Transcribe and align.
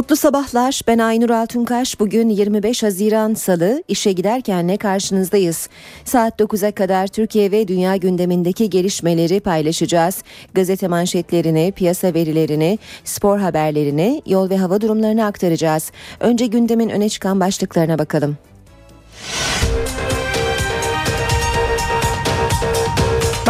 Mutlu 0.00 0.16
sabahlar. 0.16 0.80
Ben 0.86 0.98
Aynur 0.98 1.30
Altunkaş. 1.30 2.00
Bugün 2.00 2.28
25 2.28 2.82
Haziran 2.82 3.34
Salı 3.34 3.82
işe 3.88 4.12
giderken 4.12 4.68
ne 4.68 4.76
karşınızdayız. 4.76 5.68
Saat 6.04 6.40
9'a 6.40 6.72
kadar 6.72 7.06
Türkiye 7.06 7.50
ve 7.50 7.68
dünya 7.68 7.96
gündemindeki 7.96 8.70
gelişmeleri 8.70 9.40
paylaşacağız. 9.40 10.22
Gazete 10.54 10.88
manşetlerini, 10.88 11.72
piyasa 11.76 12.14
verilerini, 12.14 12.78
spor 13.04 13.38
haberlerini, 13.38 14.22
yol 14.26 14.50
ve 14.50 14.56
hava 14.56 14.80
durumlarını 14.80 15.24
aktaracağız. 15.24 15.92
Önce 16.20 16.46
gündemin 16.46 16.88
öne 16.88 17.08
çıkan 17.08 17.40
başlıklarına 17.40 17.98
bakalım. 17.98 18.36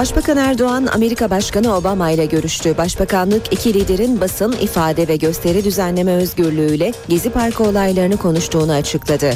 Başbakan 0.00 0.36
Erdoğan 0.36 0.86
Amerika 0.86 1.30
Başkanı 1.30 1.76
Obama 1.76 2.10
ile 2.10 2.26
görüştü. 2.26 2.76
Başbakanlık 2.76 3.52
iki 3.52 3.74
liderin 3.74 4.20
basın, 4.20 4.52
ifade 4.52 5.08
ve 5.08 5.16
gösteri 5.16 5.64
düzenleme 5.64 6.12
özgürlüğüyle 6.12 6.92
Gezi 7.08 7.30
Parkı 7.30 7.64
olaylarını 7.64 8.16
konuştuğunu 8.16 8.72
açıkladı. 8.72 9.30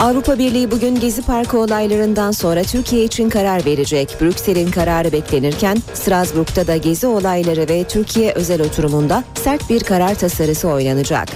Avrupa 0.00 0.38
Birliği 0.38 0.70
bugün 0.70 1.00
Gezi 1.00 1.22
Parkı 1.22 1.58
olaylarından 1.58 2.30
sonra 2.30 2.62
Türkiye 2.62 3.04
için 3.04 3.30
karar 3.30 3.64
verecek. 3.64 4.16
Brüksel'in 4.20 4.70
kararı 4.70 5.12
beklenirken 5.12 5.78
Strasbourg'da 5.94 6.66
da 6.66 6.76
Gezi 6.76 7.06
olayları 7.06 7.68
ve 7.68 7.84
Türkiye 7.84 8.32
özel 8.32 8.62
oturumunda 8.62 9.24
sert 9.44 9.70
bir 9.70 9.80
karar 9.80 10.14
tasarısı 10.14 10.68
oynanacak. 10.68 11.28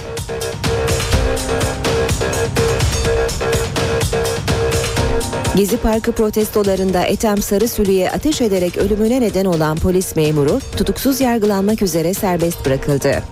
Gezi 5.59 5.77
Parkı 5.77 6.11
protestolarında 6.11 7.03
Ethem 7.03 7.37
Sarısülü'ye 7.37 8.11
ateş 8.11 8.41
ederek 8.41 8.77
ölümüne 8.77 9.21
neden 9.21 9.45
olan 9.45 9.77
polis 9.77 10.15
memuru 10.15 10.59
tutuksuz 10.77 11.21
yargılanmak 11.21 11.81
üzere 11.81 12.13
serbest 12.13 12.65
bırakıldı. 12.65 13.23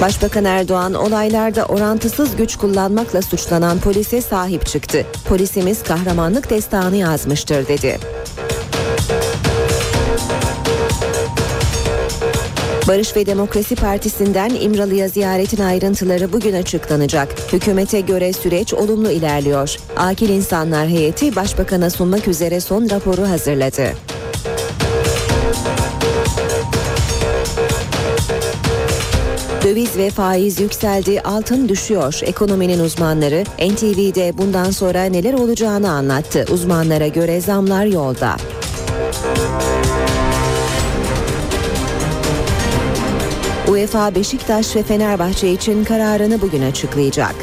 Başbakan 0.00 0.44
Erdoğan 0.44 0.94
olaylarda 0.94 1.66
orantısız 1.66 2.36
güç 2.36 2.56
kullanmakla 2.56 3.22
suçlanan 3.22 3.78
polise 3.78 4.20
sahip 4.20 4.66
çıktı. 4.66 5.06
Polisimiz 5.28 5.82
kahramanlık 5.82 6.50
destanı 6.50 6.96
yazmıştır 6.96 7.68
dedi. 7.68 7.98
Barış 12.92 13.16
ve 13.16 13.26
Demokrasi 13.26 13.76
Partisi'nden 13.76 14.50
İmralı'ya 14.50 15.08
ziyaretin 15.08 15.62
ayrıntıları 15.62 16.32
bugün 16.32 16.52
açıklanacak. 16.52 17.52
Hükümete 17.52 18.00
göre 18.00 18.32
süreç 18.32 18.74
olumlu 18.74 19.10
ilerliyor. 19.10 19.76
Akil 19.96 20.28
İnsanlar 20.28 20.88
Heyeti 20.88 21.36
Başbakan'a 21.36 21.90
sunmak 21.90 22.28
üzere 22.28 22.60
son 22.60 22.90
raporu 22.90 23.28
hazırladı. 23.28 23.82
Döviz 29.64 29.96
ve 29.96 30.10
faiz 30.10 30.60
yükseldi, 30.60 31.20
altın 31.20 31.68
düşüyor. 31.68 32.20
Ekonominin 32.22 32.78
uzmanları 32.78 33.44
NTV'de 33.58 34.38
bundan 34.38 34.70
sonra 34.70 35.04
neler 35.04 35.34
olacağını 35.34 35.90
anlattı. 35.90 36.44
Uzmanlara 36.50 37.06
göre 37.06 37.40
zamlar 37.40 37.86
yolda. 37.86 38.36
UEFA 43.72 44.14
Beşiktaş 44.14 44.76
ve 44.76 44.82
Fenerbahçe 44.82 45.48
için 45.48 45.84
kararını 45.84 46.40
bugün 46.40 46.62
açıklayacak. 46.62 47.34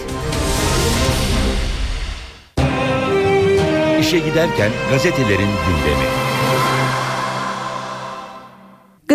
İşe 4.00 4.20
giderken 4.20 4.72
gazetelerin 4.92 5.50
gündemi. 5.68 6.29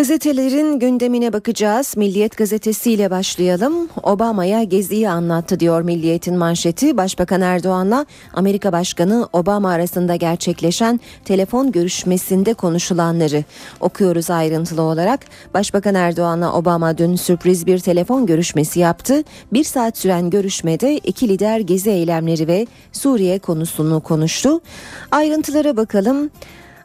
Gazetelerin 0.04 0.78
gündemine 0.78 1.32
bakacağız. 1.32 1.96
Milliyet 1.96 2.36
gazetesiyle 2.36 3.10
başlayalım. 3.10 3.88
Obama'ya 4.02 4.62
geziyi 4.62 5.10
anlattı 5.10 5.60
diyor 5.60 5.82
Milliyet'in 5.82 6.36
manşeti. 6.36 6.96
Başbakan 6.96 7.40
Erdoğan'la 7.40 8.06
Amerika 8.34 8.72
Başkanı 8.72 9.28
Obama 9.32 9.70
arasında 9.70 10.16
gerçekleşen 10.16 11.00
telefon 11.24 11.72
görüşmesinde 11.72 12.54
konuşulanları 12.54 13.44
okuyoruz 13.80 14.30
ayrıntılı 14.30 14.82
olarak. 14.82 15.20
Başbakan 15.54 15.94
Erdoğan'la 15.94 16.52
Obama 16.52 16.98
dün 16.98 17.16
sürpriz 17.16 17.66
bir 17.66 17.78
telefon 17.78 18.26
görüşmesi 18.26 18.80
yaptı. 18.80 19.22
Bir 19.52 19.64
saat 19.64 19.98
süren 19.98 20.30
görüşmede 20.30 20.96
iki 20.96 21.28
lider 21.28 21.60
gezi 21.60 21.90
eylemleri 21.90 22.48
ve 22.48 22.66
Suriye 22.92 23.38
konusunu 23.38 24.00
konuştu. 24.00 24.60
Ayrıntılara 25.10 25.76
bakalım. 25.76 26.30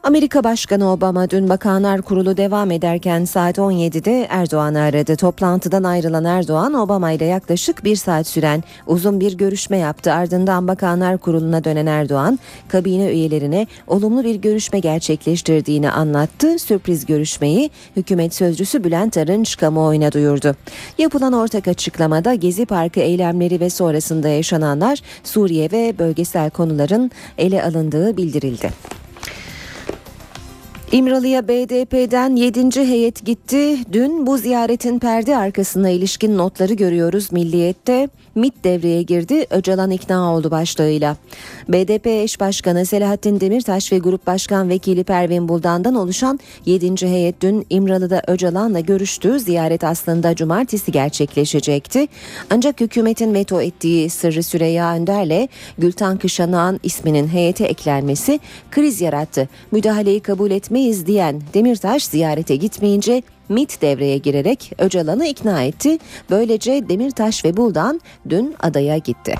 Amerika 0.03 0.43
Başkanı 0.43 0.91
Obama 0.91 1.29
dün 1.29 1.49
Bakanlar 1.49 2.01
Kurulu 2.01 2.37
devam 2.37 2.71
ederken 2.71 3.25
saat 3.25 3.57
17'de 3.57 4.27
Erdoğan'ı 4.29 4.79
aradı. 4.79 5.15
Toplantıdan 5.15 5.83
ayrılan 5.83 6.25
Erdoğan 6.25 6.73
Obama 6.73 7.11
ile 7.11 7.25
yaklaşık 7.25 7.83
bir 7.83 7.95
saat 7.95 8.27
süren 8.27 8.63
uzun 8.87 9.19
bir 9.19 9.37
görüşme 9.37 9.77
yaptı. 9.77 10.13
Ardından 10.13 10.67
Bakanlar 10.67 11.17
Kurulu'na 11.17 11.63
dönen 11.63 11.85
Erdoğan 11.85 12.39
kabine 12.67 13.11
üyelerine 13.11 13.67
olumlu 13.87 14.23
bir 14.23 14.35
görüşme 14.35 14.79
gerçekleştirdiğini 14.79 15.91
anlattı. 15.91 16.59
Sürpriz 16.59 17.05
görüşmeyi 17.05 17.69
hükümet 17.95 18.35
sözcüsü 18.35 18.83
Bülent 18.83 19.17
Arınç 19.17 19.57
kamuoyuna 19.57 20.11
duyurdu. 20.11 20.55
Yapılan 20.97 21.33
ortak 21.33 21.67
açıklamada 21.67 22.33
Gezi 22.33 22.65
Parkı 22.65 22.99
eylemleri 22.99 23.59
ve 23.59 23.69
sonrasında 23.69 24.27
yaşananlar 24.27 24.99
Suriye 25.23 25.71
ve 25.71 25.93
bölgesel 25.99 26.49
konuların 26.49 27.11
ele 27.37 27.63
alındığı 27.63 28.17
bildirildi. 28.17 28.69
İmralı'ya 30.91 31.47
BDP'den 31.47 32.35
7. 32.35 32.87
heyet 32.87 33.25
gitti. 33.25 33.77
Dün 33.93 34.27
bu 34.27 34.37
ziyaretin 34.37 34.99
perde 34.99 35.37
arkasına 35.37 35.89
ilişkin 35.89 36.37
notları 36.37 36.73
görüyoruz 36.73 37.31
Milliyet'te. 37.31 38.09
MIT 38.39 38.63
devreye 38.63 39.01
girdi, 39.01 39.45
Öcalan 39.49 39.91
ikna 39.91 40.33
oldu 40.35 40.51
başlığıyla. 40.51 41.17
BDP 41.69 42.07
eş 42.07 42.39
başkanı 42.39 42.85
Selahattin 42.85 43.39
Demirtaş 43.39 43.91
ve 43.91 43.97
Grup 43.97 44.27
Başkan 44.27 44.69
Vekili 44.69 45.03
Pervin 45.03 45.47
Buldan'dan 45.47 45.95
oluşan 45.95 46.39
7. 46.65 47.07
heyet 47.07 47.41
dün 47.41 47.65
İmralı'da 47.69 48.21
Öcalan'la 48.27 48.79
görüştü. 48.79 49.39
Ziyaret 49.39 49.83
aslında 49.83 50.35
cumartesi 50.35 50.91
gerçekleşecekti. 50.91 52.07
Ancak 52.49 52.81
hükümetin 52.81 53.33
veto 53.33 53.61
ettiği 53.61 54.09
Sırrı 54.09 54.43
Süreyya 54.43 54.95
Önder'le 54.95 55.47
Gültan 55.77 56.17
Kışanağ'ın 56.17 56.79
isminin 56.83 57.27
heyete 57.27 57.65
eklenmesi 57.65 58.39
kriz 58.71 59.01
yarattı. 59.01 59.49
Müdahaleyi 59.71 60.19
kabul 60.19 60.51
etmeyiz 60.51 61.05
diyen 61.05 61.41
Demirtaş 61.53 62.05
ziyarete 62.05 62.55
gitmeyince 62.55 63.23
MIT 63.49 63.81
devreye 63.81 64.17
girerek 64.17 64.71
Öcalan'ı 64.77 65.25
ikna 65.25 65.63
etti. 65.63 65.97
Böylece 66.29 66.89
Demirtaş 66.89 67.45
ve 67.45 67.57
Buldan 67.57 68.01
dün 68.29 68.55
adaya 68.59 68.97
gitti. 68.97 69.35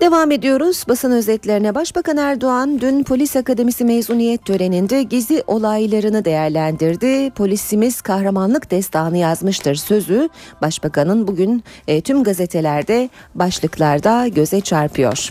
Devam 0.00 0.30
ediyoruz 0.30 0.84
basın 0.88 1.10
özetlerine. 1.10 1.74
Başbakan 1.74 2.16
Erdoğan 2.16 2.80
dün 2.80 3.04
polis 3.04 3.36
akademisi 3.36 3.84
mezuniyet 3.84 4.44
töreninde 4.44 5.02
gizli 5.02 5.42
olaylarını 5.46 6.24
değerlendirdi. 6.24 7.30
Polisimiz 7.30 8.00
kahramanlık 8.00 8.70
destanı 8.70 9.16
yazmıştır 9.16 9.74
sözü. 9.74 10.28
Başbakanın 10.62 11.28
bugün 11.28 11.64
e, 11.88 12.00
tüm 12.00 12.24
gazetelerde 12.24 13.08
başlıklarda 13.34 14.28
göze 14.28 14.60
çarpıyor. 14.60 15.30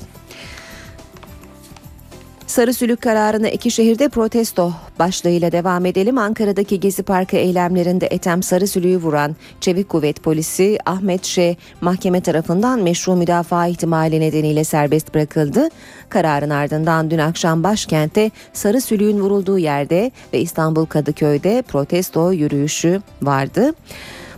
Sarı 2.47 2.73
Sülük 2.73 3.01
kararına 3.01 3.49
iki 3.49 3.71
şehirde 3.71 4.09
protesto 4.09 4.73
başlığıyla 4.99 5.51
devam 5.51 5.85
edelim. 5.85 6.17
Ankara'daki 6.17 6.79
Gezi 6.79 7.03
Parkı 7.03 7.37
eylemlerinde 7.37 8.07
Ethem 8.11 8.43
Sarı 8.43 8.67
Sülük'ü 8.67 8.97
vuran 8.97 9.35
Çevik 9.61 9.89
Kuvvet 9.89 10.23
Polisi 10.23 10.77
Ahmet 10.85 11.25
Şe 11.25 11.55
mahkeme 11.81 12.21
tarafından 12.21 12.79
meşru 12.79 13.15
müdafaa 13.15 13.67
ihtimali 13.67 14.19
nedeniyle 14.19 14.63
serbest 14.63 15.13
bırakıldı. 15.13 15.69
Kararın 16.09 16.49
ardından 16.49 17.11
dün 17.11 17.17
akşam 17.17 17.63
başkentte 17.63 18.31
Sarı 18.53 18.81
Sülük'ün 18.81 19.19
vurulduğu 19.19 19.57
yerde 19.57 20.11
ve 20.33 20.39
İstanbul 20.39 20.85
Kadıköy'de 20.85 21.63
protesto 21.67 22.31
yürüyüşü 22.31 23.01
vardı. 23.21 23.73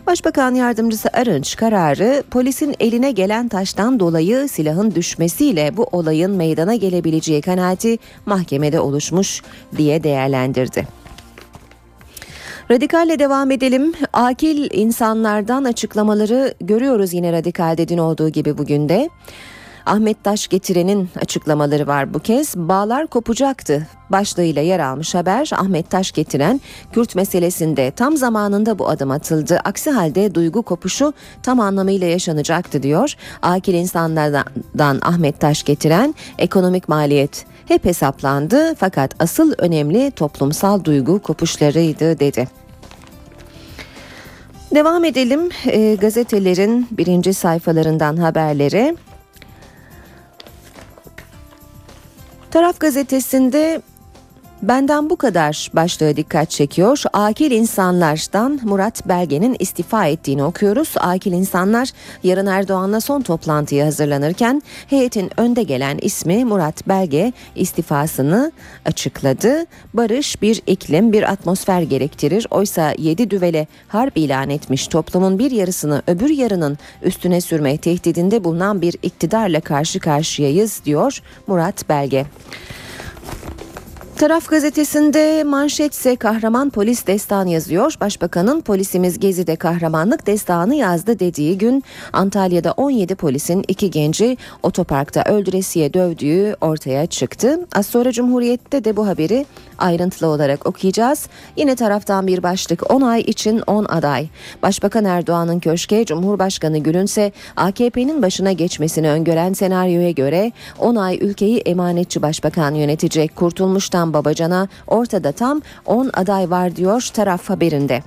Başbakan 0.09 0.55
Yardımcısı 0.55 1.09
Arınç 1.13 1.55
kararı 1.55 2.23
polisin 2.31 2.75
eline 2.79 3.11
gelen 3.11 3.47
taştan 3.47 3.99
dolayı 3.99 4.49
silahın 4.49 4.95
düşmesiyle 4.95 5.77
bu 5.77 5.83
olayın 5.91 6.31
meydana 6.31 6.75
gelebileceği 6.75 7.41
kanaati 7.41 7.97
mahkemede 8.25 8.79
oluşmuş 8.79 9.41
diye 9.77 10.03
değerlendirdi. 10.03 10.87
Radikalle 12.71 13.19
devam 13.19 13.51
edelim. 13.51 13.93
Akil 14.13 14.69
insanlardan 14.71 15.63
açıklamaları 15.63 16.53
görüyoruz 16.61 17.13
yine 17.13 17.31
radikalde 17.31 17.87
dün 17.87 17.97
olduğu 17.97 18.29
gibi 18.29 18.57
bugün 18.57 18.89
de. 18.89 19.09
Ahmet 19.89 20.23
Taş 20.23 20.47
getirenin 20.47 21.09
açıklamaları 21.21 21.87
var 21.87 22.13
bu 22.13 22.19
kez. 22.19 22.55
Bağlar 22.55 23.07
kopacaktı 23.07 23.87
başlığıyla 24.09 24.61
yer 24.61 24.79
almış 24.79 25.15
haber 25.15 25.49
Ahmet 25.53 25.89
Taş 25.89 26.11
getiren 26.11 26.61
Kürt 26.91 27.15
meselesinde 27.15 27.91
tam 27.91 28.17
zamanında 28.17 28.79
bu 28.79 28.89
adım 28.89 29.11
atıldı. 29.11 29.59
Aksi 29.63 29.91
halde 29.91 30.35
duygu 30.35 30.61
kopuşu 30.61 31.13
tam 31.43 31.59
anlamıyla 31.59 32.07
yaşanacaktı 32.07 32.83
diyor. 32.83 33.15
Akil 33.41 33.73
insanlardan 33.73 34.99
Ahmet 35.01 35.39
Taş 35.39 35.63
getiren 35.63 36.15
ekonomik 36.37 36.89
maliyet 36.89 37.45
hep 37.67 37.85
hesaplandı 37.85 38.75
fakat 38.75 39.15
asıl 39.19 39.53
önemli 39.57 40.11
toplumsal 40.11 40.83
duygu 40.83 41.19
kopuşlarıydı 41.19 42.19
dedi. 42.19 42.47
Devam 44.75 45.05
edelim 45.05 45.49
e, 45.65 45.95
gazetelerin 45.95 46.87
birinci 46.91 47.33
sayfalarından 47.33 48.17
haberleri. 48.17 48.95
Taraf 52.51 52.79
gazetesinde 52.79 53.81
Benden 54.61 55.09
bu 55.09 55.15
kadar 55.15 55.69
başlığı 55.73 56.15
dikkat 56.15 56.49
çekiyor. 56.49 57.03
Akil 57.13 57.51
insanlardan 57.51 58.59
Murat 58.63 59.07
Belge'nin 59.07 59.55
istifa 59.59 60.05
ettiğini 60.05 60.43
okuyoruz. 60.43 60.93
Akil 60.97 61.31
insanlar 61.31 61.89
yarın 62.23 62.45
Erdoğan'la 62.45 63.01
son 63.01 63.21
toplantıya 63.21 63.85
hazırlanırken 63.85 64.61
heyetin 64.87 65.31
önde 65.37 65.63
gelen 65.63 65.97
ismi 66.01 66.45
Murat 66.45 66.87
Belge 66.87 67.33
istifasını 67.55 68.51
açıkladı. 68.85 69.65
Barış 69.93 70.41
bir 70.41 70.61
iklim 70.67 71.13
bir 71.13 71.31
atmosfer 71.31 71.81
gerektirir. 71.81 72.47
Oysa 72.51 72.93
yedi 72.97 73.29
düvele 73.29 73.67
harp 73.87 74.17
ilan 74.17 74.49
etmiş 74.49 74.87
toplumun 74.87 75.39
bir 75.39 75.51
yarısını 75.51 76.01
öbür 76.07 76.29
yarının 76.29 76.77
üstüne 77.01 77.41
sürme 77.41 77.77
tehdidinde 77.77 78.43
bulunan 78.43 78.81
bir 78.81 78.95
iktidarla 79.03 79.59
karşı 79.59 79.99
karşıyayız 79.99 80.81
diyor 80.85 81.21
Murat 81.47 81.89
Belge. 81.89 82.25
Taraf 84.19 84.49
gazetesinde 84.49 85.43
manşetse 85.43 86.15
kahraman 86.15 86.69
polis 86.69 87.07
destan 87.07 87.45
yazıyor. 87.45 87.95
Başbakanın 88.01 88.61
polisimiz 88.61 89.19
Gezi'de 89.19 89.55
kahramanlık 89.55 90.27
destanı 90.27 90.75
yazdı 90.75 91.19
dediği 91.19 91.57
gün 91.57 91.83
Antalya'da 92.13 92.71
17 92.71 93.15
polisin 93.15 93.63
iki 93.67 93.91
genci 93.91 94.37
otoparkta 94.63 95.23
öldüresiye 95.23 95.93
dövdüğü 95.93 96.55
ortaya 96.61 97.05
çıktı. 97.05 97.59
Az 97.75 97.85
sonra 97.85 98.11
Cumhuriyet'te 98.11 98.83
de 98.83 98.97
bu 98.97 99.07
haberi 99.07 99.45
ayrıntılı 99.77 100.29
olarak 100.29 100.65
okuyacağız. 100.67 101.27
Yine 101.55 101.75
taraftan 101.75 102.27
bir 102.27 102.43
başlık 102.43 102.91
10 102.91 103.01
ay 103.01 103.21
için 103.21 103.61
10 103.67 103.85
aday. 103.85 104.27
Başbakan 104.63 105.05
Erdoğan'ın 105.05 105.59
köşke 105.59 106.05
Cumhurbaşkanı 106.05 106.77
Gülünse 106.77 107.31
AKP'nin 107.55 108.21
başına 108.21 108.51
geçmesini 108.51 109.09
öngören 109.09 109.53
senaryoya 109.53 110.11
göre 110.11 110.51
10 110.79 110.95
ay 110.95 111.17
ülkeyi 111.21 111.57
emanetçi 111.57 112.21
başbakan 112.21 112.73
yönetecek. 112.73 113.35
Kurtulmuştan 113.35 114.08
Babacan'a 114.13 114.67
ortada 114.87 115.31
tam 115.31 115.61
10 115.85 116.09
aday 116.13 116.49
var 116.49 116.75
diyor 116.75 117.09
taraf 117.13 117.49
haberinde. 117.49 118.03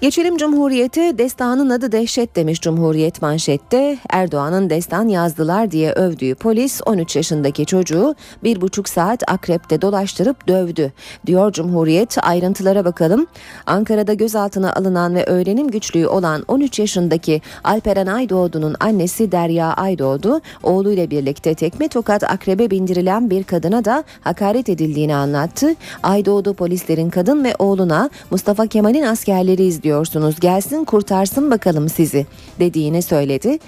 Geçelim 0.00 0.36
Cumhuriyet'e 0.36 1.18
destanın 1.18 1.70
adı 1.70 1.92
dehşet 1.92 2.36
demiş 2.36 2.60
Cumhuriyet 2.60 3.22
manşette. 3.22 3.98
Erdoğan'ın 4.10 4.70
destan 4.70 5.08
yazdılar 5.08 5.70
diye 5.70 5.92
övdüğü 5.92 6.34
polis 6.34 6.80
13 6.86 7.16
yaşındaki 7.16 7.66
çocuğu 7.66 8.14
bir 8.44 8.60
buçuk 8.60 8.88
saat 8.88 9.30
akrepte 9.30 9.82
dolaştırıp 9.82 10.48
dövdü. 10.48 10.92
Diyor 11.26 11.52
Cumhuriyet 11.52 12.16
ayrıntılara 12.22 12.84
bakalım. 12.84 13.26
Ankara'da 13.66 14.14
gözaltına 14.14 14.72
alınan 14.72 15.14
ve 15.14 15.24
öğrenim 15.24 15.68
güçlüğü 15.68 16.06
olan 16.06 16.44
13 16.48 16.78
yaşındaki 16.78 17.42
Alperen 17.64 18.06
Aydoğdu'nun 18.06 18.76
annesi 18.80 19.32
Derya 19.32 19.72
Aydoğdu 19.72 20.40
oğluyla 20.62 21.10
birlikte 21.10 21.54
tekme 21.54 21.88
tokat 21.88 22.24
akrebe 22.24 22.70
bindirilen 22.70 23.30
bir 23.30 23.44
kadına 23.44 23.84
da 23.84 24.04
hakaret 24.20 24.68
edildiğini 24.68 25.14
anlattı. 25.14 25.74
Aydoğdu 26.02 26.54
polislerin 26.54 27.10
kadın 27.10 27.44
ve 27.44 27.54
oğluna 27.58 28.10
Mustafa 28.30 28.66
Kemal'in 28.66 29.02
askerleri 29.02 29.62
izliyor 29.64 29.85
diyorsunuz 29.86 30.40
gelsin 30.40 30.84
kurtarsın 30.84 31.50
bakalım 31.50 31.88
sizi 31.88 32.26
dediğini 32.60 33.02
söyledi. 33.02 33.58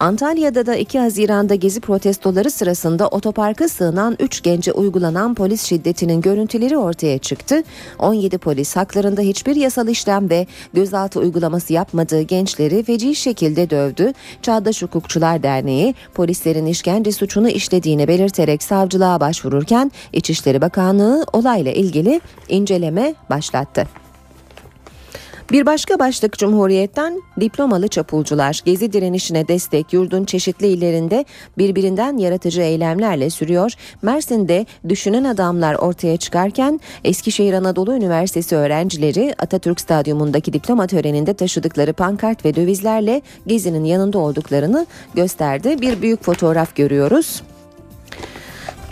Antalya'da 0.00 0.66
da 0.66 0.76
2 0.76 0.98
Haziran'da 0.98 1.54
gezi 1.54 1.80
protestoları 1.80 2.50
sırasında 2.50 3.08
otoparka 3.08 3.68
sığınan 3.68 4.16
3 4.20 4.42
gence 4.42 4.72
uygulanan 4.72 5.34
polis 5.34 5.62
şiddetinin 5.62 6.20
görüntüleri 6.20 6.78
ortaya 6.78 7.18
çıktı. 7.18 7.62
17 7.98 8.38
polis 8.38 8.76
haklarında 8.76 9.20
hiçbir 9.20 9.56
yasal 9.56 9.88
işlem 9.88 10.30
ve 10.30 10.46
gözaltı 10.74 11.20
uygulaması 11.20 11.72
yapmadığı 11.72 12.22
gençleri 12.22 12.82
feci 12.82 13.14
şekilde 13.14 13.70
dövdü. 13.70 14.12
Çağdaş 14.42 14.82
Hukukçular 14.82 15.42
Derneği 15.42 15.94
polislerin 16.14 16.66
işkence 16.66 17.12
suçunu 17.12 17.48
işlediğini 17.48 18.08
belirterek 18.08 18.62
savcılığa 18.62 19.20
başvururken 19.20 19.92
İçişleri 20.12 20.60
Bakanlığı 20.60 21.24
olayla 21.32 21.72
ilgili 21.72 22.20
inceleme 22.48 23.14
başlattı. 23.30 24.07
Bir 25.52 25.66
başka 25.66 25.98
başlık 25.98 26.38
Cumhuriyet'ten 26.38 27.22
diplomalı 27.40 27.88
çapulcular 27.88 28.60
gezi 28.64 28.92
direnişine 28.92 29.48
destek 29.48 29.92
yurdun 29.92 30.24
çeşitli 30.24 30.66
illerinde 30.66 31.24
birbirinden 31.58 32.18
yaratıcı 32.18 32.60
eylemlerle 32.60 33.30
sürüyor. 33.30 33.72
Mersin'de 34.02 34.66
düşünen 34.88 35.24
adamlar 35.24 35.74
ortaya 35.74 36.16
çıkarken 36.16 36.80
Eskişehir 37.04 37.52
Anadolu 37.52 37.94
Üniversitesi 37.94 38.56
öğrencileri 38.56 39.34
Atatürk 39.38 39.80
Stadyumundaki 39.80 40.52
diploma 40.52 40.86
töreninde 40.86 41.34
taşıdıkları 41.34 41.92
pankart 41.92 42.44
ve 42.44 42.54
dövizlerle 42.54 43.22
gezinin 43.46 43.84
yanında 43.84 44.18
olduklarını 44.18 44.86
gösterdi. 45.14 45.80
Bir 45.80 46.02
büyük 46.02 46.24
fotoğraf 46.24 46.76
görüyoruz. 46.76 47.42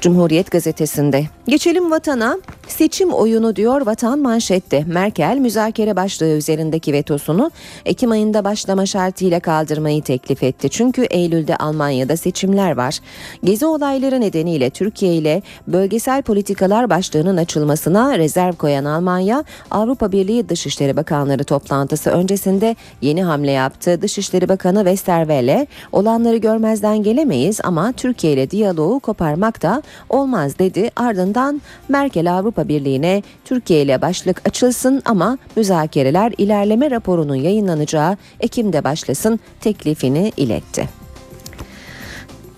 Cumhuriyet 0.01 0.51
gazetesinde. 0.51 1.25
Geçelim 1.49 1.91
vatana. 1.91 2.39
Seçim 2.69 3.13
oyunu 3.13 3.57
diyor 3.57 3.87
vatan 3.87 4.19
manşette. 4.19 4.85
Merkel 4.87 5.39
müzakere 5.41 5.97
başlığı 5.97 6.37
üzerindeki 6.37 6.93
vetosunu 6.93 7.51
Ekim 7.85 8.11
ayında 8.11 8.45
başlama 8.45 8.87
şartıyla 8.87 9.41
kaldırmayı 9.41 10.03
teklif 10.03 10.43
etti. 10.43 10.69
Çünkü 10.71 11.03
Eylül'de 11.03 11.57
Almanya'da 11.57 12.17
seçimler 12.17 12.77
var. 12.77 12.99
Gezi 13.45 13.67
olayları 13.67 14.21
nedeniyle 14.21 14.71
Türkiye 14.71 15.15
ile 15.15 15.43
bölgesel 15.67 16.23
politikalar 16.23 16.91
başlığının 16.91 17.37
açılmasına 17.37 18.19
rezerv 18.19 18.53
koyan 18.53 18.85
Almanya, 18.85 19.45
Avrupa 19.71 20.13
Birliği 20.13 20.49
Dışişleri 20.49 20.97
Bakanları 20.97 21.45
toplantısı 21.45 22.11
öncesinde 22.11 22.77
yeni 23.01 23.25
hamle 23.25 23.51
yaptı. 23.51 24.03
Dışişleri 24.03 24.49
Bakanı 24.49 24.79
Westerwelle 24.79 25.67
olanları 25.93 26.37
görmezden 26.37 27.03
gelemeyiz 27.03 27.61
ama 27.65 27.93
Türkiye 27.93 28.33
ile 28.33 28.51
diyaloğu 28.51 29.01
koparmak 29.01 29.63
da 29.63 29.83
olmaz 30.09 30.59
dedi. 30.59 30.91
Ardından 30.97 31.63
Merkel 31.89 32.39
Avrupa 32.39 32.69
Birliği'ne 32.69 33.23
Türkiye 33.45 33.83
ile 33.83 34.03
başlık 34.03 34.49
açılsın 34.49 35.03
ama 35.05 35.39
müzakereler 35.57 36.33
ilerleme 36.39 36.91
raporunun 36.91 37.35
yayınlanacağı 37.35 38.17
Ekim'de 38.41 38.85
başlasın 38.85 39.41
teklifini 39.61 40.33
iletti. 40.37 40.89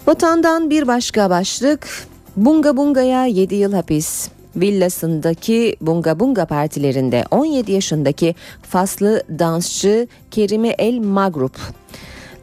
Vatandan 0.06 0.70
bir 0.70 0.86
başka 0.86 1.30
başlık 1.30 1.88
Bunga 2.36 2.76
Bunga'ya 2.76 3.26
7 3.26 3.54
yıl 3.54 3.72
hapis 3.72 4.28
villasındaki 4.56 5.76
Bunga 5.80 6.20
Bunga 6.20 6.46
partilerinde 6.46 7.24
17 7.30 7.72
yaşındaki 7.72 8.34
Faslı 8.62 9.22
dansçı 9.38 10.08
Kerime 10.30 10.68
El 10.68 10.98
Magrup 10.98 11.56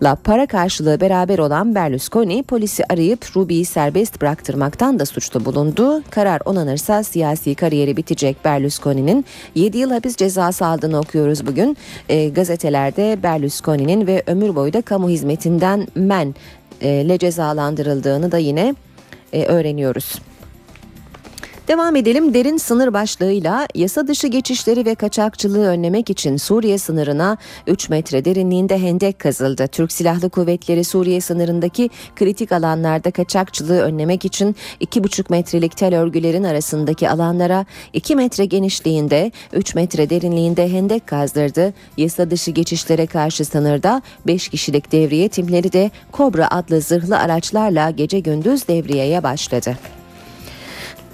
la 0.06 0.16
para 0.16 0.46
karşılığı 0.46 1.02
beraber 1.02 1.40
olan 1.40 1.76
Berlusconi 1.76 2.44
polisi 2.44 2.84
arayıp 2.90 3.38
Ruby'yi 3.38 3.66
serbest 3.66 4.22
bıraktırmaktan 4.22 5.00
da 5.00 5.06
suçlu 5.06 5.46
bulundu. 5.46 6.04
Karar 6.10 6.42
onanırsa 6.46 7.04
siyasi 7.04 7.56
kariyeri 7.56 7.98
bitecek 7.98 8.46
Berlusconi'nin 8.46 9.26
7 9.56 9.78
yıl 9.78 9.92
hapis 9.92 10.16
cezası 10.16 10.66
aldığını 10.66 11.00
okuyoruz 11.00 11.48
bugün. 11.48 11.78
E, 12.10 12.30
gazetelerde 12.30 13.24
Berlusconi'nin 13.24 14.08
ve 14.08 14.24
ömür 14.28 14.56
boyu 14.56 14.74
da 14.74 14.82
kamu 14.82 15.10
hizmetinden 15.10 15.88
men 15.96 16.36
ile 16.82 17.18
cezalandırıldığını 17.18 18.32
da 18.32 18.38
yine 18.38 18.76
e, 19.34 19.46
öğreniyoruz. 19.46 20.16
Devam 21.68 21.96
edelim 21.96 22.34
derin 22.34 22.58
sınır 22.58 22.94
başlığıyla 22.94 23.68
yasa 23.76 24.08
dışı 24.08 24.28
geçişleri 24.28 24.86
ve 24.86 24.96
kaçakçılığı 24.96 25.68
önlemek 25.68 26.10
için 26.10 26.38
Suriye 26.38 26.78
sınırına 26.78 27.38
3 27.68 27.90
metre 27.90 28.26
derinliğinde 28.26 28.78
hendek 28.78 29.20
kazıldı. 29.20 29.68
Türk 29.68 29.92
Silahlı 29.92 30.30
Kuvvetleri 30.30 30.84
Suriye 30.84 31.22
sınırındaki 31.22 31.90
kritik 32.16 32.52
alanlarda 32.52 33.12
kaçakçılığı 33.12 33.82
önlemek 33.82 34.26
için 34.26 34.56
2,5 34.82 35.26
metrelik 35.30 35.78
tel 35.78 36.00
örgülerin 36.00 36.44
arasındaki 36.44 37.10
alanlara 37.10 37.66
2 37.94 38.16
metre 38.16 38.46
genişliğinde 38.46 39.32
3 39.54 39.76
metre 39.76 40.10
derinliğinde 40.10 40.72
hendek 40.72 41.08
kazdırdı. 41.08 41.74
Yasa 41.98 42.32
dışı 42.32 42.52
geçişlere 42.52 43.06
karşı 43.06 43.46
sınırda 43.46 44.02
5 44.28 44.50
kişilik 44.50 44.92
devriye 44.92 45.30
timleri 45.30 45.74
de 45.74 45.92
Kobra 46.12 46.48
adlı 46.52 46.82
zırhlı 46.82 47.18
araçlarla 47.18 47.90
gece 47.90 48.20
gündüz 48.20 48.68
devriyeye 48.68 49.24
başladı. 49.24 49.78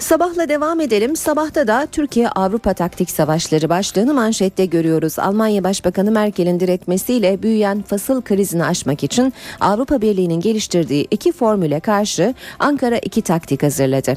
Sabahla 0.01 0.49
devam 0.49 0.79
edelim. 0.79 1.15
Sabahta 1.15 1.67
da 1.67 1.87
Türkiye 1.91 2.29
Avrupa 2.29 2.73
taktik 2.73 3.09
savaşları 3.09 3.69
başlığını 3.69 4.13
manşette 4.13 4.65
görüyoruz. 4.65 5.19
Almanya 5.19 5.63
Başbakanı 5.63 6.11
Merkel'in 6.11 6.59
diretmesiyle 6.59 7.43
büyüyen 7.43 7.81
fasıl 7.81 8.21
krizini 8.21 8.65
aşmak 8.65 9.03
için 9.03 9.33
Avrupa 9.59 10.01
Birliği'nin 10.01 10.39
geliştirdiği 10.39 11.07
iki 11.11 11.31
formüle 11.31 11.79
karşı 11.79 12.33
Ankara 12.59 12.97
iki 12.97 13.21
taktik 13.21 13.63
hazırladı. 13.63 14.13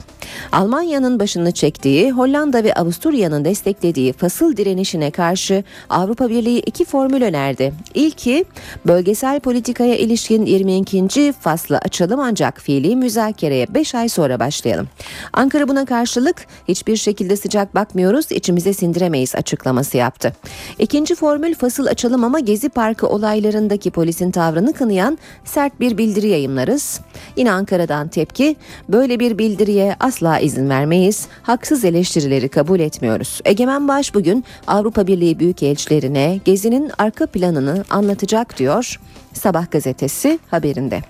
Almanya'nın 0.53 1.21
başını 1.21 1.53
çektiği, 1.53 2.13
Hollanda 2.13 2.65
ve 2.65 2.75
Avusturya'nın 2.75 3.45
desteklediği 3.45 4.13
fasıl 4.13 4.57
direnişine 4.57 5.11
karşı 5.11 5.65
Avrupa 5.91 6.29
Birliği 6.29 6.59
iki 6.61 6.85
formül 6.85 7.23
önerdi. 7.23 7.73
İlki 7.95 8.45
bölgesel 8.87 9.41
politikaya 9.41 9.97
ilişkin 9.97 10.47
22. 10.47 11.33
faslı 11.33 11.79
açalım 11.79 12.21
ancak 12.21 12.61
fiili 12.61 12.97
müzakereye 12.97 13.67
5 13.75 13.95
ay 13.95 14.09
sonra 14.09 14.41
başlayalım. 14.41 14.89
Ankara 15.33 15.74
buna 15.75 15.85
karşılık 15.85 16.47
hiçbir 16.69 16.97
şekilde 16.97 17.37
sıcak 17.37 17.75
bakmıyoruz, 17.75 18.33
içimize 18.33 18.73
sindiremeyiz 18.73 19.35
açıklaması 19.35 19.97
yaptı. 19.97 20.33
İkinci 20.79 21.15
formül 21.15 21.55
fasıl 21.55 21.87
açalım 21.87 22.25
ama 22.25 22.41
Gezi 22.41 22.69
Parkı 22.69 23.09
olaylarındaki 23.09 23.91
polisin 23.91 24.31
tavrını 24.31 24.73
kınayan 24.73 25.19
sert 25.45 25.81
bir 25.81 25.99
bildiri 25.99 26.29
yayımlarız. 26.29 27.01
Yine 27.37 27.53
Ankara'dan 27.53 28.09
tepki, 28.09 28.57
böyle 28.89 29.21
bir 29.21 29.39
bildiriye 29.39 29.97
asla 30.01 30.39
izin 30.39 30.71
vermeyiz, 30.71 31.27
haksız 31.43 31.85
eleştirileri 31.85 32.49
kabul 32.49 32.81
etmiyoruz. 32.81 33.41
Egemen 33.45 33.89
Baş 33.89 34.15
bugün 34.15 34.45
Avrupa 34.67 35.07
Birliği 35.07 35.39
Büyükelçilerine 35.39 36.41
Gezi'nin 36.45 36.91
arka 36.99 37.27
planını 37.27 37.85
anlatacak 37.91 38.59
diyor 38.59 39.01
Sabah 39.33 39.71
gazetesi 39.71 40.39
haberinde. 40.51 41.01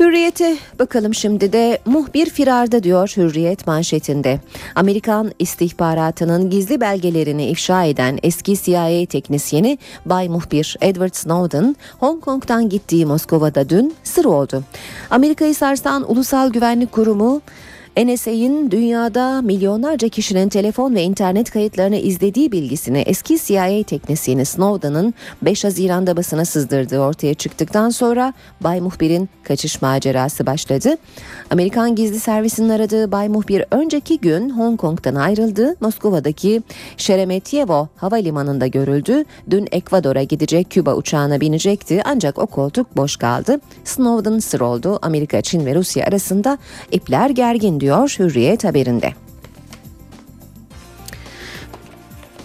Hürriyete 0.00 0.56
bakalım 0.78 1.14
şimdi 1.14 1.52
de 1.52 1.78
muhbir 1.84 2.30
firarda 2.30 2.82
diyor 2.82 3.12
Hürriyet 3.16 3.66
manşetinde. 3.66 4.40
Amerikan 4.74 5.32
istihbaratının 5.38 6.50
gizli 6.50 6.80
belgelerini 6.80 7.46
ifşa 7.46 7.84
eden 7.84 8.18
eski 8.22 8.56
CIA 8.62 9.06
teknisyeni 9.06 9.78
Bay 10.06 10.28
Muhbir 10.28 10.76
Edward 10.80 11.14
Snowden 11.14 11.76
Hong 11.98 12.24
Kong'dan 12.24 12.68
gittiği 12.68 13.06
Moskova'da 13.06 13.68
dün 13.68 13.94
sır 14.04 14.24
oldu. 14.24 14.62
Amerika'yı 15.10 15.54
sarsan 15.54 16.10
Ulusal 16.10 16.50
Güvenlik 16.50 16.92
Kurumu 16.92 17.40
NSA'in 18.06 18.70
dünyada 18.70 19.42
milyonlarca 19.42 20.08
kişinin 20.08 20.48
telefon 20.48 20.94
ve 20.94 21.02
internet 21.02 21.50
kayıtlarını 21.50 21.96
izlediği 21.96 22.52
bilgisini 22.52 22.98
eski 22.98 23.38
CIA 23.38 23.82
teknisyeni 23.82 24.44
Snowden'ın 24.44 25.14
5 25.42 25.64
Haziran'da 25.64 26.16
basına 26.16 26.44
sızdırdığı 26.44 27.00
ortaya 27.00 27.34
çıktıktan 27.34 27.90
sonra 27.90 28.32
Bay 28.60 28.80
Muhbir'in 28.80 29.28
kaçış 29.44 29.82
macerası 29.82 30.46
başladı. 30.46 30.96
Amerikan 31.50 31.94
gizli 31.94 32.20
servisinin 32.20 32.68
aradığı 32.68 33.12
Bay 33.12 33.28
Muhbir 33.28 33.64
önceki 33.70 34.20
gün 34.20 34.50
Hong 34.50 34.80
Kong'dan 34.80 35.14
ayrıldı. 35.14 35.76
Moskova'daki 35.80 36.62
Sheremetyevo 36.96 37.88
havalimanında 37.96 38.66
görüldü. 38.66 39.24
Dün 39.50 39.68
Ekvador'a 39.72 40.22
gidecek 40.22 40.70
Küba 40.70 40.94
uçağına 40.94 41.40
binecekti 41.40 42.02
ancak 42.04 42.38
o 42.38 42.46
koltuk 42.46 42.96
boş 42.96 43.16
kaldı. 43.16 43.60
Snowden 43.84 44.38
sır 44.38 44.60
oldu. 44.60 44.98
Amerika, 45.02 45.40
Çin 45.42 45.66
ve 45.66 45.74
Rusya 45.74 46.06
arasında 46.06 46.58
ipler 46.92 47.30
gergin 47.30 47.80
diyor 47.80 47.89
Hürriyet 47.98 48.64
haberinde. 48.64 49.12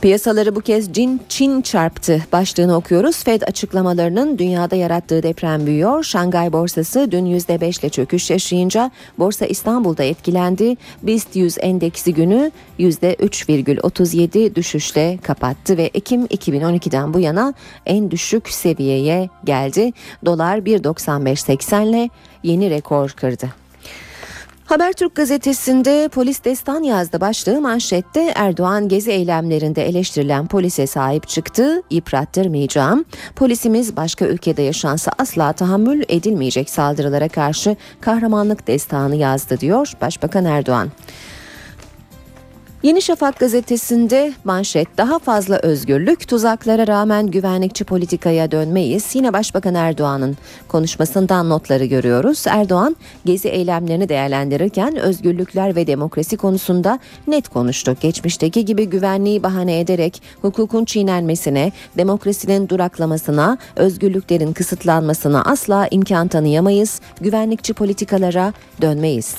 Piyasaları 0.06 0.56
bu 0.56 0.62
kez 0.62 0.94
Çin, 0.94 1.22
Çin 1.30 1.62
çarptı 1.62 2.26
başlığını 2.32 2.76
okuyoruz. 2.76 3.24
Fed 3.24 3.42
açıklamalarının 3.42 4.38
dünyada 4.38 4.76
yarattığı 4.76 5.24
deprem 5.24 5.66
büyüyor. 5.66 6.04
Şangay 6.04 6.54
borsası 6.54 7.08
dün 7.12 7.26
%5 7.26 7.80
ile 7.80 7.90
çöküş 7.90 8.30
yaşayınca 8.30 8.92
Borsa 9.20 9.46
İstanbul'da 9.46 10.04
etkilendi. 10.04 10.78
BIST 11.04 11.36
100 11.36 11.58
endeksi 11.60 12.14
günü 12.14 12.52
%3,37 12.80 14.56
düşüşle 14.56 15.20
kapattı 15.24 15.78
ve 15.78 15.92
Ekim 15.94 16.26
2012'den 16.26 17.14
bu 17.14 17.20
yana 17.20 17.54
en 17.86 18.12
düşük 18.12 18.50
seviyeye 18.50 19.30
geldi. 19.44 19.92
Dolar 20.26 20.58
1.95.80 20.58 21.90
ile 21.90 22.10
yeni 22.44 22.70
rekor 22.70 23.10
kırdı. 23.10 23.65
Habertürk 24.66 25.16
gazetesinde 25.16 26.10
polis 26.14 26.44
destan 26.44 26.84
yazdı 26.84 27.22
başlığı 27.22 27.62
manşette 27.62 28.34
Erdoğan 28.36 28.88
gezi 28.88 29.12
eylemlerinde 29.12 29.88
eleştirilen 29.88 30.48
polise 30.48 30.88
sahip 30.88 31.28
çıktı, 31.28 31.82
yıprattırmayacağım. 31.92 33.06
Polisimiz 33.36 33.98
başka 33.98 34.26
ülkede 34.26 34.62
yaşansa 34.62 35.12
asla 35.18 35.54
tahammül 35.54 36.04
edilmeyecek 36.10 36.70
saldırılara 36.70 37.30
karşı 37.30 37.76
kahramanlık 38.02 38.68
destanı 38.68 39.16
yazdı 39.16 39.60
diyor 39.60 39.92
Başbakan 40.02 40.46
Erdoğan. 40.46 40.90
Yeni 42.86 43.02
Şafak 43.02 43.40
gazetesinde 43.40 44.34
manşet 44.44 44.98
daha 44.98 45.20
fazla 45.20 45.58
özgürlük 45.58 46.28
tuzaklara 46.28 46.88
rağmen 46.88 47.28
güvenlikçi 47.28 47.84
politikaya 47.84 48.52
dönmeyiz. 48.52 49.16
Yine 49.16 49.34
Başbakan 49.34 49.76
Erdoğan'ın 49.76 50.38
konuşmasından 50.68 51.50
notları 51.50 51.86
görüyoruz. 51.86 52.44
Erdoğan 52.48 52.96
gezi 53.26 53.48
eylemlerini 53.48 54.10
değerlendirirken 54.10 54.96
özgürlükler 54.96 55.76
ve 55.76 55.88
demokrasi 55.88 56.38
konusunda 56.38 57.00
net 57.28 57.50
konuştu. 57.50 57.98
Geçmişteki 58.02 58.66
gibi 58.66 58.86
güvenliği 58.90 59.44
bahane 59.44 59.80
ederek 59.80 60.22
hukukun 60.42 60.86
çiğnenmesine, 60.86 61.72
demokrasinin 61.98 62.70
duraklamasına, 62.70 63.58
özgürlüklerin 63.76 64.54
kısıtlanmasına 64.54 65.42
asla 65.42 65.88
imkan 65.92 66.28
tanıyamayız. 66.28 67.02
Güvenlikçi 67.22 67.74
politikalara 67.74 68.54
dönmeyiz. 68.82 69.36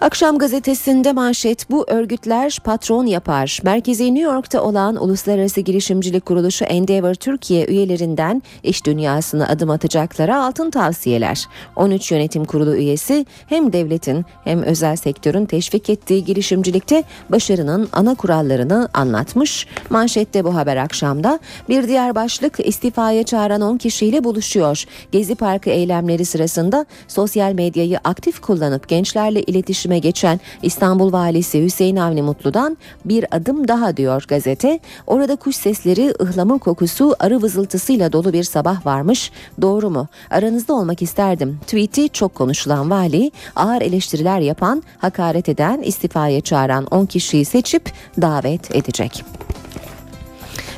Akşam 0.00 0.38
gazetesinde 0.38 1.12
manşet 1.12 1.70
bu 1.70 1.84
örgütler 1.88 2.58
patron 2.64 3.06
yapar. 3.06 3.58
Merkezi 3.64 4.14
New 4.14 4.32
York'ta 4.32 4.62
olan 4.62 5.02
Uluslararası 5.02 5.60
Girişimcilik 5.60 6.26
Kuruluşu 6.26 6.64
Endeavor 6.64 7.14
Türkiye 7.14 7.66
üyelerinden 7.66 8.42
iş 8.62 8.86
dünyasına 8.86 9.48
adım 9.48 9.70
atacaklara 9.70 10.44
altın 10.44 10.70
tavsiyeler. 10.70 11.46
13 11.76 12.12
yönetim 12.12 12.44
kurulu 12.44 12.76
üyesi 12.76 13.26
hem 13.46 13.72
devletin 13.72 14.24
hem 14.44 14.62
özel 14.62 14.96
sektörün 14.96 15.46
teşvik 15.46 15.90
ettiği 15.90 16.24
girişimcilikte 16.24 17.04
başarının 17.28 17.88
ana 17.92 18.14
kurallarını 18.14 18.88
anlatmış. 18.94 19.66
Manşette 19.90 20.44
bu 20.44 20.54
haber 20.54 20.76
akşamda 20.76 21.38
bir 21.68 21.88
diğer 21.88 22.14
başlık 22.14 22.66
istifaya 22.66 23.22
çağıran 23.22 23.60
10 23.60 23.76
kişiyle 23.76 24.24
buluşuyor. 24.24 24.84
Gezi 25.12 25.34
Parkı 25.34 25.70
eylemleri 25.70 26.24
sırasında 26.24 26.86
sosyal 27.08 27.52
medyayı 27.52 27.98
aktif 28.04 28.40
kullanıp 28.40 28.88
gençlerle 28.88 29.42
iletişim 29.42 29.89
iletişime 29.90 29.98
geçen 29.98 30.40
İstanbul 30.62 31.12
Valisi 31.12 31.64
Hüseyin 31.64 31.96
Avni 31.96 32.22
Mutlu'dan 32.22 32.76
bir 33.04 33.24
adım 33.30 33.68
daha 33.68 33.96
diyor 33.96 34.24
gazete. 34.28 34.80
Orada 35.06 35.36
kuş 35.36 35.56
sesleri, 35.56 36.14
ıhlamur 36.20 36.58
kokusu, 36.58 37.14
arı 37.18 37.42
vızıltısıyla 37.42 38.12
dolu 38.12 38.32
bir 38.32 38.44
sabah 38.44 38.86
varmış. 38.86 39.32
Doğru 39.60 39.90
mu? 39.90 40.08
Aranızda 40.30 40.74
olmak 40.74 41.02
isterdim. 41.02 41.60
Tweet'i 41.66 42.08
çok 42.08 42.34
konuşulan 42.34 42.90
vali, 42.90 43.30
ağır 43.56 43.82
eleştiriler 43.82 44.40
yapan, 44.40 44.82
hakaret 44.98 45.48
eden, 45.48 45.82
istifaya 45.82 46.40
çağıran 46.40 46.86
10 46.90 47.06
kişiyi 47.06 47.44
seçip 47.44 47.92
davet 48.16 48.74
edecek. 48.74 49.24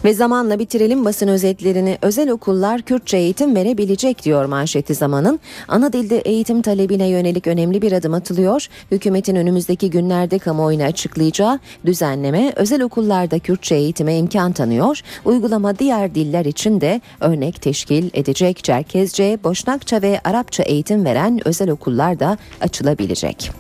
Ve 0.05 0.15
zamanla 0.15 0.59
bitirelim 0.59 1.05
basın 1.05 1.29
özetlerini. 1.29 1.99
Özel 2.03 2.31
okullar 2.31 2.83
Kürtçe 2.83 3.17
eğitim 3.17 3.57
verebilecek 3.57 4.23
diyor 4.25 4.45
manşeti 4.45 4.95
zamanın. 4.95 5.41
Ana 5.69 5.93
dilde 5.93 6.19
eğitim 6.19 6.63
talebine 6.63 7.09
yönelik 7.09 7.47
önemli 7.47 7.83
bir 7.83 7.93
adım 7.93 8.15
atılıyor. 8.15 8.67
Hükümetin 8.91 9.37
önümüzdeki 9.37 9.91
günlerde 9.91 10.39
kamuoyuna 10.39 10.85
açıklayacağı 10.85 11.59
düzenleme 11.87 12.53
özel 12.57 12.83
okullarda 12.83 13.39
Kürtçe 13.39 13.75
eğitime 13.75 14.17
imkan 14.17 14.53
tanıyor. 14.53 15.01
Uygulama 15.25 15.79
diğer 15.79 16.15
diller 16.15 16.45
için 16.45 16.81
de 16.81 17.01
örnek 17.21 17.63
teşkil 17.63 18.11
edecek. 18.15 18.65
Çerkezce, 18.65 19.39
Boşnakça 19.45 20.03
ve 20.03 20.21
Arapça 20.25 20.63
eğitim 20.63 21.05
veren 21.05 21.49
özel 21.49 21.71
okullar 21.71 22.21
da 22.21 22.39
açılabilecek. 22.61 23.51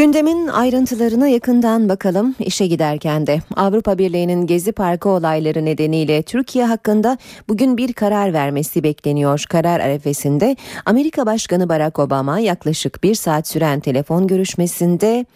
Gündemin 0.00 0.46
ayrıntılarına 0.46 1.28
yakından 1.28 1.88
bakalım 1.88 2.34
işe 2.38 2.66
giderken 2.66 3.26
de 3.26 3.40
Avrupa 3.56 3.98
Birliği'nin 3.98 4.46
Gezi 4.46 4.72
Parkı 4.72 5.08
olayları 5.08 5.64
nedeniyle 5.64 6.22
Türkiye 6.22 6.64
hakkında 6.64 7.18
bugün 7.48 7.76
bir 7.76 7.92
karar 7.92 8.32
vermesi 8.32 8.82
bekleniyor. 8.82 9.44
Karar 9.48 9.80
arefesinde 9.80 10.56
Amerika 10.86 11.26
Başkanı 11.26 11.68
Barack 11.68 11.98
Obama 11.98 12.38
yaklaşık 12.38 13.02
bir 13.02 13.14
saat 13.14 13.48
süren 13.48 13.80
telefon 13.80 14.26
görüşmesinde 14.26 15.26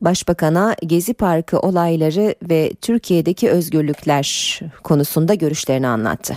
Başbakan'a 0.00 0.74
Gezi 0.86 1.14
Parkı 1.14 1.58
olayları 1.58 2.34
ve 2.42 2.72
Türkiye'deki 2.80 3.50
özgürlükler 3.50 4.60
konusunda 4.84 5.34
görüşlerini 5.34 5.86
anlattı. 5.86 6.34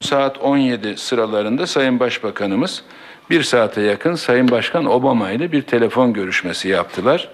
Saat 0.00 0.38
17 0.38 0.96
sıralarında 0.96 1.66
Sayın 1.66 2.00
Başbakanımız 2.00 2.82
bir 3.30 3.42
saate 3.42 3.80
yakın 3.80 4.14
Sayın 4.14 4.50
Başkan 4.50 4.84
Obama 4.84 5.30
ile 5.30 5.52
bir 5.52 5.62
telefon 5.62 6.12
görüşmesi 6.12 6.68
yaptılar. 6.68 7.28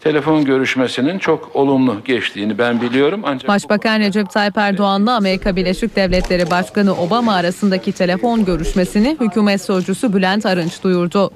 telefon 0.00 0.44
görüşmesinin 0.44 1.18
çok 1.18 1.56
olumlu 1.56 1.96
geçtiğini 2.04 2.58
ben 2.58 2.80
biliyorum. 2.80 3.20
Ancak 3.24 3.48
Başbakan 3.48 4.00
Recep 4.00 4.30
Tayyip 4.30 4.58
Erdoğan'la 4.58 5.16
Amerika 5.16 5.56
Birleşik 5.56 5.96
Devletleri 5.96 6.50
Başkanı 6.50 6.94
Obama 6.96 7.34
arasındaki 7.34 7.92
telefon 7.92 8.44
görüşmesini 8.44 9.16
hükümet 9.20 9.62
sözcüsü 9.62 10.14
Bülent 10.14 10.46
Arınç 10.46 10.82
duyurdu. 10.82 11.30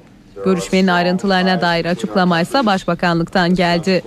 Görüşmenin 0.44 0.88
ayrıntılarına 0.88 1.60
dair 1.60 1.84
açıklamaysa 1.84 2.66
Başbakanlıktan 2.66 3.54
geldi. 3.54 4.02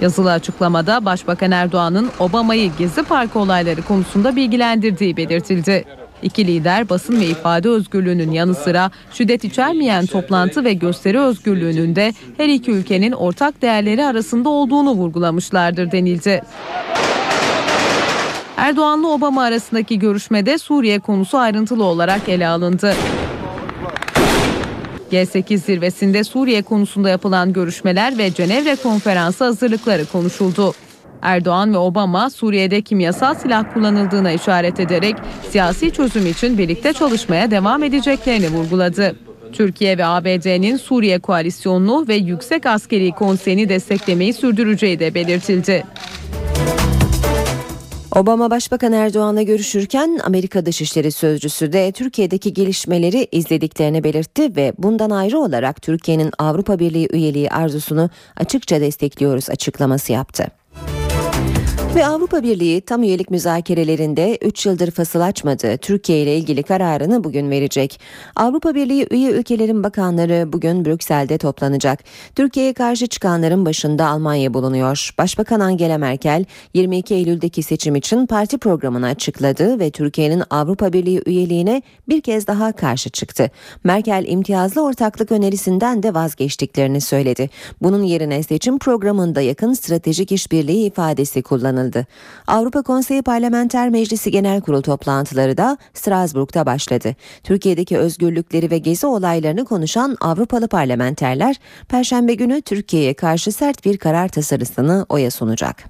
Yazılı 0.00 0.32
açıklamada 0.32 1.04
Başbakan 1.04 1.50
Erdoğan'ın 1.50 2.10
Obama'yı 2.18 2.70
Gezi 2.78 3.02
Parkı 3.02 3.38
olayları 3.38 3.82
konusunda 3.82 4.36
bilgilendirdiği 4.36 5.16
belirtildi. 5.16 5.84
İki 6.22 6.46
lider 6.46 6.88
basın 6.88 7.20
ve 7.20 7.26
ifade 7.26 7.68
özgürlüğünün 7.68 8.32
yanı 8.32 8.54
sıra 8.54 8.90
şiddet 9.12 9.44
içermeyen 9.44 10.06
toplantı 10.06 10.64
ve 10.64 10.72
gösteri 10.72 11.20
özgürlüğünün 11.20 11.96
de 11.96 12.12
her 12.36 12.48
iki 12.48 12.70
ülkenin 12.70 13.12
ortak 13.12 13.62
değerleri 13.62 14.04
arasında 14.04 14.48
olduğunu 14.48 14.90
vurgulamışlardır 14.92 15.92
denildi. 15.92 16.42
Erdoğan'la 18.56 19.08
Obama 19.08 19.42
arasındaki 19.42 19.98
görüşmede 19.98 20.58
Suriye 20.58 20.98
konusu 20.98 21.38
ayrıntılı 21.38 21.84
olarak 21.84 22.28
ele 22.28 22.48
alındı. 22.48 22.94
G8 25.12 25.56
zirvesinde 25.56 26.24
Suriye 26.24 26.62
konusunda 26.62 27.08
yapılan 27.08 27.52
görüşmeler 27.52 28.18
ve 28.18 28.34
Cenevre 28.34 28.76
konferansı 28.76 29.44
hazırlıkları 29.44 30.06
konuşuldu. 30.06 30.74
Erdoğan 31.24 31.74
ve 31.74 31.78
Obama 31.78 32.30
Suriye'de 32.30 32.82
kimyasal 32.82 33.34
silah 33.34 33.74
kullanıldığına 33.74 34.32
işaret 34.32 34.80
ederek 34.80 35.16
siyasi 35.50 35.90
çözüm 35.90 36.26
için 36.26 36.58
birlikte 36.58 36.92
çalışmaya 36.92 37.50
devam 37.50 37.82
edeceklerini 37.82 38.48
vurguladı. 38.48 39.16
Türkiye 39.52 39.98
ve 39.98 40.06
ABD'nin 40.06 40.76
Suriye 40.76 41.18
koalisyonunu 41.18 42.08
ve 42.08 42.14
Yüksek 42.14 42.66
Askeri 42.66 43.12
Konseyi'ni 43.12 43.68
desteklemeyi 43.68 44.32
sürdüreceği 44.32 44.98
de 44.98 45.14
belirtildi. 45.14 45.84
Obama 48.14 48.50
Başbakan 48.50 48.92
Erdoğan'la 48.92 49.42
görüşürken 49.42 50.20
Amerika 50.24 50.66
Dışişleri 50.66 51.12
Sözcüsü 51.12 51.72
de 51.72 51.92
Türkiye'deki 51.92 52.52
gelişmeleri 52.52 53.28
izlediklerini 53.32 54.04
belirtti 54.04 54.56
ve 54.56 54.72
bundan 54.78 55.10
ayrı 55.10 55.38
olarak 55.38 55.82
Türkiye'nin 55.82 56.30
Avrupa 56.38 56.78
Birliği 56.78 57.08
üyeliği 57.12 57.50
arzusunu 57.50 58.10
açıkça 58.36 58.80
destekliyoruz 58.80 59.50
açıklaması 59.50 60.12
yaptı. 60.12 60.63
Ve 61.94 62.06
Avrupa 62.06 62.42
Birliği 62.42 62.80
tam 62.80 63.02
üyelik 63.02 63.30
müzakerelerinde 63.30 64.38
3 64.42 64.66
yıldır 64.66 64.90
fasıl 64.90 65.20
açmadığı 65.20 65.76
Türkiye 65.76 66.22
ile 66.22 66.36
ilgili 66.36 66.62
kararını 66.62 67.24
bugün 67.24 67.50
verecek. 67.50 68.00
Avrupa 68.36 68.74
Birliği 68.74 69.06
üye 69.10 69.30
ülkelerin 69.30 69.82
bakanları 69.82 70.52
bugün 70.52 70.84
Brüksel'de 70.84 71.38
toplanacak. 71.38 71.98
Türkiye'ye 72.34 72.72
karşı 72.72 73.06
çıkanların 73.06 73.66
başında 73.66 74.06
Almanya 74.06 74.54
bulunuyor. 74.54 75.10
Başbakan 75.18 75.60
Angela 75.60 75.98
Merkel 75.98 76.44
22 76.74 77.14
Eylül'deki 77.14 77.62
seçim 77.62 77.96
için 77.96 78.26
parti 78.26 78.58
programını 78.58 79.06
açıkladı 79.06 79.78
ve 79.78 79.90
Türkiye'nin 79.90 80.42
Avrupa 80.50 80.92
Birliği 80.92 81.22
üyeliğine 81.26 81.82
bir 82.08 82.20
kez 82.20 82.46
daha 82.46 82.72
karşı 82.72 83.10
çıktı. 83.10 83.50
Merkel 83.84 84.24
imtiyazlı 84.28 84.82
ortaklık 84.84 85.32
önerisinden 85.32 86.02
de 86.02 86.14
vazgeçtiklerini 86.14 87.00
söyledi. 87.00 87.50
Bunun 87.82 88.02
yerine 88.02 88.42
seçim 88.42 88.78
programında 88.78 89.40
yakın 89.40 89.72
stratejik 89.72 90.32
işbirliği 90.32 90.86
ifadesi 90.86 91.42
kullanıldı. 91.42 91.83
Avrupa 92.46 92.82
Konseyi 92.82 93.22
Parlamenter 93.22 93.88
Meclisi 93.88 94.30
Genel 94.30 94.60
Kurul 94.60 94.82
toplantıları 94.82 95.56
da 95.56 95.78
Strasbourg'da 95.94 96.66
başladı. 96.66 97.16
Türkiye'deki 97.42 97.98
özgürlükleri 97.98 98.70
ve 98.70 98.78
gezi 98.78 99.06
olaylarını 99.06 99.64
konuşan 99.64 100.16
Avrupalı 100.20 100.68
parlamenterler 100.68 101.56
Perşembe 101.88 102.34
günü 102.34 102.62
Türkiye'ye 102.62 103.14
karşı 103.14 103.52
sert 103.52 103.84
bir 103.84 103.98
karar 103.98 104.28
tasarısını 104.28 105.06
oya 105.08 105.30
sunacak. 105.30 105.84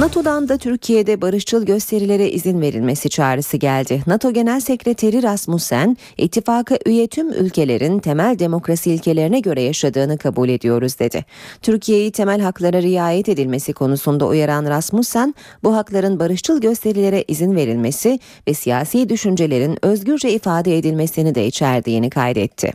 NATO'dan 0.00 0.48
da 0.48 0.58
Türkiye'de 0.58 1.20
barışçıl 1.20 1.66
gösterilere 1.66 2.30
izin 2.30 2.60
verilmesi 2.60 3.10
çağrısı 3.10 3.56
geldi. 3.56 4.02
NATO 4.06 4.32
Genel 4.32 4.60
Sekreteri 4.60 5.22
Rasmussen, 5.22 5.96
ittifaka 6.18 6.78
üye 6.86 7.06
tüm 7.06 7.32
ülkelerin 7.32 7.98
temel 7.98 8.38
demokrasi 8.38 8.92
ilkelerine 8.92 9.40
göre 9.40 9.62
yaşadığını 9.62 10.18
kabul 10.18 10.48
ediyoruz 10.48 10.98
dedi. 10.98 11.24
Türkiye'yi 11.62 12.12
temel 12.12 12.40
haklara 12.40 12.82
riayet 12.82 13.28
edilmesi 13.28 13.72
konusunda 13.72 14.26
uyaran 14.26 14.66
Rasmussen, 14.66 15.34
bu 15.64 15.76
hakların 15.76 16.20
barışçıl 16.20 16.60
gösterilere 16.60 17.24
izin 17.28 17.56
verilmesi 17.56 18.18
ve 18.48 18.54
siyasi 18.54 19.08
düşüncelerin 19.08 19.78
özgürce 19.82 20.32
ifade 20.32 20.78
edilmesini 20.78 21.34
de 21.34 21.46
içerdiğini 21.46 22.10
kaydetti. 22.10 22.72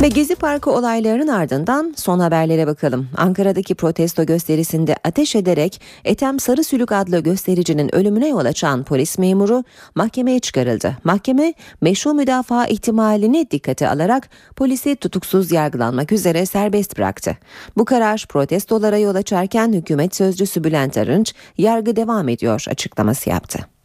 Ve 0.00 0.08
Gezi 0.08 0.34
Parkı 0.34 0.70
olaylarının 0.70 1.28
ardından 1.28 1.94
son 1.96 2.18
haberlere 2.18 2.66
bakalım. 2.66 3.08
Ankara'daki 3.16 3.74
protesto 3.74 4.26
gösterisinde 4.26 4.96
ateş 5.04 5.36
ederek 5.36 5.80
Ethem 6.04 6.40
Sarısülük 6.40 6.92
adlı 6.92 7.20
göstericinin 7.20 7.94
ölümüne 7.94 8.28
yol 8.28 8.44
açan 8.44 8.84
polis 8.84 9.18
memuru 9.18 9.64
mahkemeye 9.94 10.38
çıkarıldı. 10.38 10.96
Mahkeme 11.04 11.54
meşru 11.80 12.14
müdafaa 12.14 12.66
ihtimalini 12.66 13.50
dikkate 13.50 13.88
alarak 13.88 14.28
polisi 14.56 14.96
tutuksuz 14.96 15.52
yargılanmak 15.52 16.12
üzere 16.12 16.46
serbest 16.46 16.98
bıraktı. 16.98 17.36
Bu 17.76 17.84
karar 17.84 18.26
protestolara 18.28 18.98
yol 18.98 19.14
açarken 19.14 19.72
hükümet 19.72 20.16
sözcüsü 20.16 20.64
Bülent 20.64 20.96
Arınç 20.96 21.34
yargı 21.58 21.96
devam 21.96 22.28
ediyor 22.28 22.64
açıklaması 22.68 23.30
yaptı. 23.30 23.79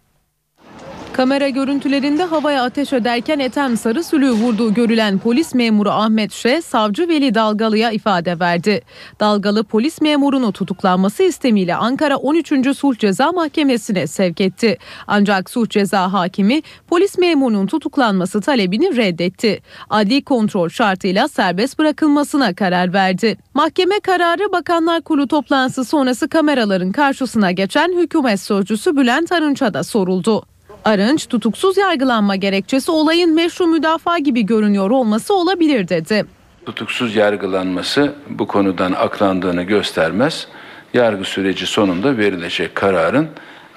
Kamera 1.15 1.49
görüntülerinde 1.49 2.23
havaya 2.23 2.63
ateş 2.63 2.93
ederken 2.93 3.39
Ethem 3.39 3.78
Sarısülüğü 3.78 4.32
vurduğu 4.32 4.73
görülen 4.73 5.19
polis 5.19 5.54
memuru 5.54 5.89
Ahmet 5.89 6.32
Şe, 6.32 6.62
savcı 6.62 7.08
Veli 7.08 7.36
Dalgalı'ya 7.36 7.91
ifade 7.91 8.39
verdi. 8.39 8.82
Dalgalı 9.19 9.63
polis 9.63 10.01
memurunu 10.01 10.51
tutuklanması 10.51 11.23
istemiyle 11.23 11.75
Ankara 11.75 12.17
13. 12.17 12.78
Sulh 12.78 12.97
Ceza 12.97 13.32
Mahkemesi'ne 13.32 14.08
sevk 14.08 14.41
etti. 14.41 14.78
Ancak 15.08 15.49
Sulh 15.49 15.69
Ceza 15.69 16.13
Hakimi 16.13 16.62
polis 16.88 17.17
memurunun 17.17 17.67
tutuklanması 17.67 18.41
talebini 18.41 18.97
reddetti. 18.97 19.62
Adli 19.89 20.23
kontrol 20.23 20.69
şartıyla 20.69 21.28
serbest 21.28 21.80
bırakılmasına 21.80 22.56
karar 22.56 22.93
verdi. 22.93 23.38
Mahkeme 23.54 23.99
kararı 23.99 24.51
Bakanlar 24.51 25.01
Kurulu 25.01 25.28
toplantısı 25.28 25.86
sonrası 25.86 26.30
kameraların 26.30 26.91
karşısına 26.91 27.51
geçen 27.51 28.01
hükümet 28.01 28.39
sözcüsü 28.39 28.97
Bülent 28.97 29.32
Arınç'a 29.32 29.73
da 29.73 29.84
soruldu. 29.84 30.45
Arınç 30.86 31.28
tutuksuz 31.28 31.78
yargılanma 31.78 32.36
gerekçesi 32.36 32.91
olayın 32.91 33.34
meşru 33.36 33.67
müdafaa 33.67 34.17
gibi 34.17 34.45
görünüyor 34.45 34.89
olması 34.89 35.34
olabilir 35.34 35.88
dedi. 35.88 36.26
tutuksuz 36.65 37.15
yargılanması 37.15 38.13
bu 38.30 38.48
konudan 38.48 38.91
aklandığını 38.91 39.63
göstermez. 39.63 40.48
Yargı 40.93 41.24
süreci 41.24 41.65
sonunda 41.65 42.17
verilecek 42.17 42.76
kararın 42.76 43.28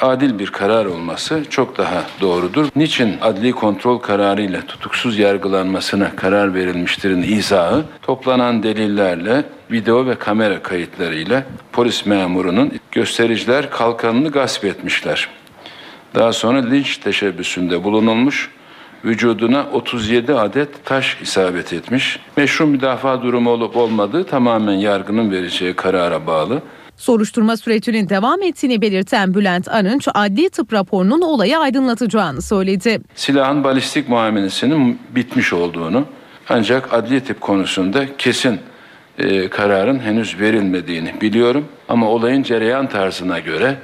adil 0.01 0.39
bir 0.39 0.47
karar 0.47 0.87
olması 0.87 1.43
çok 1.51 1.79
daha 1.79 2.05
doğrudur. 2.21 2.69
Niçin 2.77 3.17
adli 3.21 3.53
kontrol 3.53 3.99
kararıyla 3.99 4.61
tutuksuz 4.61 5.19
yargılanmasına 5.19 6.17
karar 6.17 6.55
verilmiştirin 6.55 7.23
izahı 7.23 7.85
toplanan 8.03 8.63
delillerle 8.63 9.45
video 9.71 10.07
ve 10.07 10.15
kamera 10.15 10.63
kayıtlarıyla 10.63 11.45
polis 11.73 12.07
memurunun 12.07 12.73
göstericiler 12.93 13.71
kalkanını 13.71 14.29
gasp 14.29 14.65
etmişler. 14.65 15.29
Daha 16.15 16.33
sonra 16.33 16.59
linç 16.59 16.97
teşebbüsünde 16.99 17.85
bulunulmuş, 17.85 18.51
vücuduna 19.05 19.67
37 19.73 20.35
adet 20.35 20.85
taş 20.85 21.17
isabet 21.23 21.73
etmiş. 21.73 22.21
Meşru 22.37 22.67
müdafaa 22.67 23.23
durumu 23.23 23.51
olup 23.51 23.77
olmadığı 23.77 24.25
tamamen 24.25 24.73
yargının 24.75 25.31
vereceği 25.31 25.75
karara 25.75 26.27
bağlı. 26.27 26.63
Soruşturma 26.97 27.57
sürecinin 27.57 28.09
devam 28.09 28.43
ettiğini 28.43 28.83
belirten 28.83 29.35
Bülent 29.35 29.69
Arınç 29.69 30.09
adli 30.15 30.51
tıp 30.51 30.73
raporunun 30.73 31.23
olayı 31.23 31.59
aydınlatacağını 31.59 32.43
söyledi. 32.43 33.01
Silahın 33.15 33.65
balistik 33.65 34.09
muayenesinin 34.09 34.99
bitmiş 35.15 35.53
olduğunu 35.53 36.05
ancak 36.49 36.95
adli 36.95 37.21
tip 37.21 37.41
konusunda 37.41 38.17
kesin 38.17 38.61
e, 39.19 39.49
kararın 39.49 39.99
henüz 39.99 40.41
verilmediğini 40.41 41.21
biliyorum. 41.21 41.65
Ama 41.89 42.09
olayın 42.09 42.43
cereyan 42.43 42.89
tarzına 42.89 43.39
göre 43.39 43.77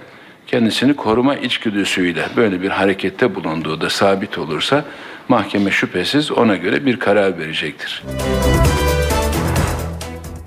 kendisini 0.47 0.97
koruma 0.97 1.37
içgüdüsüyle 1.37 2.27
böyle 2.37 2.63
bir 2.63 2.71
harekette 2.71 3.35
bulunduğu 3.35 3.81
da 3.81 3.91
sabit 3.91 4.39
olursa 4.39 4.85
mahkeme 5.29 5.71
şüphesiz 5.71 6.33
ona 6.33 6.57
göre 6.57 6.87
bir 6.87 6.99
karar 6.99 7.39
verecektir. 7.39 8.03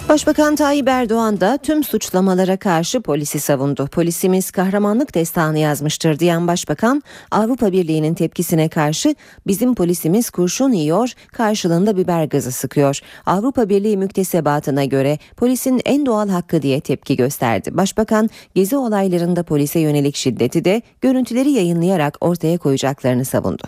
Başbakan 0.09 0.55
Tayyip 0.55 0.87
Erdoğan 0.87 1.41
da 1.41 1.57
tüm 1.57 1.83
suçlamalara 1.83 2.57
karşı 2.57 3.01
polisi 3.01 3.39
savundu. 3.39 3.87
Polisimiz 3.87 4.51
kahramanlık 4.51 5.15
destanı 5.15 5.59
yazmıştır 5.59 6.19
diyen 6.19 6.47
başbakan 6.47 7.03
Avrupa 7.31 7.71
Birliği'nin 7.71 8.13
tepkisine 8.13 8.69
karşı 8.69 9.15
bizim 9.47 9.75
polisimiz 9.75 10.29
kurşun 10.29 10.71
yiyor 10.71 11.13
karşılığında 11.31 11.97
biber 11.97 12.25
gazı 12.25 12.51
sıkıyor. 12.51 12.99
Avrupa 13.25 13.69
Birliği 13.69 13.97
müktesebatına 13.97 14.85
göre 14.85 15.19
polisin 15.37 15.81
en 15.85 16.05
doğal 16.05 16.29
hakkı 16.29 16.61
diye 16.61 16.81
tepki 16.81 17.15
gösterdi. 17.15 17.77
Başbakan 17.77 18.29
gezi 18.55 18.77
olaylarında 18.77 19.43
polise 19.43 19.79
yönelik 19.79 20.15
şiddeti 20.15 20.65
de 20.65 20.81
görüntüleri 21.01 21.51
yayınlayarak 21.51 22.17
ortaya 22.21 22.57
koyacaklarını 22.57 23.25
savundu. 23.25 23.63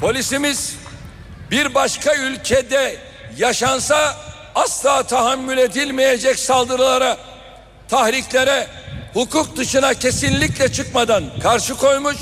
Polisimiz 0.00 0.76
bir 1.50 1.74
başka 1.74 2.16
ülkede 2.16 2.96
yaşansa 3.38 4.27
asla 4.64 5.02
tahammül 5.02 5.58
edilmeyecek 5.58 6.38
saldırılara, 6.38 7.16
tahriklere, 7.88 8.66
hukuk 9.14 9.56
dışına 9.56 9.94
kesinlikle 9.94 10.72
çıkmadan 10.72 11.24
karşı 11.42 11.74
koymuş 11.74 12.16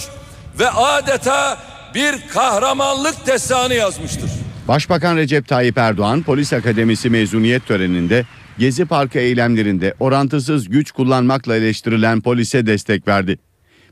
ve 0.58 0.70
adeta 0.70 1.58
bir 1.94 2.14
kahramanlık 2.28 3.26
destanı 3.26 3.74
yazmıştır. 3.74 4.30
Başbakan 4.68 5.16
Recep 5.16 5.48
Tayyip 5.48 5.78
Erdoğan 5.78 6.22
Polis 6.22 6.52
Akademisi 6.52 7.10
mezuniyet 7.10 7.66
töreninde 7.66 8.24
Gezi 8.58 8.84
Parkı 8.84 9.18
eylemlerinde 9.18 9.94
orantısız 10.00 10.68
güç 10.68 10.90
kullanmakla 10.90 11.56
eleştirilen 11.56 12.20
polise 12.20 12.66
destek 12.66 13.08
verdi. 13.08 13.38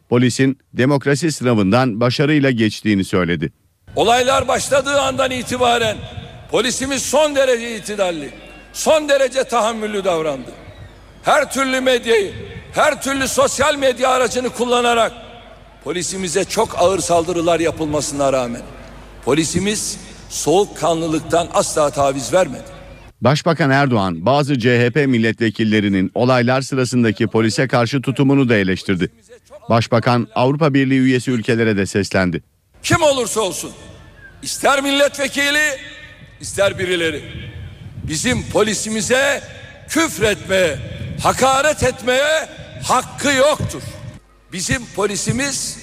Polisin 0.09 0.59
demokrasi 0.73 1.33
sınavından 1.33 2.01
başarıyla 2.01 2.51
geçtiğini 2.51 3.05
söyledi. 3.05 3.53
Olaylar 3.97 4.49
başladığı 4.49 5.01
andan 5.01 5.31
itibaren 5.31 5.97
polisimiz 6.55 7.03
son 7.03 7.35
derece 7.37 7.77
itidalli, 7.77 8.31
son 8.73 9.09
derece 9.09 9.45
tahammüllü 9.45 10.05
davrandı. 10.05 10.51
Her 11.23 11.53
türlü 11.53 11.81
medyayı, 11.81 12.33
her 12.73 13.03
türlü 13.03 13.29
sosyal 13.29 13.77
medya 13.77 14.09
aracını 14.09 14.51
kullanarak 14.51 15.13
polisimize 15.85 16.45
çok 16.45 16.79
ağır 16.79 16.99
saldırılar 16.99 17.61
yapılmasına 17.61 18.33
rağmen 18.33 18.63
polisimiz 19.25 19.99
soğukkanlılıktan 20.31 21.49
asla 21.55 21.91
taviz 21.91 22.33
vermedi. 22.33 22.65
Başbakan 23.21 23.71
Erdoğan 23.71 24.27
bazı 24.27 24.59
CHP 24.59 24.97
milletvekillerinin 25.07 26.11
olaylar 26.15 26.63
sırasındaki 26.63 27.27
polise 27.27 27.69
karşı 27.69 28.03
tutumunu 28.03 28.49
da 28.49 28.57
eleştirdi. 28.57 29.11
Başbakan 29.69 30.29
Avrupa 30.35 30.75
Birliği 30.75 31.01
üyesi 31.01 31.31
ülkelere 31.31 31.77
de 31.77 31.87
seslendi. 31.87 32.43
Kim 32.83 33.03
olursa 33.03 33.41
olsun 33.41 33.71
ister 34.43 34.83
milletvekili 34.83 35.94
ister 36.41 36.79
birileri 36.79 37.23
bizim 38.09 38.49
polisimize 38.51 39.43
küfretmeye, 39.89 40.79
hakaret 41.23 41.83
etmeye 41.83 42.49
hakkı 42.83 43.33
yoktur. 43.33 43.83
Bizim 44.53 44.87
polisimiz 44.87 45.79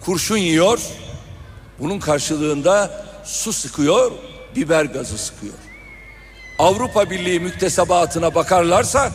kurşun 0.00 0.36
yiyor, 0.36 0.80
bunun 1.78 1.98
karşılığında 1.98 3.04
su 3.24 3.52
sıkıyor, 3.52 4.12
biber 4.56 4.84
gazı 4.84 5.18
sıkıyor. 5.18 5.54
Avrupa 6.58 7.10
Birliği 7.10 7.40
müktesebatına 7.40 8.34
bakarlarsa 8.34 9.12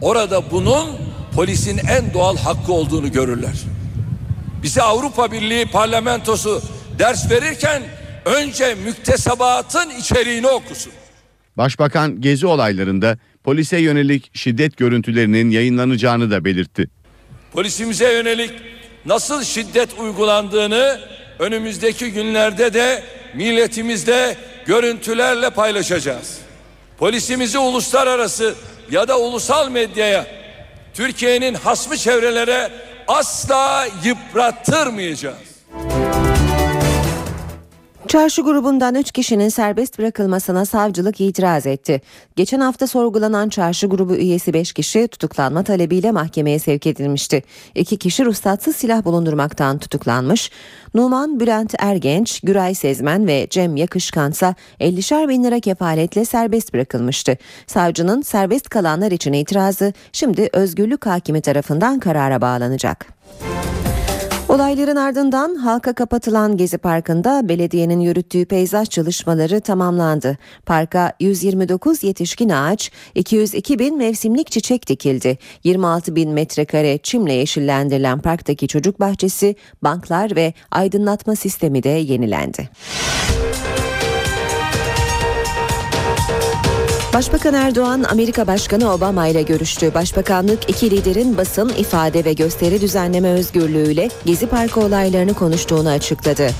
orada 0.00 0.50
bunun 0.50 0.98
polisin 1.34 1.78
en 1.78 2.14
doğal 2.14 2.36
hakkı 2.36 2.72
olduğunu 2.72 3.12
görürler. 3.12 3.54
Bize 4.62 4.82
Avrupa 4.82 5.32
Birliği 5.32 5.66
parlamentosu 5.70 6.62
ders 6.98 7.30
verirken 7.30 7.82
önce 8.28 8.74
müktesebatın 8.74 9.90
içeriğini 9.90 10.46
okusun. 10.46 10.92
Başbakan 11.56 12.20
gezi 12.20 12.46
olaylarında 12.46 13.18
polise 13.44 13.78
yönelik 13.78 14.36
şiddet 14.36 14.76
görüntülerinin 14.76 15.50
yayınlanacağını 15.50 16.30
da 16.30 16.44
belirtti. 16.44 16.90
Polisimize 17.52 18.12
yönelik 18.12 18.50
nasıl 19.06 19.42
şiddet 19.44 19.88
uygulandığını 19.98 21.00
önümüzdeki 21.38 22.12
günlerde 22.12 22.74
de 22.74 23.02
milletimizle 23.34 24.36
görüntülerle 24.66 25.50
paylaşacağız. 25.50 26.38
Polisimizi 26.98 27.58
uluslararası 27.58 28.54
ya 28.90 29.08
da 29.08 29.18
ulusal 29.18 29.70
medyaya 29.70 30.26
Türkiye'nin 30.94 31.54
hasmı 31.54 31.96
çevrelere 31.96 32.70
asla 33.08 33.88
yıprattırmayacağız. 34.04 35.48
Çarşı 38.08 38.42
grubundan 38.42 38.94
3 38.94 39.12
kişinin 39.12 39.48
serbest 39.48 39.98
bırakılmasına 39.98 40.64
savcılık 40.64 41.20
itiraz 41.20 41.66
etti. 41.66 42.00
Geçen 42.36 42.60
hafta 42.60 42.86
sorgulanan 42.86 43.48
çarşı 43.48 43.86
grubu 43.86 44.16
üyesi 44.16 44.52
5 44.52 44.72
kişi 44.72 45.08
tutuklanma 45.08 45.62
talebiyle 45.62 46.10
mahkemeye 46.10 46.58
sevk 46.58 46.86
edilmişti. 46.86 47.42
2 47.74 47.96
kişi 47.96 48.24
ruhsatsız 48.24 48.76
silah 48.76 49.04
bulundurmaktan 49.04 49.78
tutuklanmış. 49.78 50.50
Numan 50.94 51.40
Bülent 51.40 51.74
Ergenç, 51.78 52.40
Güray 52.40 52.74
Sezmen 52.74 53.26
ve 53.26 53.46
Cem 53.50 53.76
Yakışkansa 53.76 54.54
50'şer 54.80 55.28
bin 55.28 55.44
lira 55.44 55.60
kefaletle 55.60 56.24
serbest 56.24 56.74
bırakılmıştı. 56.74 57.36
Savcının 57.66 58.22
serbest 58.22 58.68
kalanlar 58.68 59.12
için 59.12 59.32
itirazı 59.32 59.92
şimdi 60.12 60.48
özgürlük 60.52 61.06
hakimi 61.06 61.40
tarafından 61.40 61.98
karara 61.98 62.40
bağlanacak. 62.40 63.06
Olayların 64.48 64.96
ardından 64.96 65.54
halka 65.54 65.92
kapatılan 65.92 66.56
Gezi 66.56 66.78
Parkı'nda 66.78 67.48
belediyenin 67.48 68.00
yürüttüğü 68.00 68.44
peyzaj 68.44 68.88
çalışmaları 68.88 69.60
tamamlandı. 69.60 70.38
Parka 70.66 71.12
129 71.20 72.04
yetişkin 72.04 72.48
ağaç, 72.48 72.90
202 73.14 73.78
bin 73.78 73.96
mevsimlik 73.96 74.50
çiçek 74.50 74.88
dikildi. 74.88 75.38
26 75.64 76.16
bin 76.16 76.30
metrekare 76.30 76.98
çimle 76.98 77.32
yeşillendirilen 77.32 78.18
parktaki 78.18 78.68
çocuk 78.68 79.00
bahçesi, 79.00 79.56
banklar 79.82 80.36
ve 80.36 80.52
aydınlatma 80.70 81.36
sistemi 81.36 81.82
de 81.82 81.88
yenilendi. 81.88 82.68
Başbakan 87.14 87.54
Erdoğan 87.54 88.04
Amerika 88.10 88.46
Başkanı 88.46 88.92
Obama 88.92 89.26
ile 89.26 89.42
görüştü. 89.42 89.94
Başbakanlık 89.94 90.70
iki 90.70 90.90
liderin 90.90 91.36
basın, 91.36 91.68
ifade 91.68 92.24
ve 92.24 92.32
gösteri 92.32 92.80
düzenleme 92.80 93.28
özgürlüğüyle 93.28 94.08
Gezi 94.24 94.46
Parkı 94.46 94.80
olaylarını 94.80 95.34
konuştuğunu 95.34 95.88
açıkladı. 95.88 96.50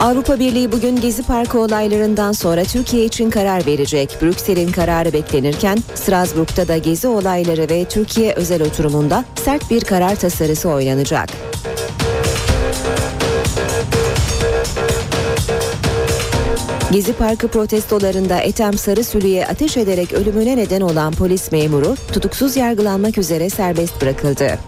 Avrupa 0.00 0.38
Birliği 0.38 0.72
bugün 0.72 0.96
Gezi 0.96 1.22
Parkı 1.22 1.58
olaylarından 1.58 2.32
sonra 2.32 2.64
Türkiye 2.64 3.04
için 3.04 3.30
karar 3.30 3.66
verecek. 3.66 4.18
Brüksel'in 4.22 4.72
kararı 4.72 5.12
beklenirken 5.12 5.78
Strasbourg'da 5.94 6.68
da 6.68 6.78
Gezi 6.78 7.08
olayları 7.08 7.70
ve 7.70 7.84
Türkiye 7.84 8.32
özel 8.32 8.62
oturumunda 8.62 9.24
sert 9.44 9.70
bir 9.70 9.84
karar 9.84 10.16
tasarısı 10.16 10.68
oynanacak. 10.68 11.28
Gezi 16.92 17.12
Parkı 17.12 17.48
protestolarında 17.48 18.38
Ethem 18.40 18.78
Sarısülü'ye 18.78 19.46
ateş 19.46 19.76
ederek 19.76 20.12
ölümüne 20.12 20.56
neden 20.56 20.80
olan 20.80 21.12
polis 21.12 21.52
memuru 21.52 21.96
tutuksuz 22.12 22.56
yargılanmak 22.56 23.18
üzere 23.18 23.50
serbest 23.50 24.02
bırakıldı. 24.02 24.58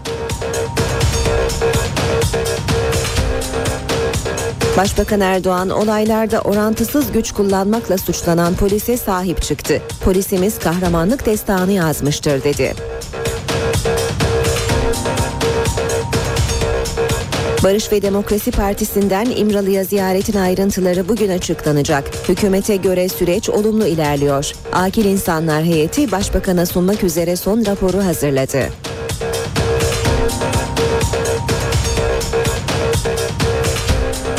Başbakan 4.77 5.21
Erdoğan 5.21 5.69
olaylarda 5.69 6.41
orantısız 6.41 7.11
güç 7.11 7.31
kullanmakla 7.31 7.97
suçlanan 7.97 8.55
polise 8.55 8.97
sahip 8.97 9.41
çıktı. 9.41 9.81
Polisimiz 10.03 10.59
kahramanlık 10.59 11.25
destanı 11.25 11.71
yazmıştır 11.71 12.43
dedi. 12.43 12.73
Barış 17.63 17.91
ve 17.91 18.01
Demokrasi 18.01 18.51
Partisi'nden 18.51 19.25
İmralı'ya 19.25 19.83
ziyaretin 19.83 20.37
ayrıntıları 20.37 21.09
bugün 21.09 21.29
açıklanacak. 21.29 22.29
Hükümete 22.29 22.75
göre 22.75 23.09
süreç 23.09 23.49
olumlu 23.49 23.85
ilerliyor. 23.85 24.51
Akil 24.73 25.05
İnsanlar 25.05 25.63
Heyeti 25.63 26.11
Başbakan'a 26.11 26.65
sunmak 26.65 27.03
üzere 27.03 27.35
son 27.35 27.65
raporu 27.65 27.97
hazırladı. 27.97 28.69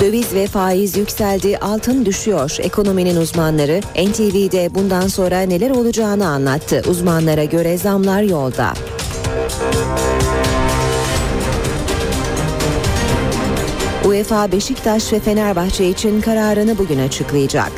Döviz 0.01 0.35
ve 0.35 0.47
faiz 0.47 0.97
yükseldi, 0.97 1.59
altın 1.59 2.05
düşüyor. 2.05 2.57
Ekonominin 2.61 3.17
uzmanları 3.17 3.81
NTV'de 3.81 4.75
bundan 4.75 5.09
sonra 5.09 5.41
neler 5.41 5.71
olacağını 5.71 6.27
anlattı. 6.29 6.83
Uzmanlara 6.89 7.45
göre 7.45 7.79
zamlar 7.79 8.23
yolda. 8.23 8.75
UEFA 14.11 14.53
Beşiktaş 14.53 15.13
ve 15.13 15.21
Fenerbahçe 15.21 15.89
için 15.89 16.21
kararını 16.21 16.79
bugün 16.79 16.99
açıklayacak. 16.99 17.73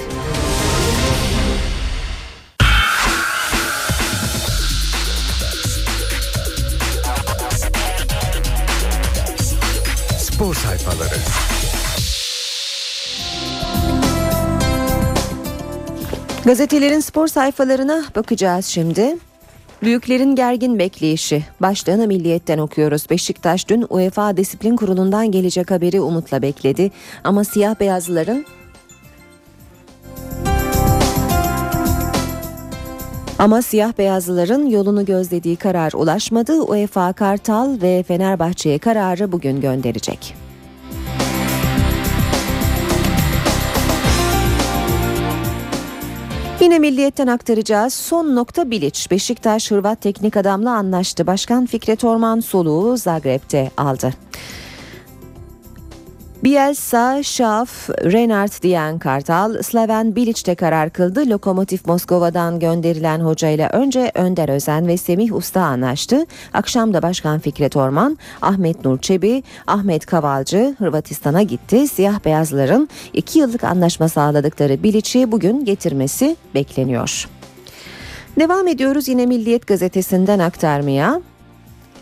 Spor 10.18 10.54
sayfaları. 10.54 11.16
Gazetelerin 16.44 17.00
spor 17.00 17.26
sayfalarına 17.26 18.04
bakacağız 18.16 18.66
şimdi. 18.66 19.16
Büyüklerin 19.82 20.34
gergin 20.34 20.78
bekleyişi. 20.78 21.44
Başlığını 21.60 22.06
Milliyet'ten 22.06 22.58
okuyoruz. 22.58 23.10
Beşiktaş 23.10 23.68
dün 23.68 23.86
UEFA 23.90 24.36
Disiplin 24.36 24.76
Kurulu'ndan 24.76 25.30
gelecek 25.30 25.70
haberi 25.70 26.00
umutla 26.00 26.42
bekledi. 26.42 26.90
Ama 27.24 27.44
siyah 27.44 27.80
beyazlıların 27.80 28.44
Ama 33.38 33.62
siyah 33.62 33.98
beyazlıların 33.98 34.66
yolunu 34.66 35.04
gözlediği 35.04 35.56
karar 35.56 35.92
ulaşmadı. 35.92 36.62
UEFA 36.62 37.12
Kartal 37.12 37.82
ve 37.82 38.04
Fenerbahçe'ye 38.08 38.78
kararı 38.78 39.32
bugün 39.32 39.60
gönderecek. 39.60 40.34
Yine 46.62 46.78
milliyetten 46.78 47.26
aktaracağız. 47.26 47.94
Son 47.94 48.36
nokta 48.36 48.70
Bilic. 48.70 49.10
Beşiktaş 49.10 49.70
Hırvat 49.70 50.00
teknik 50.00 50.36
adamla 50.36 50.70
anlaştı. 50.70 51.26
Başkan 51.26 51.66
Fikret 51.66 52.04
Orman 52.04 52.40
soluğu 52.40 52.96
Zagreb'te 52.96 53.70
aldı. 53.76 54.14
Bielsa, 56.44 57.22
Şaf, 57.22 57.90
Renard 57.90 58.62
diyen 58.62 58.98
Kartal, 58.98 59.62
Slaven 59.62 60.16
Bilic'te 60.16 60.54
karar 60.54 60.90
kıldı. 60.90 61.30
Lokomotiv 61.30 61.78
Moskova'dan 61.86 62.58
gönderilen 62.58 63.20
hocayla 63.20 63.68
önce 63.68 64.10
Önder 64.14 64.48
Özen 64.48 64.86
ve 64.86 64.96
Semih 64.96 65.34
Usta 65.34 65.60
anlaştı. 65.60 66.26
Akşam 66.52 66.94
da 66.94 67.02
Başkan 67.02 67.38
Fikret 67.38 67.76
Orman, 67.76 68.18
Ahmet 68.42 68.84
Nur 68.84 68.98
Çebi, 68.98 69.42
Ahmet 69.66 70.06
Kavalcı 70.06 70.74
Hırvatistan'a 70.78 71.42
gitti. 71.42 71.88
Siyah 71.88 72.24
beyazların 72.24 72.88
iki 73.12 73.38
yıllık 73.38 73.64
anlaşma 73.64 74.08
sağladıkları 74.08 74.82
Bilic'i 74.82 75.32
bugün 75.32 75.64
getirmesi 75.64 76.36
bekleniyor. 76.54 77.28
Devam 78.38 78.68
ediyoruz 78.68 79.08
yine 79.08 79.26
Milliyet 79.26 79.66
gazetesinden 79.66 80.38
aktarmaya. 80.38 81.20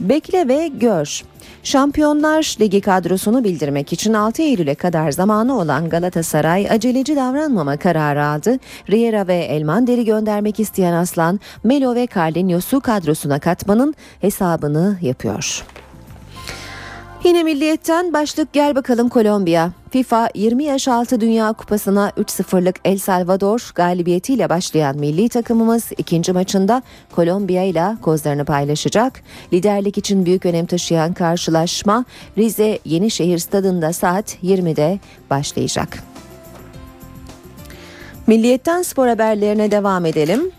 Bekle 0.00 0.48
ve 0.48 0.68
gör. 0.68 1.22
Şampiyonlar 1.62 2.56
Ligi 2.60 2.80
kadrosunu 2.80 3.44
bildirmek 3.44 3.92
için 3.92 4.14
6 4.14 4.42
Eylül'e 4.42 4.74
kadar 4.74 5.10
zamanı 5.10 5.58
olan 5.58 5.88
Galatasaray 5.88 6.70
aceleci 6.70 7.16
davranmama 7.16 7.76
kararı 7.76 8.24
aldı. 8.24 8.58
Riera 8.90 9.26
ve 9.26 9.36
Elmander'i 9.36 10.04
göndermek 10.04 10.60
isteyen 10.60 10.92
Aslan, 10.92 11.40
Melo 11.64 11.94
ve 11.94 12.08
Carlinhos'u 12.14 12.80
kadrosuna 12.80 13.38
katmanın 13.38 13.94
hesabını 14.20 14.98
yapıyor. 15.02 15.64
Yine 17.24 17.42
milliyetten 17.42 18.12
başlık 18.12 18.52
gel 18.52 18.74
bakalım 18.74 19.08
Kolombiya. 19.08 19.72
FIFA 19.90 20.28
20 20.34 20.64
yaş 20.64 20.88
altı 20.88 21.20
Dünya 21.20 21.52
Kupası'na 21.52 22.10
3-0'lık 22.10 22.76
El 22.84 22.98
Salvador 22.98 23.70
galibiyetiyle 23.74 24.48
başlayan 24.48 24.96
milli 24.96 25.28
takımımız 25.28 25.92
ikinci 25.98 26.32
maçında 26.32 26.82
Kolombiya 27.14 27.64
ile 27.64 27.96
kozlarını 28.02 28.44
paylaşacak. 28.44 29.22
Liderlik 29.52 29.98
için 29.98 30.26
büyük 30.26 30.46
önem 30.46 30.66
taşıyan 30.66 31.12
karşılaşma 31.12 32.04
Rize 32.38 32.78
Yenişehir 32.84 33.38
Stadında 33.38 33.92
saat 33.92 34.36
20'de 34.42 34.98
başlayacak. 35.30 36.02
Milliyetten 38.26 38.82
spor 38.82 39.08
haberlerine 39.08 39.70
devam 39.70 40.06
edelim. 40.06 40.50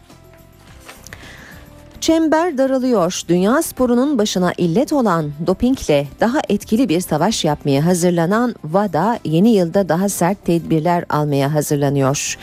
Çember 2.02 2.58
daralıyor. 2.58 3.22
Dünya 3.28 3.62
sporunun 3.62 4.18
başına 4.18 4.54
illet 4.58 4.94
olan 4.94 5.32
dopingle 5.48 6.08
daha 6.20 6.40
etkili 6.50 6.90
bir 6.90 7.02
savaş 7.02 7.46
yapmaya 7.46 7.86
hazırlanan 7.86 8.56
WADA 8.62 9.20
yeni 9.26 9.50
yılda 9.50 9.90
daha 9.90 10.10
sert 10.10 10.46
tedbirler 10.46 11.06
almaya 11.10 11.54
hazırlanıyor. 11.54 12.38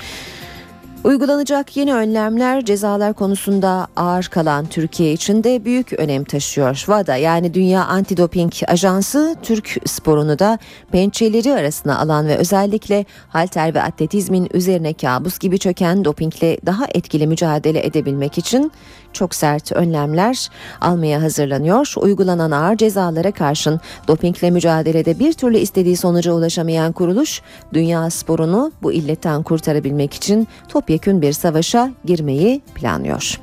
Uygulanacak 1.04 1.76
yeni 1.76 1.94
önlemler 1.94 2.64
cezalar 2.64 3.12
konusunda 3.12 3.86
ağır 3.96 4.24
kalan 4.24 4.66
Türkiye 4.66 5.12
için 5.12 5.44
de 5.44 5.64
büyük 5.64 5.92
önem 5.92 6.24
taşıyor. 6.24 6.74
WADA 6.74 7.16
yani 7.16 7.54
Dünya 7.54 7.84
Antidoping 7.84 8.52
Ajansı 8.68 9.36
Türk 9.42 9.76
sporunu 9.86 10.38
da 10.38 10.58
pençeleri 10.92 11.52
arasına 11.52 11.98
alan 11.98 12.26
ve 12.26 12.36
özellikle 12.36 13.04
halter 13.28 13.74
ve 13.74 13.82
atletizmin 13.82 14.48
üzerine 14.54 14.92
kabus 14.92 15.38
gibi 15.38 15.58
çöken 15.58 16.04
dopingle 16.04 16.58
daha 16.66 16.86
etkili 16.94 17.26
mücadele 17.26 17.86
edebilmek 17.86 18.38
için 18.38 18.72
çok 19.18 19.34
sert 19.34 19.72
önlemler 19.72 20.48
almaya 20.80 21.22
hazırlanıyor. 21.22 21.94
Uygulanan 21.96 22.50
ağır 22.50 22.76
cezalara 22.76 23.32
karşın 23.32 23.80
dopingle 24.08 24.50
mücadelede 24.50 25.18
bir 25.18 25.32
türlü 25.32 25.58
istediği 25.58 25.96
sonuca 25.96 26.32
ulaşamayan 26.32 26.92
kuruluş 26.92 27.42
dünya 27.72 28.10
sporunu 28.10 28.72
bu 28.82 28.92
illetten 28.92 29.42
kurtarabilmek 29.42 30.14
için 30.14 30.48
topyekün 30.68 31.22
bir 31.22 31.32
savaşa 31.32 31.90
girmeyi 32.04 32.60
planlıyor. 32.74 33.40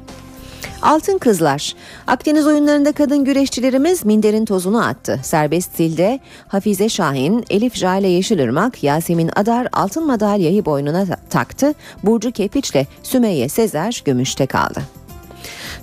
Altın 0.81 1.17
Kızlar. 1.17 1.73
Akdeniz 2.07 2.47
oyunlarında 2.47 2.91
kadın 2.91 3.25
güreşçilerimiz 3.25 4.05
minderin 4.05 4.45
tozunu 4.45 4.85
attı. 4.85 5.19
Serbest 5.23 5.73
stilde 5.73 6.19
Hafize 6.47 6.89
Şahin, 6.89 7.45
Elif 7.49 7.75
Jale 7.75 8.07
Yeşilırmak, 8.07 8.83
Yasemin 8.83 9.29
Adar 9.35 9.67
altın 9.73 10.07
madalyayı 10.07 10.65
boynuna 10.65 11.05
taktı. 11.29 11.73
Burcu 12.03 12.31
Kepiç'le 12.31 12.85
Sümeyye 13.03 13.49
Sezer 13.49 14.01
gümüşte 14.05 14.45
kaldı. 14.45 14.81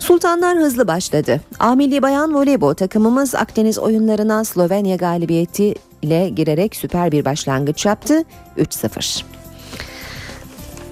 Sultanlar 0.02 0.58
hızlı 0.58 0.86
başladı. 0.86 1.40
A 1.58 1.74
Milli 1.74 2.02
Bayan 2.02 2.34
Voleybol 2.34 2.74
takımımız 2.74 3.34
Akdeniz 3.34 3.78
oyunlarına 3.78 4.44
Slovenya 4.44 4.96
galibiyeti 4.96 5.74
ile 6.02 6.28
girerek 6.28 6.76
süper 6.76 7.12
bir 7.12 7.24
başlangıç 7.24 7.86
yaptı. 7.86 8.24
3-0. 8.58 9.22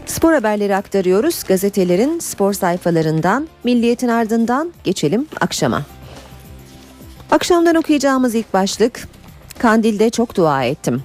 Spor 0.07 0.33
haberleri 0.33 0.77
aktarıyoruz. 0.77 1.44
Gazetelerin 1.44 2.18
spor 2.18 2.53
sayfalarından, 2.53 3.49
Milliyet'in 3.64 4.09
ardından 4.09 4.73
geçelim 4.85 5.27
akşama. 5.40 5.83
Akşamdan 7.31 7.75
okuyacağımız 7.75 8.35
ilk 8.35 8.55
başlık 8.55 9.09
Kandil'de 9.61 10.11
çok 10.11 10.37
dua 10.37 10.64
ettim. 10.64 11.03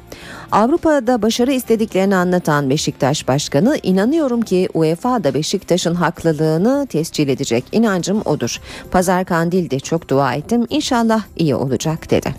Avrupa'da 0.52 1.22
başarı 1.22 1.52
istediklerini 1.52 2.16
anlatan 2.16 2.70
Beşiktaş 2.70 3.28
Başkanı 3.28 3.78
inanıyorum 3.84 4.42
ki 4.42 4.70
UEFA 4.74 5.24
da 5.24 5.34
Beşiktaş'ın 5.34 5.96
haklılığını 5.96 6.88
tescil 6.88 7.28
edecek 7.28 7.64
inancım 7.72 8.22
odur. 8.26 8.62
Pazar 8.92 9.26
Kandil'de 9.26 9.80
çok 9.80 10.10
dua 10.10 10.34
ettim 10.34 10.68
İnşallah 10.70 11.24
iyi 11.38 11.56
olacak 11.56 12.12
dedi. 12.12 12.36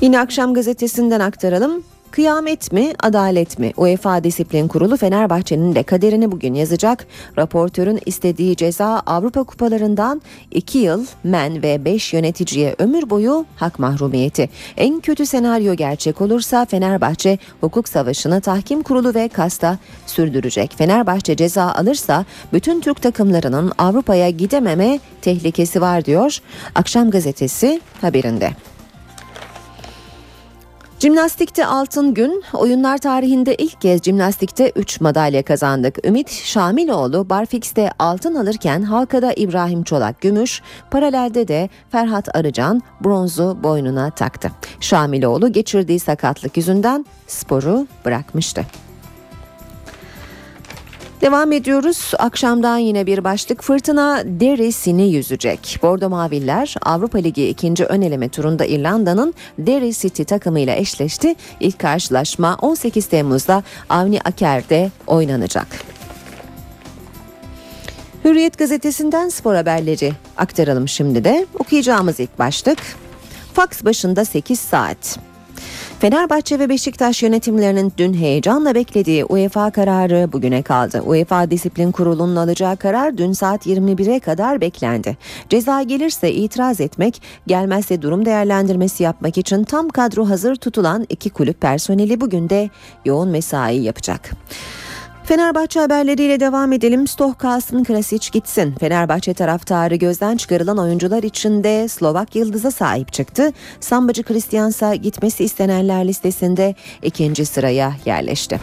Yine 0.00 0.20
akşam 0.20 0.54
gazetesinden 0.54 1.20
aktaralım. 1.20 1.82
Kıyamet 2.12 2.72
mi, 2.72 2.92
adalet 3.00 3.58
mi? 3.58 3.72
UEFA 3.76 4.24
Disiplin 4.24 4.68
Kurulu 4.68 4.96
Fenerbahçe'nin 4.96 5.74
de 5.74 5.82
kaderini 5.82 6.32
bugün 6.32 6.54
yazacak. 6.54 7.06
Raportörün 7.38 8.00
istediği 8.06 8.56
ceza 8.56 9.02
Avrupa 9.06 9.42
Kupalarından 9.44 10.22
2 10.50 10.78
yıl 10.78 11.06
men 11.24 11.62
ve 11.62 11.84
5 11.84 12.12
yöneticiye 12.12 12.74
ömür 12.78 13.10
boyu 13.10 13.46
hak 13.56 13.78
mahrumiyeti. 13.78 14.48
En 14.76 15.00
kötü 15.00 15.26
senaryo 15.26 15.74
gerçek 15.74 16.20
olursa 16.20 16.64
Fenerbahçe 16.64 17.38
hukuk 17.60 17.88
savaşını 17.88 18.40
tahkim 18.40 18.82
kurulu 18.82 19.14
ve 19.14 19.28
kasta 19.28 19.78
sürdürecek. 20.06 20.74
Fenerbahçe 20.76 21.36
ceza 21.36 21.72
alırsa 21.72 22.24
bütün 22.52 22.80
Türk 22.80 23.02
takımlarının 23.02 23.72
Avrupa'ya 23.78 24.30
gidememe 24.30 25.00
tehlikesi 25.22 25.80
var 25.80 26.04
diyor. 26.04 26.38
Akşam 26.74 27.10
gazetesi 27.10 27.80
haberinde. 28.00 28.52
Jimnastikte 31.02 31.66
altın 31.66 32.14
gün, 32.14 32.42
oyunlar 32.54 32.98
tarihinde 32.98 33.54
ilk 33.54 33.80
kez 33.80 34.02
jimnastikte 34.02 34.72
3 34.76 35.00
madalya 35.00 35.42
kazandık. 35.42 36.06
Ümit 36.06 36.30
Şamiloğlu 36.30 37.30
Barfix'te 37.30 37.90
altın 37.98 38.34
alırken 38.34 38.82
halkada 38.82 39.32
İbrahim 39.36 39.82
Çolak 39.82 40.20
gümüş, 40.20 40.62
paralelde 40.90 41.48
de 41.48 41.68
Ferhat 41.92 42.36
Arıcan 42.36 42.82
bronzu 43.04 43.58
boynuna 43.62 44.10
taktı. 44.10 44.50
Şamiloğlu 44.80 45.52
geçirdiği 45.52 46.00
sakatlık 46.00 46.56
yüzünden 46.56 47.06
sporu 47.26 47.86
bırakmıştı. 48.04 48.66
Devam 51.22 51.52
ediyoruz. 51.52 52.12
Akşamdan 52.18 52.78
yine 52.78 53.06
bir 53.06 53.24
başlık. 53.24 53.62
Fırtına 53.62 54.22
Derry'sini 54.24 55.12
yüzecek. 55.12 55.78
Bordo 55.82 56.08
Maviller 56.08 56.74
Avrupa 56.82 57.18
Ligi 57.18 57.48
ikinci 57.48 57.84
ön 57.84 58.02
eleme 58.02 58.28
turunda 58.28 58.64
İrlanda'nın 58.64 59.34
Derry 59.58 59.92
City 59.92 60.22
takımıyla 60.22 60.76
eşleşti. 60.76 61.34
İlk 61.60 61.78
karşılaşma 61.78 62.58
18 62.62 63.06
Temmuz'da 63.06 63.62
Avni 63.88 64.20
Aker'de 64.24 64.90
oynanacak. 65.06 65.66
Hürriyet 68.24 68.58
gazetesinden 68.58 69.28
spor 69.28 69.54
haberleri 69.54 70.12
aktaralım 70.36 70.88
şimdi 70.88 71.24
de. 71.24 71.46
Okuyacağımız 71.58 72.20
ilk 72.20 72.38
başlık. 72.38 72.78
Faks 73.54 73.84
başında 73.84 74.24
8 74.24 74.60
saat. 74.60 75.18
Fenerbahçe 76.02 76.58
ve 76.58 76.68
Beşiktaş 76.68 77.22
yönetimlerinin 77.22 77.92
dün 77.98 78.14
heyecanla 78.14 78.74
beklediği 78.74 79.24
UEFA 79.24 79.70
kararı 79.70 80.32
bugüne 80.32 80.62
kaldı. 80.62 81.02
UEFA 81.06 81.50
Disiplin 81.50 81.92
Kurulu'nun 81.92 82.36
alacağı 82.36 82.76
karar 82.76 83.18
dün 83.18 83.32
saat 83.32 83.66
21'e 83.66 84.20
kadar 84.20 84.60
beklendi. 84.60 85.16
Ceza 85.48 85.82
gelirse 85.82 86.32
itiraz 86.32 86.80
etmek, 86.80 87.22
gelmezse 87.46 88.02
durum 88.02 88.24
değerlendirmesi 88.24 89.02
yapmak 89.02 89.38
için 89.38 89.64
tam 89.64 89.88
kadro 89.88 90.28
hazır 90.28 90.56
tutulan 90.56 91.06
iki 91.08 91.30
kulüp 91.30 91.60
personeli 91.60 92.20
bugün 92.20 92.48
de 92.48 92.70
yoğun 93.04 93.28
mesai 93.28 93.76
yapacak. 93.76 94.30
Fenerbahçe 95.24 95.80
haberleriyle 95.80 96.40
devam 96.40 96.72
edelim. 96.72 97.06
Stoh 97.06 97.38
kalsın, 97.38 97.84
Krasic 97.84 98.30
gitsin. 98.32 98.74
Fenerbahçe 98.80 99.34
taraftarı 99.34 99.96
gözden 99.96 100.36
çıkarılan 100.36 100.78
oyuncular 100.78 101.22
içinde 101.22 101.88
Slovak 101.88 102.36
yıldıza 102.36 102.70
sahip 102.70 103.12
çıktı. 103.12 103.52
Sambacı 103.80 104.22
Christiansa 104.22 104.94
gitmesi 104.94 105.44
istenenler 105.44 106.08
listesinde 106.08 106.74
ikinci 107.02 107.46
sıraya 107.46 107.92
yerleşti. 108.04 108.60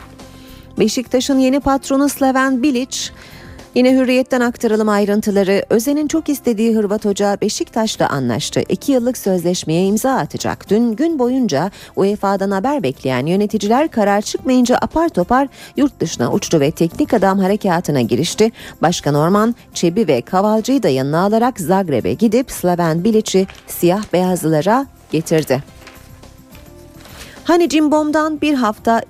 Beşiktaş'ın 0.79 1.39
yeni 1.39 1.59
patronu 1.59 2.09
Slaven 2.09 2.63
Bilic 2.63 3.09
Yine 3.75 3.93
hürriyetten 3.93 4.41
aktaralım 4.41 4.89
ayrıntıları. 4.89 5.65
Özen'in 5.69 6.07
çok 6.07 6.29
istediği 6.29 6.75
Hırvat 6.75 7.05
Hoca 7.05 7.37
Beşiktaş'ta 7.41 8.07
anlaştı. 8.07 8.61
İki 8.69 8.91
yıllık 8.91 9.17
sözleşmeye 9.17 9.85
imza 9.85 10.11
atacak. 10.11 10.69
Dün 10.69 10.95
gün 10.95 11.19
boyunca 11.19 11.71
UEFA'dan 11.95 12.51
haber 12.51 12.83
bekleyen 12.83 13.25
yöneticiler 13.25 13.87
karar 13.87 14.21
çıkmayınca 14.21 14.77
apar 14.81 15.09
topar 15.09 15.47
yurt 15.77 15.99
dışına 15.99 16.31
uçtu 16.31 16.59
ve 16.59 16.71
teknik 16.71 17.13
adam 17.13 17.39
harekatına 17.39 18.01
girişti. 18.01 18.51
Başkan 18.81 19.15
Orman, 19.15 19.55
Çebi 19.73 20.07
ve 20.07 20.21
Kavalcı'yı 20.21 20.83
da 20.83 20.89
yanına 20.89 21.19
alarak 21.19 21.59
Zagreb'e 21.59 22.13
gidip 22.13 22.51
Slaven 22.51 23.03
Bilic'i 23.03 23.47
siyah 23.67 24.03
beyazlılara 24.13 24.85
getirdi. 25.11 25.63
Hani 27.49 27.69
Cimbom'dan 27.69 28.41
bir 28.41 28.53
hafta, 28.53 29.01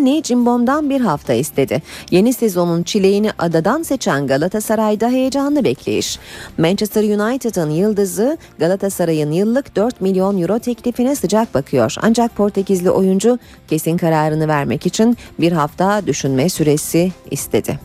ne 0.00 0.22
Cimbom'dan 0.22 0.90
bir 0.90 1.00
hafta 1.00 1.32
istedi. 1.32 1.82
Yeni 2.10 2.32
sezonun 2.32 2.82
çileğini 2.82 3.30
adadan 3.38 3.82
seçen 3.82 4.26
Galatasaray'da 4.26 5.08
heyecanlı 5.08 5.64
bekleyiş. 5.64 6.18
Manchester 6.58 7.02
United'ın 7.02 7.70
yıldızı 7.70 8.38
Galatasaray'ın 8.58 9.32
yıllık 9.32 9.76
4 9.76 10.00
milyon 10.00 10.42
euro 10.42 10.58
teklifine 10.58 11.16
sıcak 11.16 11.54
bakıyor. 11.54 11.94
Ancak 12.02 12.36
Portekizli 12.36 12.90
oyuncu 12.90 13.38
kesin 13.68 13.96
kararını 13.96 14.48
vermek 14.48 14.86
için 14.86 15.16
bir 15.40 15.52
hafta 15.52 16.06
düşünme 16.06 16.48
süresi 16.48 17.12
istedi. 17.30 17.78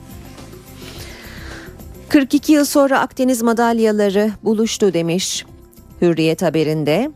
42 2.10 2.54
yıl 2.54 2.66
sonra 2.66 3.00
Akdeniz 3.00 3.42
madalyaları 3.42 4.32
buluştu 4.44 4.94
demiş 4.94 5.46
Hürriyet 6.02 6.42
haberinde. 6.42 7.12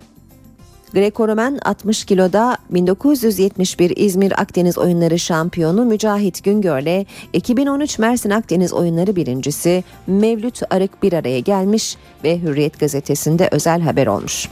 Greco-Romen 0.93 1.60
60 1.65 2.06
kiloda 2.06 2.58
1971 2.69 3.93
İzmir 3.97 4.41
Akdeniz 4.41 4.78
Oyunları 4.78 5.19
şampiyonu 5.19 5.86
Mücahit 5.86 6.43
Güngör'le 6.43 7.06
2013 7.34 8.00
Mersin 8.00 8.30
Akdeniz 8.30 8.73
Oyunları 8.73 9.15
birincisi 9.15 9.84
Mevlüt 10.08 10.62
Arık 10.69 11.04
bir 11.04 11.13
araya 11.13 11.39
gelmiş 11.39 11.97
ve 12.23 12.41
Hürriyet 12.41 12.80
gazetesinde 12.80 13.50
özel 13.52 13.82
haber 13.82 14.08
olmuş. 14.08 14.50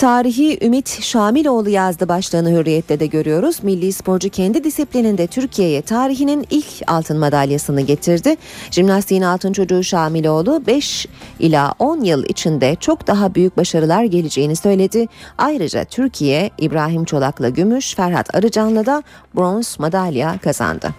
Tarihi 0.00 0.66
Ümit 0.66 1.02
Şamiloğlu 1.02 1.68
yazdı 1.70 2.08
başlığını 2.08 2.50
Hürriyet'te 2.50 3.00
de 3.00 3.06
görüyoruz. 3.06 3.62
Milli 3.62 3.92
sporcu 3.92 4.30
kendi 4.30 4.64
disiplininde 4.64 5.26
Türkiye'ye 5.26 5.82
tarihinin 5.82 6.46
ilk 6.50 6.66
altın 6.86 7.18
madalyasını 7.18 7.80
getirdi. 7.80 8.36
Jimnastiğin 8.70 9.22
altın 9.22 9.52
çocuğu 9.52 9.84
Şamiloğlu 9.84 10.66
5 10.66 11.06
ila 11.38 11.74
10 11.78 12.00
yıl 12.00 12.24
içinde 12.24 12.76
çok 12.80 13.06
daha 13.06 13.34
büyük 13.34 13.56
başarılar 13.56 14.04
geleceğini 14.04 14.56
söyledi. 14.56 15.06
Ayrıca 15.38 15.84
Türkiye 15.84 16.50
İbrahim 16.58 17.04
Çolak'la 17.04 17.48
gümüş, 17.48 17.94
Ferhat 17.94 18.34
Arıcan'la 18.34 18.86
da 18.86 19.02
bronz 19.34 19.76
madalya 19.78 20.38
kazandı. 20.38 20.94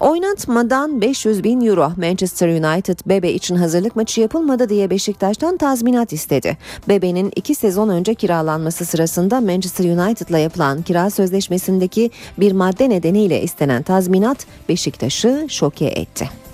Oynatmadan 0.00 1.00
500 1.00 1.44
bin 1.44 1.60
euro 1.60 1.92
Manchester 1.96 2.48
United 2.48 2.98
Bebe 3.06 3.30
için 3.32 3.56
hazırlık 3.56 3.96
maçı 3.96 4.20
yapılmadı 4.20 4.68
diye 4.68 4.90
Beşiktaş'tan 4.90 5.56
tazminat 5.56 6.12
istedi. 6.12 6.56
Bebe'nin 6.88 7.32
iki 7.36 7.54
sezon 7.54 7.88
önce 7.88 8.14
kiralanması 8.14 8.84
sırasında 8.84 9.40
Manchester 9.40 9.84
United'la 9.84 10.38
yapılan 10.38 10.82
kira 10.82 11.10
sözleşmesindeki 11.10 12.10
bir 12.38 12.52
madde 12.52 12.88
nedeniyle 12.88 13.42
istenen 13.42 13.82
tazminat 13.82 14.46
Beşiktaş'ı 14.68 15.46
şoke 15.48 15.86
etti. 15.86 16.47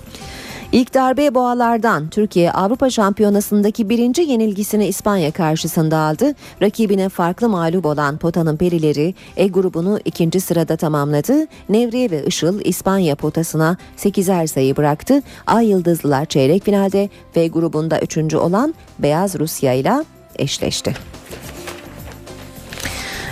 İlk 0.75 0.93
darbe 0.93 1.35
boğalardan 1.35 2.09
Türkiye 2.09 2.51
Avrupa 2.51 2.89
Şampiyonası'ndaki 2.89 3.89
birinci 3.89 4.21
yenilgisini 4.21 4.87
İspanya 4.87 5.31
karşısında 5.31 5.97
aldı. 5.97 6.33
Rakibine 6.61 7.09
farklı 7.09 7.49
mağlup 7.49 7.85
olan 7.85 8.17
Pota'nın 8.17 8.57
perileri 8.57 9.15
E 9.37 9.47
grubunu 9.47 9.99
ikinci 10.05 10.41
sırada 10.41 10.77
tamamladı. 10.77 11.33
Nevriye 11.69 12.11
ve 12.11 12.25
Işıl 12.25 12.59
İspanya 12.63 13.15
potasına 13.15 13.77
8'er 13.97 14.47
sayı 14.47 14.77
bıraktı. 14.77 15.21
Ay 15.47 15.67
Yıldızlılar 15.67 16.25
çeyrek 16.25 16.63
finalde 16.63 17.09
F 17.31 17.47
grubunda 17.47 17.99
üçüncü 17.99 18.37
olan 18.37 18.75
Beyaz 18.99 19.39
Rusya 19.39 19.73
ile 19.73 19.93
eşleşti. 20.35 20.93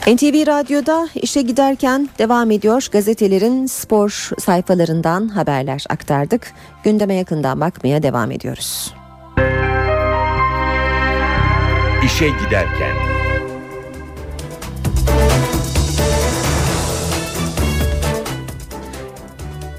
NTV 0.07 0.47
Radyo'da 0.47 1.07
işe 1.15 1.41
giderken 1.41 2.09
devam 2.19 2.51
ediyor. 2.51 2.87
Gazetelerin 2.91 3.65
spor 3.65 4.29
sayfalarından 4.39 5.27
haberler 5.27 5.85
aktardık. 5.89 6.53
Gündeme 6.83 7.13
yakından 7.13 7.61
bakmaya 7.61 8.03
devam 8.03 8.31
ediyoruz. 8.31 8.93
İşe 12.05 12.27
giderken 12.27 13.12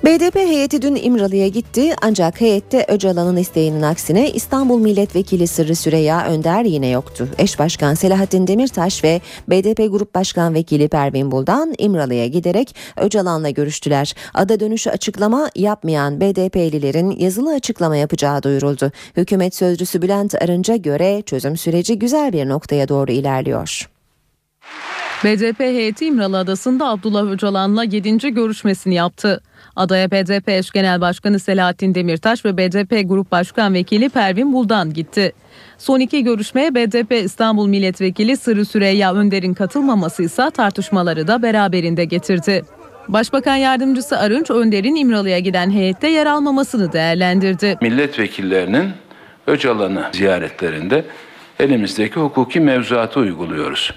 BDP 0.04 0.36
heyeti 0.36 0.82
dün 0.82 0.94
İmralı'ya 0.94 1.48
gitti 1.48 1.94
ancak 2.02 2.40
heyette 2.40 2.84
Öcalan'ın 2.88 3.36
isteğinin 3.36 3.82
aksine 3.82 4.30
İstanbul 4.30 4.80
Milletvekili 4.80 5.46
Sırrı 5.46 5.76
Süreyya 5.76 6.26
Önder 6.26 6.64
yine 6.64 6.88
yoktu. 6.88 7.28
Eş 7.38 7.58
Başkan 7.58 7.94
Selahattin 7.94 8.46
Demirtaş 8.46 9.04
ve 9.04 9.20
BDP 9.48 9.92
Grup 9.92 10.14
Başkan 10.14 10.54
Vekili 10.54 10.88
Pervin 10.88 11.30
Buldan 11.30 11.74
İmralı'ya 11.78 12.26
giderek 12.26 12.76
Öcalan'la 12.96 13.50
görüştüler. 13.50 14.14
Ada 14.34 14.60
dönüşü 14.60 14.90
açıklama 14.90 15.50
yapmayan 15.54 16.20
BDP'lilerin 16.20 17.10
yazılı 17.10 17.54
açıklama 17.54 17.96
yapacağı 17.96 18.42
duyuruldu. 18.42 18.92
Hükümet 19.16 19.54
sözcüsü 19.54 20.02
Bülent 20.02 20.42
Arınç'a 20.42 20.76
göre 20.76 21.22
çözüm 21.26 21.56
süreci 21.56 21.98
güzel 21.98 22.32
bir 22.32 22.48
noktaya 22.48 22.88
doğru 22.88 23.12
ilerliyor. 23.12 23.88
BDP 25.24 25.60
heyeti 25.60 26.06
İmralı 26.06 26.38
Adası'nda 26.38 26.88
Abdullah 26.88 27.30
Öcalan'la 27.30 27.84
7. 27.84 28.18
görüşmesini 28.18 28.94
yaptı. 28.94 29.40
Adaya 29.76 30.10
BDP 30.10 30.48
eş 30.48 30.70
genel 30.70 31.00
başkanı 31.00 31.38
Selahattin 31.38 31.94
Demirtaş 31.94 32.44
ve 32.44 32.56
BDP 32.56 33.08
Grup 33.08 33.32
Başkan 33.32 33.74
Vekili 33.74 34.08
Pervin 34.08 34.52
Buldan 34.52 34.92
gitti. 34.92 35.32
Son 35.78 36.00
iki 36.00 36.24
görüşmeye 36.24 36.74
BDP 36.74 37.12
İstanbul 37.12 37.68
Milletvekili 37.68 38.36
Sırrı 38.36 38.64
Süreyya 38.64 39.14
Önder'in 39.14 39.54
katılmaması 39.54 40.22
ise 40.22 40.50
tartışmaları 40.50 41.26
da 41.28 41.42
beraberinde 41.42 42.04
getirdi. 42.04 42.62
Başbakan 43.08 43.56
Yardımcısı 43.56 44.18
Arınç 44.18 44.50
Önder'in 44.50 44.94
İmralı'ya 44.94 45.38
giden 45.38 45.70
heyette 45.70 46.08
yer 46.08 46.26
almamasını 46.26 46.92
değerlendirdi. 46.92 47.76
Milletvekillerinin 47.80 48.90
Öcalan'ı 49.46 50.10
ziyaretlerinde 50.12 51.04
elimizdeki 51.60 52.20
hukuki 52.20 52.60
mevzuatı 52.60 53.20
uyguluyoruz. 53.20 53.94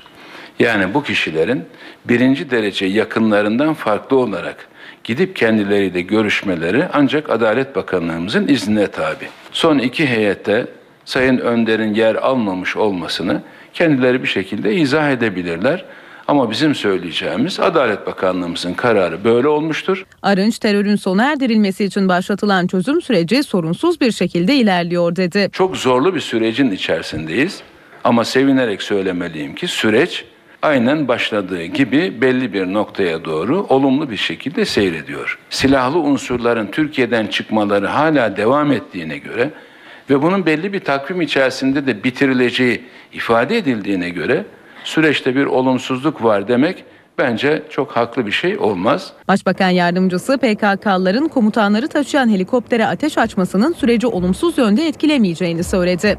Yani 0.60 0.94
bu 0.94 1.04
kişilerin 1.04 1.66
birinci 2.06 2.52
derece 2.52 2.86
yakınlarından 2.86 3.74
farklı 3.74 4.18
olarak 4.18 4.68
gidip 5.08 5.36
kendileriyle 5.36 6.02
görüşmeleri 6.02 6.86
ancak 6.94 7.30
Adalet 7.30 7.76
Bakanlığımızın 7.76 8.48
iznine 8.48 8.88
tabi. 8.88 9.26
Son 9.52 9.78
iki 9.78 10.08
heyette 10.08 10.68
Sayın 11.06 11.38
Önder'in 11.38 11.94
yer 11.94 12.16
almamış 12.16 12.76
olmasını 12.76 13.42
kendileri 13.74 14.24
bir 14.24 14.28
şekilde 14.28 14.76
izah 14.76 15.12
edebilirler. 15.12 15.86
Ama 16.28 16.52
bizim 16.52 16.76
söyleyeceğimiz 16.76 17.60
Adalet 17.60 18.08
Bakanlığımızın 18.08 18.74
kararı 18.74 19.24
böyle 19.24 19.48
olmuştur. 19.48 20.06
Arınç 20.22 20.60
terörün 20.60 20.96
sona 20.96 21.32
erdirilmesi 21.32 21.86
için 21.86 22.10
başlatılan 22.10 22.68
çözüm 22.68 23.02
süreci 23.02 23.44
sorunsuz 23.44 24.02
bir 24.02 24.12
şekilde 24.12 24.56
ilerliyor 24.56 25.16
dedi. 25.16 25.50
Çok 25.52 25.78
zorlu 25.78 26.16
bir 26.16 26.20
sürecin 26.20 26.72
içerisindeyiz 26.72 27.62
ama 28.04 28.26
sevinerek 28.26 28.82
söylemeliyim 28.82 29.56
ki 29.56 29.68
süreç 29.68 30.26
aynen 30.62 31.08
başladığı 31.08 31.64
gibi 31.64 32.22
belli 32.22 32.54
bir 32.54 32.74
noktaya 32.74 33.26
doğru 33.26 33.66
olumlu 33.70 34.10
bir 34.10 34.18
şekilde 34.18 34.66
seyrediyor. 34.66 35.40
Silahlı 35.50 36.00
unsurların 36.00 36.68
Türkiye'den 36.68 37.28
çıkmaları 37.28 37.88
hala 37.88 38.38
devam 38.38 38.72
ettiğine 38.72 39.18
göre 39.18 39.50
ve 40.10 40.22
bunun 40.22 40.46
belli 40.46 40.74
bir 40.74 40.80
takvim 40.80 41.22
içerisinde 41.22 41.88
de 41.88 42.04
bitirileceği 42.04 42.82
ifade 43.14 43.58
edildiğine 43.58 44.10
göre 44.10 44.46
süreçte 44.84 45.36
bir 45.36 45.46
olumsuzluk 45.46 46.24
var 46.24 46.48
demek 46.48 46.84
bence 47.18 47.64
çok 47.70 47.92
haklı 47.92 48.26
bir 48.26 48.32
şey 48.32 48.58
olmaz. 48.58 49.14
Başbakan 49.28 49.70
yardımcısı 49.70 50.38
PKK'ların 50.38 51.28
komutanları 51.28 51.88
taşıyan 51.88 52.30
helikoptere 52.30 52.86
ateş 52.86 53.18
açmasının 53.18 53.74
süreci 53.74 54.08
olumsuz 54.08 54.58
yönde 54.58 54.88
etkilemeyeceğini 54.88 55.64
söyledi. 55.64 56.18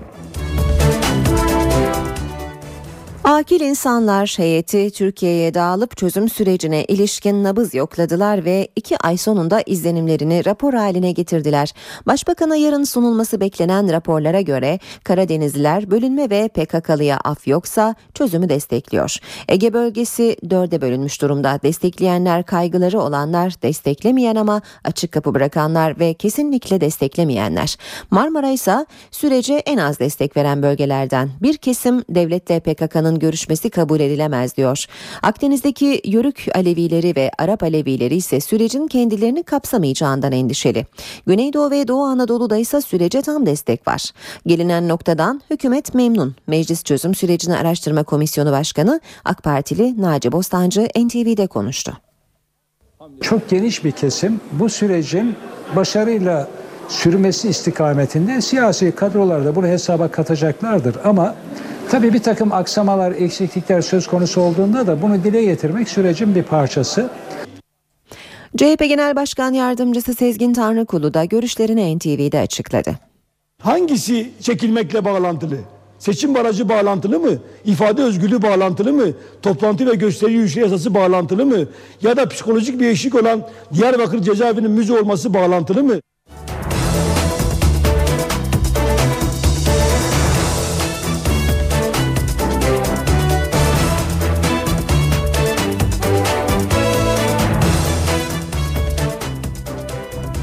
Akil 3.29 3.61
insanlar 3.61 4.35
heyeti 4.37 4.91
Türkiye'ye 4.91 5.55
dağılıp 5.55 5.97
çözüm 5.97 6.29
sürecine 6.29 6.85
ilişkin 6.85 7.45
nabız 7.45 7.75
yokladılar 7.75 8.45
ve 8.45 8.69
iki 8.77 8.99
ay 8.99 9.17
sonunda 9.17 9.63
izlenimlerini 9.67 10.45
rapor 10.45 10.75
haline 10.75 11.13
getirdiler. 11.13 11.73
Başbakana 12.07 12.57
yarın 12.57 12.85
sunulması 12.85 13.41
beklenen 13.41 13.93
raporlara 13.93 14.41
göre 14.41 14.79
Karadenizliler 15.05 15.91
bölünme 15.91 16.31
ve 16.31 16.49
PKK'lıya 16.49 17.19
af 17.25 17.47
yoksa 17.47 17.95
çözümü 18.15 18.49
destekliyor. 18.49 19.17
Ege 19.49 19.73
bölgesi 19.73 20.37
dörde 20.51 20.81
bölünmüş 20.81 21.23
durumda. 21.23 21.61
Destekleyenler 21.63 22.43
kaygıları 22.43 23.01
olanlar, 23.01 23.55
desteklemeyen 23.63 24.37
ama 24.37 24.63
açık 24.85 25.13
kapı 25.13 25.35
bırakanlar 25.35 26.01
ve 26.01 26.15
kesinlikle 26.15 26.81
desteklemeyenler. 26.81 27.77
Marmara 28.11 28.51
ise 28.51 28.87
sürece 29.11 29.55
en 29.55 29.79
az 29.79 29.99
destek 29.99 30.37
veren 30.37 30.63
bölgelerden. 30.63 31.31
Bir 31.43 31.57
kesim 31.57 32.03
devletle 32.09 32.61
PKK'nın 32.61 33.18
Görüşmesi 33.19 33.71
kabul 33.71 34.01
edilemez 34.01 34.57
diyor. 34.57 34.85
Akdeniz'deki 35.23 36.01
Yörük 36.05 36.47
Alevileri 36.55 37.17
ve 37.17 37.31
Arap 37.39 37.63
Alevileri 37.63 38.17
ise 38.17 38.41
sürecin 38.41 38.87
kendilerini 38.87 39.43
kapsamayacağından 39.43 40.33
endişeli. 40.33 40.87
Güneydoğu 41.27 41.71
ve 41.71 41.89
Doğu 41.89 42.05
Anadolu'da 42.05 42.57
ise 42.57 42.81
sürece 42.81 43.23
tam 43.23 43.47
destek 43.47 43.89
var. 43.89 44.11
Gelinen 44.47 44.89
noktadan 44.89 45.43
hükümet 45.51 45.95
memnun. 45.95 46.35
Meclis 46.47 46.85
Çözüm 46.85 47.15
Sürecini 47.15 47.57
Araştırma 47.57 48.03
Komisyonu 48.03 48.53
Başkanı 48.53 49.01
AK 49.25 49.43
Partili 49.43 50.03
Naci 50.03 50.33
Bostancı 50.33 50.89
NTV'de 50.97 51.47
konuştu. 51.47 51.93
Çok 53.21 53.49
geniş 53.49 53.85
bir 53.85 53.91
kesim 53.91 54.41
bu 54.53 54.69
sürecin 54.69 55.37
başarıyla 55.77 56.49
sürmesi 56.89 57.49
istikametinde 57.49 58.41
siyasi 58.41 58.93
kadrolar 58.93 59.45
da 59.45 59.57
bunu 59.57 59.67
hesaba 59.67 60.09
katacaklardır. 60.09 60.97
Ama 61.05 61.35
tabii 61.91 62.13
bir 62.13 62.23
takım 62.23 62.53
aksamalar, 62.53 63.13
eksiklikler 63.13 63.81
söz 63.81 64.07
konusu 64.07 64.41
olduğunda 64.41 64.87
da 64.87 65.03
bunu 65.03 65.25
dile 65.25 65.45
getirmek 65.45 65.89
sürecin 65.89 66.35
bir 66.35 66.43
parçası. 66.43 67.11
CHP 68.57 68.79
Genel 68.79 69.17
Başkan 69.17 69.53
Yardımcısı 69.53 70.15
Sezgin 70.15 70.53
Tanrıkulu 70.53 71.15
da 71.15 71.25
görüşlerini 71.25 71.97
NTV'de 71.97 72.41
açıkladı. 72.41 72.95
Hangisi 73.63 74.31
çekilmekle 74.41 75.05
bağlantılı? 75.05 75.57
Seçim 75.99 76.35
barajı 76.35 76.69
bağlantılı 76.69 77.21
mı? 77.21 77.31
İfade 77.65 78.03
özgürlüğü 78.03 78.43
bağlantılı 78.43 78.93
mı? 78.93 79.07
Toplantı 79.43 79.87
ve 79.87 79.95
gösteri 79.95 80.33
yürüyüşü 80.33 80.61
yasası 80.61 80.95
bağlantılı 80.95 81.47
mı? 81.47 81.59
Ya 82.03 82.17
da 82.17 82.29
psikolojik 82.29 82.81
bir 82.81 82.89
eşik 82.89 83.15
olan 83.15 83.49
Diyarbakır 83.75 84.23
cezaevinin 84.23 84.71
müze 84.71 84.99
olması 84.99 85.35
bağlantılı 85.35 85.83
mı? 85.85 86.01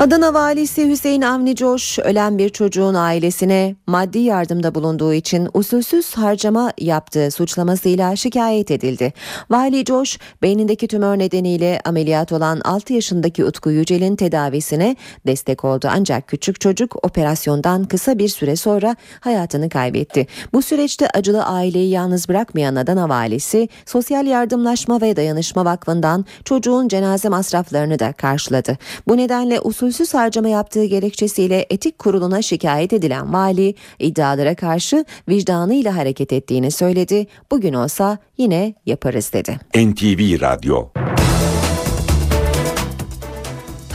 Adana 0.05 0.33
valisi 0.33 0.89
Hüseyin 0.89 1.21
Avni 1.21 1.55
Coş 1.55 1.99
ölen 1.99 2.37
bir 2.37 2.49
çocuğun 2.49 2.93
ailesine 2.93 3.75
maddi 3.87 4.19
yardımda 4.19 4.75
bulunduğu 4.75 5.13
için 5.13 5.49
usulsüz 5.53 6.13
harcama 6.13 6.71
yaptığı 6.79 7.31
suçlamasıyla 7.31 8.15
şikayet 8.15 8.71
edildi. 8.71 9.13
Vali 9.49 9.85
Coş 9.85 10.19
beynindeki 10.41 10.87
tümör 10.87 11.19
nedeniyle 11.19 11.81
ameliyat 11.85 12.31
olan 12.31 12.61
6 12.63 12.93
yaşındaki 12.93 13.45
Utku 13.45 13.71
Yücel'in 13.71 14.15
tedavisine 14.15 14.95
destek 15.27 15.65
oldu. 15.65 15.87
Ancak 15.91 16.27
küçük 16.27 16.61
çocuk 16.61 17.05
operasyondan 17.05 17.83
kısa 17.83 18.19
bir 18.19 18.29
süre 18.29 18.55
sonra 18.55 18.95
hayatını 19.19 19.69
kaybetti. 19.69 20.27
Bu 20.53 20.61
süreçte 20.61 21.09
acılı 21.09 21.45
aileyi 21.45 21.89
yalnız 21.89 22.29
bırakmayan 22.29 22.75
Adana 22.75 23.09
valisi 23.09 23.69
Sosyal 23.85 24.25
Yardımlaşma 24.25 25.01
ve 25.01 25.15
Dayanışma 25.15 25.65
Vakfı'ndan 25.65 26.25
çocuğun 26.43 26.87
cenaze 26.87 27.29
masraflarını 27.29 27.99
da 27.99 28.13
karşıladı. 28.13 28.77
Bu 29.07 29.17
nedenle 29.17 29.59
usul 29.59 29.94
usulsüz 29.95 30.13
harcama 30.13 30.49
yaptığı 30.49 30.85
gerekçesiyle 30.85 31.65
etik 31.69 31.99
kuruluna 31.99 32.41
şikayet 32.41 32.93
edilen 32.93 33.33
vali 33.33 33.75
iddialara 33.99 34.55
karşı 34.55 35.05
vicdanıyla 35.29 35.95
hareket 35.95 36.33
ettiğini 36.33 36.71
söyledi. 36.71 37.27
Bugün 37.51 37.73
olsa 37.73 38.17
yine 38.37 38.73
yaparız 38.85 39.33
dedi. 39.33 39.59
NTV 39.75 40.41
Radyo 40.41 40.89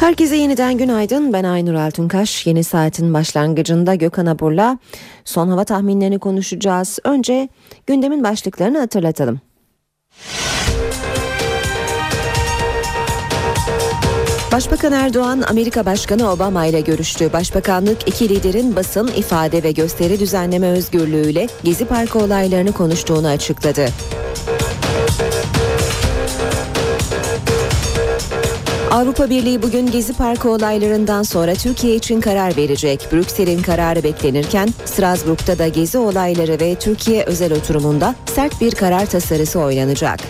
Herkese 0.00 0.36
yeniden 0.36 0.78
günaydın. 0.78 1.32
Ben 1.32 1.44
Aynur 1.44 1.74
Altunkaş. 1.74 2.46
Yeni 2.46 2.64
saatin 2.64 3.14
başlangıcında 3.14 3.94
Gökhan 3.94 4.26
Abur'la 4.26 4.78
son 5.24 5.48
hava 5.48 5.64
tahminlerini 5.64 6.18
konuşacağız. 6.18 6.98
Önce 7.04 7.48
gündemin 7.86 8.24
başlıklarını 8.24 8.78
hatırlatalım. 8.78 9.40
Başbakan 14.52 14.92
Erdoğan 14.92 15.42
Amerika 15.50 15.86
Başkanı 15.86 16.32
Obama 16.32 16.66
ile 16.66 16.80
görüştü. 16.80 17.32
Başbakanlık 17.32 18.08
iki 18.08 18.28
liderin 18.28 18.76
basın, 18.76 19.06
ifade 19.06 19.62
ve 19.62 19.72
gösteri 19.72 20.20
düzenleme 20.20 20.66
özgürlüğüyle 20.66 21.48
Gezi 21.64 21.84
Parkı 21.84 22.18
olaylarını 22.18 22.72
konuştuğunu 22.72 23.28
açıkladı. 23.28 23.86
Avrupa 28.90 29.30
Birliği 29.30 29.62
bugün 29.62 29.90
Gezi 29.90 30.12
Parkı 30.12 30.50
olaylarından 30.50 31.22
sonra 31.22 31.54
Türkiye 31.54 31.96
için 31.96 32.20
karar 32.20 32.56
verecek. 32.56 33.08
Brüksel'in 33.12 33.62
kararı 33.62 34.02
beklenirken 34.02 34.68
Strasbourg'da 34.84 35.58
da 35.58 35.68
Gezi 35.68 35.98
olayları 35.98 36.60
ve 36.60 36.74
Türkiye 36.74 37.24
özel 37.24 37.52
oturumunda 37.52 38.14
sert 38.34 38.60
bir 38.60 38.74
karar 38.74 39.06
tasarısı 39.06 39.60
oynanacak. 39.60 40.20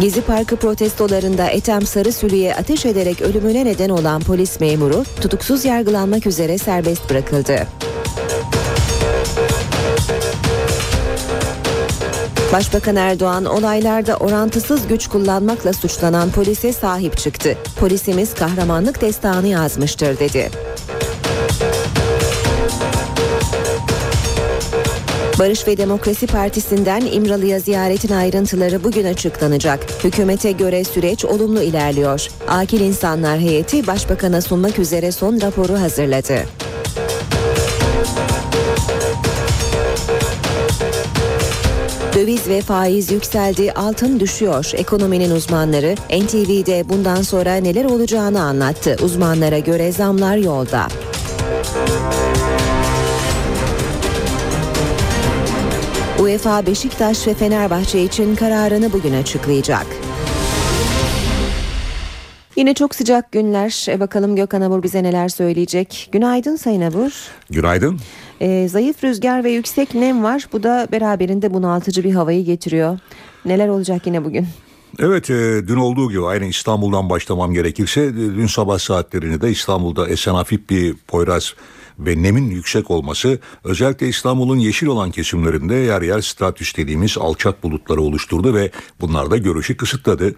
Gezi 0.00 0.20
Parkı 0.20 0.56
protestolarında 0.56 1.46
Ethem 1.46 1.82
Sarısülü'ye 1.82 2.54
ateş 2.54 2.86
ederek 2.86 3.22
ölümüne 3.22 3.64
neden 3.64 3.88
olan 3.88 4.20
polis 4.20 4.60
memuru 4.60 5.04
tutuksuz 5.20 5.64
yargılanmak 5.64 6.26
üzere 6.26 6.58
serbest 6.58 7.10
bırakıldı. 7.10 7.66
Başbakan 12.52 12.96
Erdoğan 12.96 13.44
olaylarda 13.44 14.16
orantısız 14.16 14.88
güç 14.88 15.08
kullanmakla 15.08 15.72
suçlanan 15.72 16.30
polise 16.30 16.72
sahip 16.72 17.16
çıktı. 17.16 17.56
Polisimiz 17.80 18.34
kahramanlık 18.34 19.00
destanı 19.00 19.46
yazmıştır 19.46 20.18
dedi. 20.18 20.50
Barış 25.38 25.66
ve 25.66 25.76
Demokrasi 25.76 26.26
Partisi'nden 26.26 27.00
İmralı'ya 27.00 27.60
ziyaretin 27.60 28.12
ayrıntıları 28.12 28.84
bugün 28.84 29.04
açıklanacak. 29.04 30.04
Hükümete 30.04 30.52
göre 30.52 30.84
süreç 30.84 31.24
olumlu 31.24 31.62
ilerliyor. 31.62 32.28
Akil 32.48 32.80
İnsanlar 32.80 33.38
Heyeti 33.38 33.86
Başbakan'a 33.86 34.40
sunmak 34.40 34.78
üzere 34.78 35.12
son 35.12 35.40
raporu 35.40 35.80
hazırladı. 35.80 36.38
Döviz 42.14 42.48
ve 42.48 42.60
faiz 42.60 43.12
yükseldi, 43.12 43.72
altın 43.72 44.20
düşüyor. 44.20 44.70
Ekonominin 44.74 45.30
uzmanları 45.30 45.94
NTV'de 45.94 46.88
bundan 46.88 47.22
sonra 47.22 47.54
neler 47.54 47.84
olacağını 47.84 48.42
anlattı. 48.42 48.96
Uzmanlara 49.02 49.58
göre 49.58 49.92
zamlar 49.92 50.36
yolda. 50.36 50.88
UEFA 56.28 56.66
Beşiktaş 56.66 57.26
ve 57.26 57.34
Fenerbahçe 57.34 58.02
için 58.02 58.34
kararını 58.34 58.92
bugün 58.92 59.12
açıklayacak. 59.12 59.86
Yine 62.56 62.74
çok 62.74 62.94
sıcak 62.94 63.32
günler. 63.32 63.86
E 63.88 64.00
bakalım 64.00 64.36
Gökhan 64.36 64.60
Abur 64.60 64.82
bize 64.82 65.02
neler 65.02 65.28
söyleyecek. 65.28 66.08
Günaydın 66.12 66.56
Sayın 66.56 66.80
Abur. 66.80 67.12
Günaydın. 67.50 68.00
E, 68.40 68.68
zayıf 68.68 69.04
rüzgar 69.04 69.44
ve 69.44 69.50
yüksek 69.50 69.94
nem 69.94 70.24
var. 70.24 70.48
Bu 70.52 70.62
da 70.62 70.88
beraberinde 70.92 71.54
bunaltıcı 71.54 72.04
bir 72.04 72.14
havayı 72.14 72.44
getiriyor. 72.44 72.98
Neler 73.44 73.68
olacak 73.68 74.06
yine 74.06 74.24
bugün? 74.24 74.46
Evet 74.98 75.30
e, 75.30 75.68
dün 75.68 75.76
olduğu 75.76 76.10
gibi 76.10 76.26
aynı 76.26 76.44
İstanbul'dan 76.44 77.10
başlamam 77.10 77.52
gerekirse 77.52 78.00
e, 78.02 78.14
dün 78.14 78.46
sabah 78.46 78.78
saatlerini 78.78 79.40
de 79.40 79.50
İstanbul'da 79.50 80.08
esen 80.08 80.34
hafif 80.34 80.70
bir 80.70 80.94
Poyraz 80.94 81.54
ve 81.98 82.22
nemin 82.22 82.50
yüksek 82.50 82.90
olması 82.90 83.38
özellikle 83.64 84.08
İstanbul'un 84.08 84.58
yeşil 84.58 84.86
olan 84.86 85.10
kesimlerinde 85.10 85.74
yer 85.74 86.02
yer 86.02 86.20
stratüs 86.20 86.76
dediğimiz 86.76 87.18
alçak 87.18 87.62
bulutları 87.62 88.02
oluşturdu 88.02 88.54
ve 88.54 88.70
bunlar 89.00 89.30
da 89.30 89.36
görüşü 89.36 89.76
kısıtladı. 89.76 90.34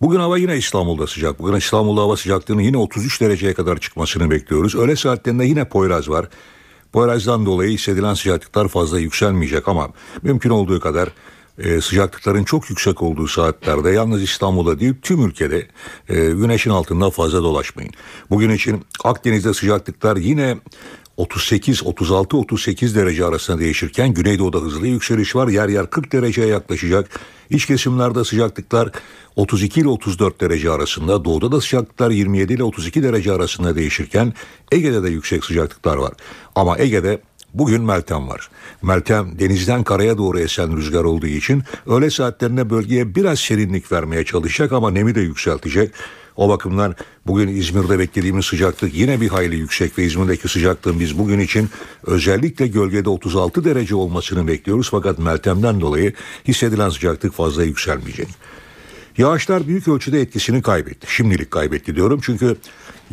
Bugün 0.00 0.18
hava 0.18 0.38
yine 0.38 0.56
İstanbul'da 0.56 1.06
sıcak. 1.06 1.38
Bugün 1.38 1.56
İstanbul'da 1.56 2.00
hava 2.00 2.16
sıcaklığının 2.16 2.60
yine 2.60 2.76
33 2.76 3.20
dereceye 3.20 3.54
kadar 3.54 3.78
çıkmasını 3.78 4.30
bekliyoruz. 4.30 4.74
Öğle 4.74 4.96
saatlerinde 4.96 5.44
yine 5.44 5.68
Poyraz 5.68 6.08
var. 6.08 6.28
Poyraz'dan 6.92 7.46
dolayı 7.46 7.70
hissedilen 7.70 8.14
sıcaklıklar 8.14 8.68
fazla 8.68 8.98
yükselmeyecek 8.98 9.68
ama 9.68 9.88
mümkün 10.22 10.50
olduğu 10.50 10.80
kadar 10.80 11.08
e, 11.62 11.80
sıcaklıkların 11.80 12.44
çok 12.44 12.70
yüksek 12.70 13.02
olduğu 13.02 13.28
saatlerde 13.28 13.90
yalnız 13.90 14.22
İstanbul'da 14.22 14.80
değil 14.80 14.94
tüm 15.02 15.26
ülkede 15.26 15.66
e, 16.08 16.14
güneşin 16.14 16.70
altında 16.70 17.10
fazla 17.10 17.42
dolaşmayın. 17.42 17.92
Bugün 18.30 18.50
için 18.50 18.84
Akdeniz'de 19.04 19.54
sıcaklıklar 19.54 20.16
yine 20.16 20.58
38, 21.16 21.86
36, 21.86 22.36
38 22.36 22.96
derece 22.96 23.24
arasında 23.24 23.58
değişirken 23.58 24.14
Güneydoğu'da 24.14 24.58
hızlı 24.58 24.86
yükseliş 24.86 25.36
var. 25.36 25.48
Yer 25.48 25.68
yer 25.68 25.90
40 25.90 26.12
dereceye 26.12 26.48
yaklaşacak. 26.48 27.20
İç 27.50 27.66
kesimlerde 27.66 28.24
sıcaklıklar 28.24 28.90
32 29.36 29.80
ile 29.80 29.88
34 29.88 30.40
derece 30.40 30.70
arasında, 30.70 31.24
doğuda 31.24 31.52
da 31.52 31.60
sıcaklıklar 31.60 32.10
27 32.10 32.52
ile 32.52 32.62
32 32.62 33.02
derece 33.02 33.32
arasında 33.32 33.76
değişirken 33.76 34.32
Ege'de 34.72 35.02
de 35.02 35.10
yüksek 35.10 35.44
sıcaklıklar 35.44 35.96
var. 35.96 36.12
Ama 36.54 36.78
Ege'de 36.78 37.20
Bugün 37.54 37.82
Meltem 37.82 38.28
var. 38.28 38.50
Meltem 38.82 39.38
denizden 39.38 39.84
karaya 39.84 40.18
doğru 40.18 40.38
esen 40.38 40.76
rüzgar 40.76 41.04
olduğu 41.04 41.26
için 41.26 41.62
öğle 41.86 42.10
saatlerinde 42.10 42.70
bölgeye 42.70 43.14
biraz 43.14 43.38
serinlik 43.38 43.92
vermeye 43.92 44.24
çalışacak 44.24 44.72
ama 44.72 44.90
nemi 44.90 45.14
de 45.14 45.20
yükseltecek. 45.20 45.90
O 46.36 46.48
bakımdan 46.48 46.94
bugün 47.26 47.48
İzmir'de 47.48 47.98
beklediğimiz 47.98 48.46
sıcaklık 48.46 48.94
yine 48.94 49.20
bir 49.20 49.28
hayli 49.28 49.56
yüksek 49.56 49.98
ve 49.98 50.04
İzmir'deki 50.04 50.48
sıcaklığın 50.48 51.00
biz 51.00 51.18
bugün 51.18 51.38
için 51.38 51.68
özellikle 52.06 52.66
gölgede 52.66 53.08
36 53.08 53.64
derece 53.64 53.94
olmasını 53.94 54.48
bekliyoruz. 54.48 54.88
Fakat 54.90 55.18
Meltem'den 55.18 55.80
dolayı 55.80 56.12
hissedilen 56.48 56.88
sıcaklık 56.88 57.34
fazla 57.34 57.64
yükselmeyecek. 57.64 58.28
Yağışlar 59.18 59.66
büyük 59.66 59.88
ölçüde 59.88 60.20
etkisini 60.20 60.62
kaybetti. 60.62 61.06
Şimdilik 61.14 61.50
kaybetti 61.50 61.96
diyorum 61.96 62.20
çünkü 62.22 62.56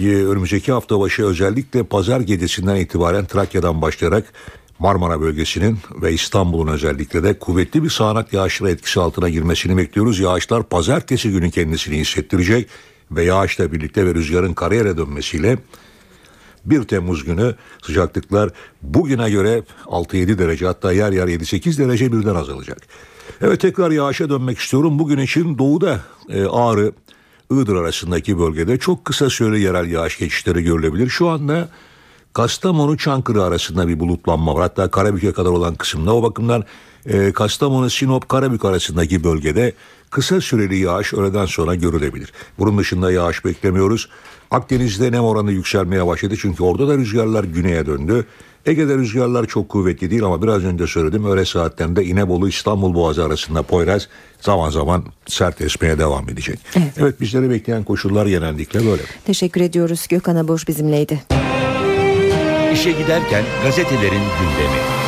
önümüzdeki 0.07 0.71
hafta 0.71 0.99
başı 0.99 1.25
özellikle 1.25 1.83
pazar 1.83 2.21
gecesinden 2.21 2.75
itibaren 2.75 3.25
Trakya'dan 3.25 3.81
başlayarak 3.81 4.33
Marmara 4.79 5.21
bölgesinin 5.21 5.77
ve 6.01 6.13
İstanbul'un 6.13 6.67
özellikle 6.67 7.23
de 7.23 7.39
kuvvetli 7.39 7.83
bir 7.83 7.89
sağanak 7.89 8.33
yağışla 8.33 8.69
etkisi 8.69 8.99
altına 8.99 9.29
girmesini 9.29 9.77
bekliyoruz. 9.77 10.19
Yağışlar 10.19 10.63
pazartesi 10.63 11.31
günü 11.31 11.51
kendisini 11.51 11.97
hissettirecek 11.97 12.69
ve 13.11 13.23
yağışla 13.23 13.71
birlikte 13.71 14.05
ve 14.05 14.15
rüzgarın 14.15 14.53
karayere 14.53 14.97
dönmesiyle 14.97 15.57
1 16.65 16.83
Temmuz 16.83 17.23
günü 17.23 17.55
sıcaklıklar 17.81 18.49
bugüne 18.81 19.29
göre 19.29 19.63
6-7 19.85 20.37
derece 20.37 20.65
hatta 20.65 20.91
yer 20.91 21.11
yer 21.11 21.27
7-8 21.27 21.77
derece 21.77 22.11
birden 22.11 22.35
azalacak. 22.35 22.77
Evet 23.41 23.61
tekrar 23.61 23.91
yağışa 23.91 24.29
dönmek 24.29 24.59
istiyorum. 24.59 24.99
Bugün 24.99 25.17
için 25.17 25.57
doğuda 25.57 25.99
e, 26.29 26.43
Ağrı, 26.43 26.91
Iğdır 27.51 27.75
arasındaki 27.75 28.39
bölgede 28.39 28.77
çok 28.77 29.05
kısa 29.05 29.29
süreli 29.29 29.61
yerel 29.61 29.91
yağış 29.91 30.19
geçişleri 30.19 30.63
görülebilir. 30.63 31.09
Şu 31.09 31.29
anda 31.29 31.69
Kastamonu 32.33 32.97
Çankırı 32.97 33.43
arasında 33.43 33.87
bir 33.87 33.99
bulutlanma 33.99 34.55
var. 34.55 34.61
Hatta 34.61 34.91
Karabük'e 34.91 35.31
kadar 35.31 35.49
olan 35.49 35.75
kısımda 35.75 36.15
o 36.15 36.23
bakımdan 36.23 36.63
e, 37.05 37.31
Kastamonu 37.31 37.89
Sinop 37.89 38.29
Karabük 38.29 38.65
arasındaki 38.65 39.23
bölgede 39.23 39.73
kısa 40.09 40.41
süreli 40.41 40.77
yağış 40.77 41.13
öğleden 41.13 41.45
sonra 41.45 41.75
görülebilir. 41.75 42.33
Bunun 42.59 42.77
dışında 42.77 43.11
yağış 43.11 43.45
beklemiyoruz. 43.45 44.09
Akdeniz'de 44.51 45.11
nem 45.11 45.23
oranı 45.23 45.51
yükselmeye 45.51 46.07
başladı 46.07 46.35
çünkü 46.37 46.63
orada 46.63 46.87
da 46.87 46.97
rüzgarlar 46.97 47.43
güneye 47.43 47.85
döndü. 47.85 48.25
Ege'de 48.66 48.95
rüzgarlar 48.97 49.45
çok 49.45 49.70
kuvvetli 49.70 50.12
değil 50.12 50.24
ama 50.24 50.41
biraz 50.41 50.64
önce 50.64 50.88
söyledim 50.88 51.26
öğle 51.26 51.45
saatlerinde 51.45 52.03
İnebolu 52.03 52.49
İstanbul 52.49 52.93
Boğazı 52.93 53.26
arasında 53.26 53.64
Poyraz 53.64 54.07
zaman 54.41 54.70
zaman 54.70 55.03
sert 55.28 55.62
esmeye 55.62 55.99
devam 55.99 56.30
edecek. 56.30 56.60
Evet, 56.76 56.93
evet 56.97 57.22
bizleri 57.22 57.49
bekleyen 57.49 57.84
koşullar 57.84 58.26
genellikle 58.26 58.86
böyle. 58.86 59.01
Teşekkür 59.26 59.62
ediyoruz. 59.62 60.07
Gökhan 60.10 60.36
Abur 60.36 60.64
bizimleydi. 60.68 61.20
İşe 62.74 62.91
giderken 62.91 63.43
gazetelerin 63.64 64.12
gündemi. 64.12 64.98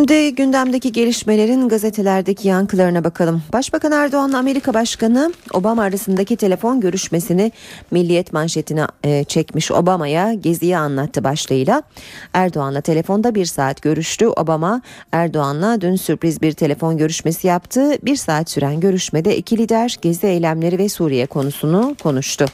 Şimdi 0.00 0.34
gündemdeki 0.34 0.92
gelişmelerin 0.92 1.68
gazetelerdeki 1.68 2.48
yankılarına 2.48 3.04
bakalım. 3.04 3.42
Başbakan 3.52 3.92
Erdoğan'la 3.92 4.38
Amerika 4.38 4.74
Başkanı 4.74 5.32
Obama 5.52 5.82
arasındaki 5.82 6.36
telefon 6.36 6.80
görüşmesini 6.80 7.52
Milliyet 7.90 8.32
manşetine 8.32 8.86
e, 9.04 9.24
çekmiş 9.24 9.70
Obama'ya 9.70 10.34
geziyi 10.34 10.76
anlattı 10.76 11.24
başlığıyla. 11.24 11.82
Erdoğan'la 12.32 12.80
telefonda 12.80 13.34
bir 13.34 13.44
saat 13.44 13.82
görüştü. 13.82 14.26
Obama 14.26 14.82
Erdoğan'la 15.12 15.80
dün 15.80 15.96
sürpriz 15.96 16.42
bir 16.42 16.52
telefon 16.52 16.96
görüşmesi 16.96 17.46
yaptı. 17.46 17.98
Bir 18.02 18.16
saat 18.16 18.50
süren 18.50 18.80
görüşmede 18.80 19.36
iki 19.36 19.58
lider 19.58 19.96
gezi 20.02 20.26
eylemleri 20.26 20.78
ve 20.78 20.88
Suriye 20.88 21.26
konusunu 21.26 21.96
konuştu. 22.02 22.46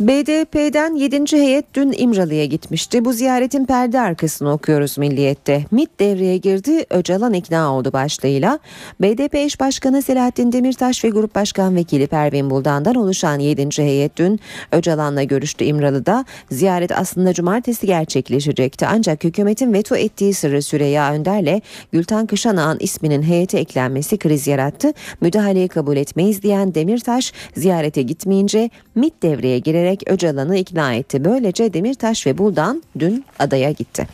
BDP'den 0.00 0.94
7. 0.94 1.36
heyet 1.36 1.74
dün 1.74 1.94
İmralı'ya 1.98 2.44
gitmişti. 2.44 3.04
Bu 3.04 3.12
ziyaretin 3.12 3.64
perde 3.66 4.00
arkasını 4.00 4.52
okuyoruz 4.52 4.98
Milliyet'te. 4.98 5.64
MİT 5.70 6.00
devreye 6.00 6.36
girdi, 6.36 6.86
Öcalan 6.90 7.32
ikna 7.32 7.74
oldu 7.74 7.92
başlığıyla. 7.92 8.58
BDP 9.00 9.34
eş 9.34 9.60
başkanı 9.60 10.02
Selahattin 10.02 10.52
Demirtaş 10.52 11.04
ve 11.04 11.08
Grup 11.08 11.34
Başkan 11.34 11.76
Vekili 11.76 12.06
Pervin 12.06 12.50
Buldan'dan 12.50 12.94
oluşan 12.94 13.38
7. 13.38 13.82
heyet 13.82 14.16
dün 14.16 14.40
Öcalan'la 14.72 15.22
görüştü 15.22 15.64
İmralı'da. 15.64 16.24
Ziyaret 16.50 16.92
aslında 16.92 17.34
cumartesi 17.34 17.86
gerçekleşecekti. 17.86 18.86
Ancak 18.86 19.24
hükümetin 19.24 19.72
veto 19.72 19.96
ettiği 19.96 20.34
sırrı 20.34 20.62
Süreyya 20.62 21.12
Önder'le 21.12 21.60
Gülten 21.92 22.26
Kışanağ'ın 22.26 22.78
isminin 22.80 23.22
heyete 23.22 23.58
eklenmesi 23.58 24.18
kriz 24.18 24.46
yarattı. 24.46 24.92
Müdahaleyi 25.20 25.68
kabul 25.68 25.96
etmeyiz 25.96 26.42
diyen 26.42 26.74
Demirtaş 26.74 27.32
ziyarete 27.56 28.02
gitmeyince 28.02 28.70
MİT 28.94 29.22
devreye 29.22 29.58
girerek 29.58 29.87
Öcalan'ı 30.06 30.56
ikna 30.56 30.94
etti. 30.94 31.24
Böylece 31.24 31.72
Demirtaş 31.74 32.26
ve 32.26 32.38
Buldan 32.38 32.82
dün 32.98 33.24
adaya 33.38 33.70
gitti. 33.70 34.06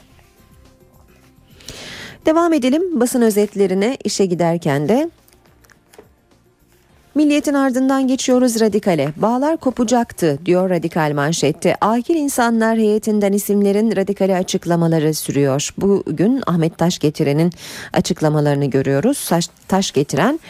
Devam 2.26 2.52
edelim 2.52 3.00
basın 3.00 3.22
özetlerine 3.22 3.96
işe 4.04 4.26
giderken 4.26 4.88
de 4.88 5.10
Milliyetin 7.14 7.54
ardından 7.54 8.06
geçiyoruz 8.06 8.60
radikale. 8.60 9.12
Bağlar 9.16 9.56
kopacaktı 9.56 10.38
diyor 10.46 10.70
radikal 10.70 11.12
manşette. 11.14 11.76
Akil 11.80 12.14
insanlar 12.14 12.78
heyetinden 12.78 13.32
isimlerin 13.32 13.96
radikale 13.96 14.36
açıklamaları 14.36 15.14
sürüyor. 15.14 15.70
Bugün 15.78 16.42
Ahmet 16.46 16.78
Taş 16.78 16.98
getirenin 16.98 17.52
açıklamalarını 17.92 18.64
görüyoruz. 18.64 19.30
Taş 19.68 19.92
getiren 19.92 20.40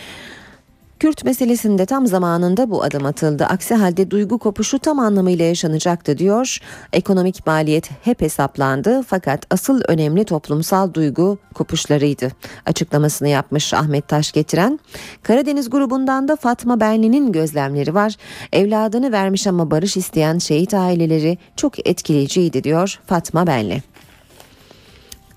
Kürt 1.04 1.24
meselesinde 1.24 1.86
tam 1.86 2.06
zamanında 2.06 2.70
bu 2.70 2.82
adım 2.82 3.06
atıldı. 3.06 3.44
Aksi 3.44 3.74
halde 3.74 4.10
duygu 4.10 4.38
kopuşu 4.38 4.78
tam 4.78 4.98
anlamıyla 4.98 5.44
yaşanacaktı 5.44 6.18
diyor. 6.18 6.58
Ekonomik 6.92 7.46
maliyet 7.46 7.90
hep 8.02 8.20
hesaplandı 8.20 9.02
fakat 9.02 9.46
asıl 9.50 9.82
önemli 9.88 10.24
toplumsal 10.24 10.94
duygu 10.94 11.38
kopuşlarıydı. 11.54 12.32
Açıklamasını 12.66 13.28
yapmış 13.28 13.74
Ahmet 13.74 14.08
Taş 14.08 14.32
getiren. 14.32 14.80
Karadeniz 15.22 15.70
grubundan 15.70 16.28
da 16.28 16.36
Fatma 16.36 16.80
Benli'nin 16.80 17.32
gözlemleri 17.32 17.94
var. 17.94 18.16
Evladını 18.52 19.12
vermiş 19.12 19.46
ama 19.46 19.70
barış 19.70 19.96
isteyen 19.96 20.38
şehit 20.38 20.74
aileleri 20.74 21.38
çok 21.56 21.88
etkileyiciydi 21.88 22.64
diyor 22.64 23.00
Fatma 23.06 23.46
Benli. 23.46 23.82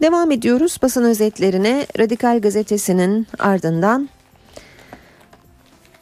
Devam 0.01 0.31
ediyoruz 0.31 0.77
basın 0.81 1.03
özetlerine. 1.03 1.87
Radikal 1.99 2.41
gazetesinin 2.41 3.27
ardından 3.39 4.09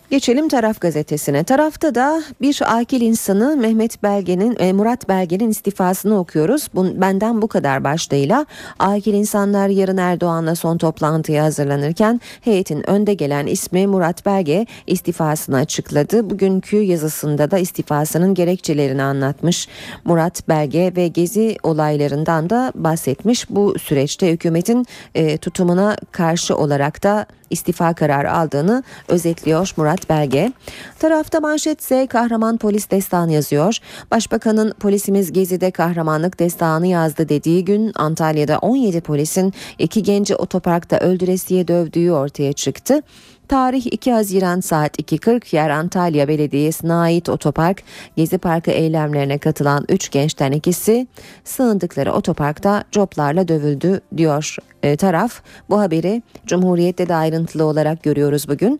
Geçelim 0.09 0.49
Taraf 0.49 0.81
gazetesine. 0.81 1.43
Tarafta 1.43 1.95
da 1.95 2.23
bir 2.41 2.61
akil 2.65 3.01
insanı 3.01 3.57
Mehmet 3.57 4.03
Belge'nin, 4.03 4.55
e, 4.59 4.73
Murat 4.73 5.09
Belge'nin 5.09 5.49
istifasını 5.49 6.19
okuyoruz. 6.19 6.67
Benden 6.75 7.41
bu 7.41 7.47
kadar 7.47 7.83
başlığıyla 7.83 8.45
akil 8.79 9.13
insanlar 9.13 9.67
yarın 9.67 9.97
Erdoğan'la 9.97 10.55
son 10.55 10.77
toplantıya 10.77 11.43
hazırlanırken 11.43 12.21
heyetin 12.41 12.89
önde 12.89 13.13
gelen 13.13 13.47
ismi 13.47 13.87
Murat 13.87 14.25
Belge 14.25 14.65
istifasını 14.87 15.57
açıkladı. 15.57 16.29
Bugünkü 16.29 16.77
yazısında 16.77 17.51
da 17.51 17.57
istifasının 17.57 18.33
gerekçelerini 18.33 19.03
anlatmış. 19.03 19.67
Murat 20.03 20.47
Belge 20.49 20.93
ve 20.95 21.07
gezi 21.07 21.57
olaylarından 21.63 22.49
da 22.49 22.71
bahsetmiş. 22.75 23.49
Bu 23.49 23.79
süreçte 23.79 24.31
hükümetin 24.31 24.85
e, 25.15 25.37
tutumuna 25.37 25.97
karşı 26.11 26.57
olarak 26.57 27.03
da 27.03 27.25
istifa 27.49 27.93
kararı 27.93 28.31
aldığını 28.31 28.83
özetliyor 29.07 29.73
Murat 29.77 29.94
Belge. 30.09 30.51
Tarafta 30.99 31.39
manşetse 31.39 32.07
kahraman 32.07 32.57
polis 32.57 32.91
destan 32.91 33.29
yazıyor. 33.29 33.77
Başbakanın 34.11 34.73
polisimiz 34.79 35.33
Gezi'de 35.33 35.71
kahramanlık 35.71 36.39
destanı 36.39 36.87
yazdı 36.87 37.29
dediği 37.29 37.65
gün 37.65 37.91
Antalya'da 37.95 38.57
17 38.57 39.01
polisin 39.01 39.53
iki 39.79 40.03
genci 40.03 40.35
otoparkta 40.35 40.97
öldüresiye 40.97 41.67
dövdüğü 41.67 42.11
ortaya 42.11 42.53
çıktı. 42.53 43.01
Tarih 43.47 43.85
2 43.91 44.11
Haziran 44.11 44.59
saat 44.59 44.99
2.40 44.99 45.55
yer 45.55 45.69
Antalya 45.69 46.27
Belediyesi'ne 46.27 46.93
ait 46.93 47.29
otopark 47.29 47.83
Gezi 48.15 48.37
Parkı 48.37 48.71
eylemlerine 48.71 49.37
katılan 49.37 49.85
3 49.89 50.11
gençten 50.11 50.51
ikisi 50.51 51.07
sığındıkları 51.43 52.13
otoparkta 52.13 52.83
coplarla 52.91 53.47
dövüldü 53.47 54.01
diyor 54.17 54.55
e, 54.83 54.95
taraf. 54.95 55.41
Bu 55.69 55.79
haberi 55.79 56.21
Cumhuriyet'te 56.45 57.09
de 57.09 57.15
ayrıntılı 57.15 57.63
olarak 57.63 58.03
görüyoruz 58.03 58.47
bugün. 58.47 58.79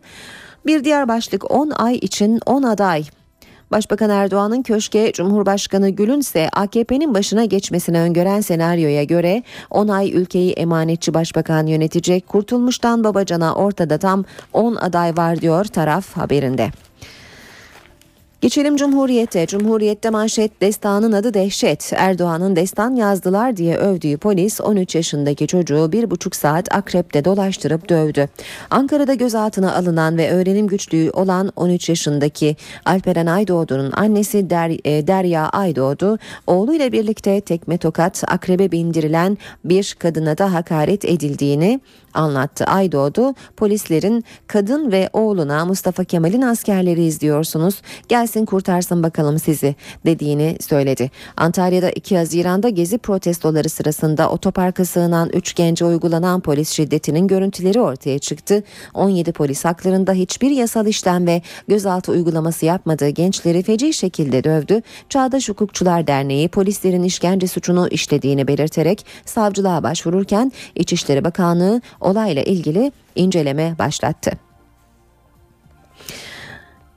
Bir 0.66 0.84
diğer 0.84 1.08
başlık 1.08 1.50
10 1.50 1.70
ay 1.70 1.94
için 1.94 2.40
10 2.46 2.62
aday 2.62 3.04
Başbakan 3.70 4.10
Erdoğan'ın 4.10 4.62
köşke 4.62 5.12
Cumhurbaşkanı 5.12 5.88
Gül'ün 5.90 6.20
ise 6.20 6.48
AKP'nin 6.52 7.14
başına 7.14 7.44
geçmesini 7.44 8.00
öngören 8.00 8.40
senaryoya 8.40 9.04
göre 9.04 9.42
10 9.70 9.88
ay 9.88 10.12
ülkeyi 10.12 10.52
emanetçi 10.52 11.14
başbakan 11.14 11.66
yönetecek. 11.66 12.26
Kurtulmuştan 12.26 13.04
Babacan'a 13.04 13.54
ortada 13.54 13.98
tam 13.98 14.24
10 14.52 14.74
aday 14.74 15.16
var 15.16 15.40
diyor 15.40 15.64
taraf 15.64 16.16
haberinde. 16.16 16.70
Geçelim 18.46 18.76
Cumhuriyet'e. 18.76 19.46
Cumhuriyet'te 19.46 20.10
manşet 20.10 20.60
destanın 20.60 21.12
adı 21.12 21.34
dehşet. 21.34 21.92
Erdoğan'ın 21.96 22.56
destan 22.56 22.94
yazdılar 22.94 23.56
diye 23.56 23.76
övdüğü 23.76 24.16
polis 24.16 24.60
13 24.60 24.94
yaşındaki 24.94 25.46
çocuğu 25.46 25.92
bir 25.92 26.10
buçuk 26.10 26.36
saat 26.36 26.74
akrepte 26.74 27.24
dolaştırıp 27.24 27.88
dövdü. 27.88 28.28
Ankara'da 28.70 29.14
gözaltına 29.14 29.74
alınan 29.74 30.18
ve 30.18 30.30
öğrenim 30.30 30.66
güçlüğü 30.66 31.10
olan 31.10 31.52
13 31.56 31.88
yaşındaki 31.88 32.56
Alperen 32.84 33.26
Aydoğdu'nun 33.26 33.92
annesi 33.92 34.50
Der, 34.50 34.70
e, 34.84 35.06
Derya 35.06 35.48
Aydoğdu 35.48 36.18
oğluyla 36.46 36.92
birlikte 36.92 37.40
tekme 37.40 37.78
tokat 37.78 38.24
akrebe 38.28 38.72
bindirilen 38.72 39.38
bir 39.64 39.96
kadına 39.98 40.38
da 40.38 40.52
hakaret 40.52 41.04
edildiğini 41.04 41.80
anlattı. 42.16 42.64
Aydoğdu 42.64 43.34
polislerin 43.56 44.24
kadın 44.46 44.92
ve 44.92 45.10
oğluna 45.12 45.64
Mustafa 45.64 46.04
Kemal'in 46.04 46.42
askerleri 46.42 47.04
izliyorsunuz 47.04 47.82
gelsin 48.08 48.44
kurtarsın 48.44 49.02
bakalım 49.02 49.38
sizi 49.38 49.74
dediğini 50.06 50.56
söyledi. 50.60 51.10
Antalya'da 51.36 51.90
2 51.90 52.16
Haziran'da 52.16 52.68
gezi 52.68 52.98
protestoları 52.98 53.68
sırasında 53.68 54.30
otoparka 54.30 54.84
sığınan 54.84 55.30
3 55.32 55.54
gence 55.54 55.84
uygulanan 55.84 56.40
polis 56.40 56.70
şiddetinin 56.70 57.26
görüntüleri 57.26 57.80
ortaya 57.80 58.18
çıktı. 58.18 58.62
17 58.94 59.32
polis 59.32 59.64
haklarında 59.64 60.12
hiçbir 60.12 60.50
yasal 60.50 60.86
işlem 60.86 61.26
ve 61.26 61.42
gözaltı 61.68 62.12
uygulaması 62.12 62.66
yapmadığı 62.66 63.08
gençleri 63.08 63.62
feci 63.62 63.92
şekilde 63.92 64.44
dövdü. 64.44 64.82
Çağdaş 65.08 65.48
Hukukçular 65.48 66.06
Derneği 66.06 66.48
polislerin 66.48 67.02
işkence 67.02 67.46
suçunu 67.46 67.88
işlediğini 67.88 68.48
belirterek 68.48 69.06
savcılığa 69.24 69.82
başvururken 69.82 70.52
İçişleri 70.74 71.24
Bakanlığı 71.24 71.80
olayla 72.06 72.42
ilgili 72.42 72.92
inceleme 73.14 73.74
başlattı. 73.78 74.30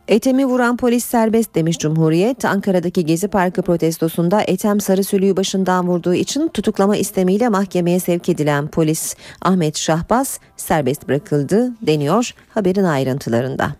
Etemi 0.07 0.45
vuran 0.45 0.78
polis 0.78 1.05
serbest 1.05 1.55
demiş 1.55 1.80
Cumhuriyet. 1.80 2.45
Ankara'daki 2.45 3.05
Gezi 3.05 3.28
Parkı 3.28 3.62
protestosunda 3.62 4.41
Etem 4.41 4.80
Sarısülü'yü 4.80 5.38
başından 5.38 5.88
vurduğu 5.88 6.14
için 6.14 6.47
tutuklama 6.47 6.97
istemiyle 6.97 7.49
mahkemeye 7.49 7.99
sevk 7.99 8.30
edilen 8.30 8.68
polis 8.68 9.16
Ahmet 9.41 9.78
Şahbaz 9.78 10.39
serbest 10.57 11.07
bırakıldı 11.07 11.72
deniyor 11.82 12.34
haberin 12.49 12.84
ayrıntılarında. 12.84 13.72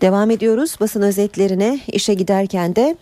Devam 0.00 0.30
ediyoruz 0.30 0.76
basın 0.80 1.02
özetlerine 1.02 1.80
işe 1.86 2.14
giderken 2.14 2.76
de 2.76 2.96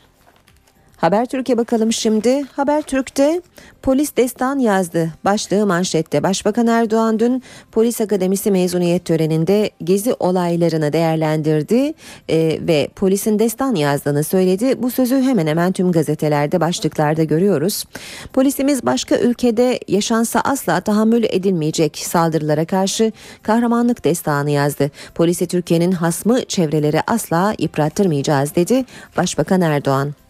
Habertürk'e 1.03 1.59
bakalım 1.59 1.93
şimdi. 1.93 2.43
Habertürk'te 2.57 3.43
polis 3.83 4.17
destan 4.17 4.59
yazdı. 4.59 5.13
Başlığı 5.25 5.67
manşette. 5.67 6.23
Başbakan 6.23 6.67
Erdoğan 6.67 7.19
dün 7.19 7.43
polis 7.73 8.01
akademisi 8.01 8.51
mezuniyet 8.51 9.05
töreninde 9.05 9.71
gezi 9.85 10.15
olaylarını 10.15 10.93
değerlendirdi 10.93 11.95
e, 12.29 12.59
ve 12.69 12.89
polisin 12.97 13.39
destan 13.39 13.75
yazdığını 13.75 14.25
söyledi. 14.25 14.83
Bu 14.83 14.91
sözü 14.91 15.23
hemen 15.23 15.47
hemen 15.47 15.73
tüm 15.73 15.93
gazetelerde 15.93 16.61
başlıklarda 16.61 17.25
görüyoruz. 17.25 17.85
Polisimiz 18.33 18.87
başka 18.87 19.17
ülkede 19.17 19.81
yaşansa 19.89 20.41
asla 20.41 20.81
tahammül 20.81 21.25
edilmeyecek 21.25 21.99
saldırılara 21.99 22.65
karşı 22.65 23.13
kahramanlık 23.43 24.05
destanı 24.05 24.51
yazdı. 24.51 24.91
Polisi 25.15 25.47
Türkiye'nin 25.47 25.93
hasmı 25.93 26.45
çevreleri 26.45 27.01
asla 27.07 27.55
yıprattırmayacağız 27.59 28.55
dedi 28.55 28.85
Başbakan 29.17 29.61
Erdoğan. 29.61 30.22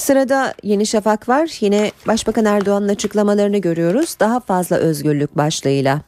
Sırada 0.00 0.54
Yeni 0.62 0.86
Şafak 0.86 1.28
var. 1.28 1.58
Yine 1.60 1.92
Başbakan 2.06 2.44
Erdoğan'ın 2.44 2.88
açıklamalarını 2.88 3.58
görüyoruz. 3.58 4.16
Daha 4.20 4.40
fazla 4.40 4.76
özgürlük 4.76 5.36
başlığıyla. 5.36 6.00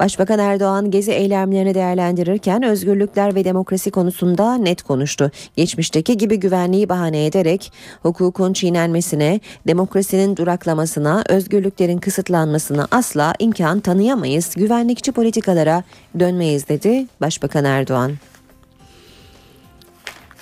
Başbakan 0.00 0.38
Erdoğan 0.38 0.90
gezi 0.90 1.12
eylemlerini 1.12 1.74
değerlendirirken 1.74 2.62
özgürlükler 2.62 3.34
ve 3.34 3.44
demokrasi 3.44 3.90
konusunda 3.90 4.54
net 4.54 4.82
konuştu. 4.82 5.30
Geçmişteki 5.56 6.16
gibi 6.16 6.40
güvenliği 6.40 6.88
bahane 6.88 7.26
ederek 7.26 7.72
hukukun 8.02 8.52
çiğnenmesine, 8.52 9.40
demokrasinin 9.66 10.36
duraklamasına, 10.36 11.24
özgürlüklerin 11.28 11.98
kısıtlanmasına 11.98 12.88
asla 12.90 13.34
imkan 13.38 13.80
tanıyamayız. 13.80 14.54
Güvenlikçi 14.54 15.12
politikalara 15.12 15.82
dönmeyiz 16.18 16.68
dedi 16.68 17.06
Başbakan 17.20 17.64
Erdoğan. 17.64 18.12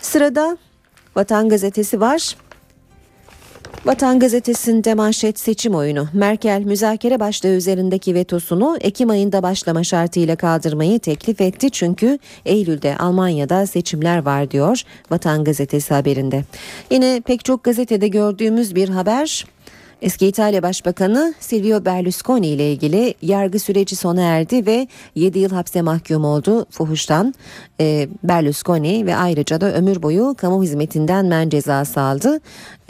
Sırada 0.00 0.56
Vatan 1.16 1.48
Gazetesi 1.48 2.00
var. 2.00 2.36
Vatan 3.84 4.18
Gazetesi'nde 4.18 4.94
manşet 4.94 5.38
seçim 5.38 5.74
oyunu. 5.74 6.08
Merkel 6.12 6.62
müzakere 6.64 7.20
başlığı 7.20 7.48
üzerindeki 7.48 8.14
vetosunu 8.14 8.78
Ekim 8.80 9.10
ayında 9.10 9.42
başlama 9.42 9.84
şartıyla 9.84 10.36
kaldırmayı 10.36 10.98
teklif 10.98 11.40
etti. 11.40 11.70
Çünkü 11.70 12.18
Eylül'de 12.44 12.96
Almanya'da 12.96 13.66
seçimler 13.66 14.18
var 14.18 14.50
diyor 14.50 14.82
Vatan 15.10 15.44
Gazetesi 15.44 15.94
haberinde. 15.94 16.44
Yine 16.90 17.20
pek 17.26 17.44
çok 17.44 17.64
gazetede 17.64 18.08
gördüğümüz 18.08 18.74
bir 18.74 18.88
haber 18.88 19.46
Eski 20.02 20.26
İtalya 20.26 20.62
Başbakanı 20.62 21.34
Silvio 21.40 21.84
Berlusconi 21.84 22.46
ile 22.46 22.72
ilgili 22.72 23.14
yargı 23.22 23.58
süreci 23.58 23.96
sona 23.96 24.22
erdi 24.22 24.66
ve 24.66 24.88
7 25.14 25.38
yıl 25.38 25.50
hapse 25.50 25.82
mahkum 25.82 26.24
oldu 26.24 26.66
fuhuştan. 26.70 27.34
E, 27.80 28.08
Berlusconi 28.24 29.06
ve 29.06 29.16
ayrıca 29.16 29.60
da 29.60 29.74
ömür 29.74 30.02
boyu 30.02 30.34
kamu 30.38 30.62
hizmetinden 30.62 31.26
men 31.26 31.48
cezası 31.48 32.00
aldı. 32.00 32.40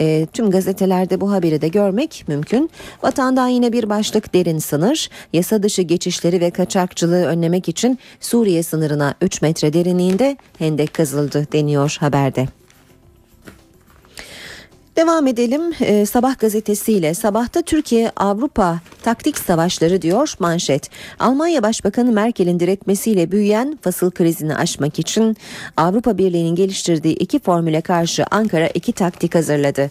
E, 0.01 0.27
tüm 0.33 0.51
gazetelerde 0.51 1.21
bu 1.21 1.31
haberi 1.31 1.61
de 1.61 1.67
görmek 1.67 2.23
mümkün. 2.27 2.69
Vatandan 3.03 3.47
yine 3.47 3.73
bir 3.73 3.89
başlık 3.89 4.33
derin 4.33 4.59
sınır. 4.59 5.09
Yasa 5.33 5.63
dışı 5.63 5.81
geçişleri 5.81 6.41
ve 6.41 6.51
kaçakçılığı 6.51 7.25
önlemek 7.25 7.69
için 7.69 7.99
Suriye 8.19 8.63
sınırına 8.63 9.15
3 9.21 9.41
metre 9.41 9.73
derinliğinde 9.73 10.37
hendek 10.57 10.93
kazıldı 10.93 11.47
deniyor 11.53 11.97
haberde. 11.99 12.60
Devam 14.95 15.27
edelim 15.27 15.61
ee, 15.81 16.05
Sabah 16.05 16.39
gazetesiyle. 16.39 17.13
Sabahta 17.13 17.61
Türkiye 17.61 18.11
Avrupa 18.15 18.79
taktik 19.03 19.37
savaşları 19.37 20.01
diyor 20.01 20.33
manşet. 20.39 20.89
Almanya 21.19 21.63
Başbakanı 21.63 22.11
Merkel'in 22.11 22.59
diretmesiyle 22.59 23.31
büyüyen 23.31 23.79
fasıl 23.81 24.11
krizini 24.11 24.55
aşmak 24.55 24.99
için 24.99 25.37
Avrupa 25.77 26.17
Birliği'nin 26.17 26.55
geliştirdiği 26.55 27.15
iki 27.15 27.39
formüle 27.39 27.81
karşı 27.81 28.25
Ankara 28.31 28.67
iki 28.67 28.93
taktik 28.93 29.35
hazırladı. 29.35 29.89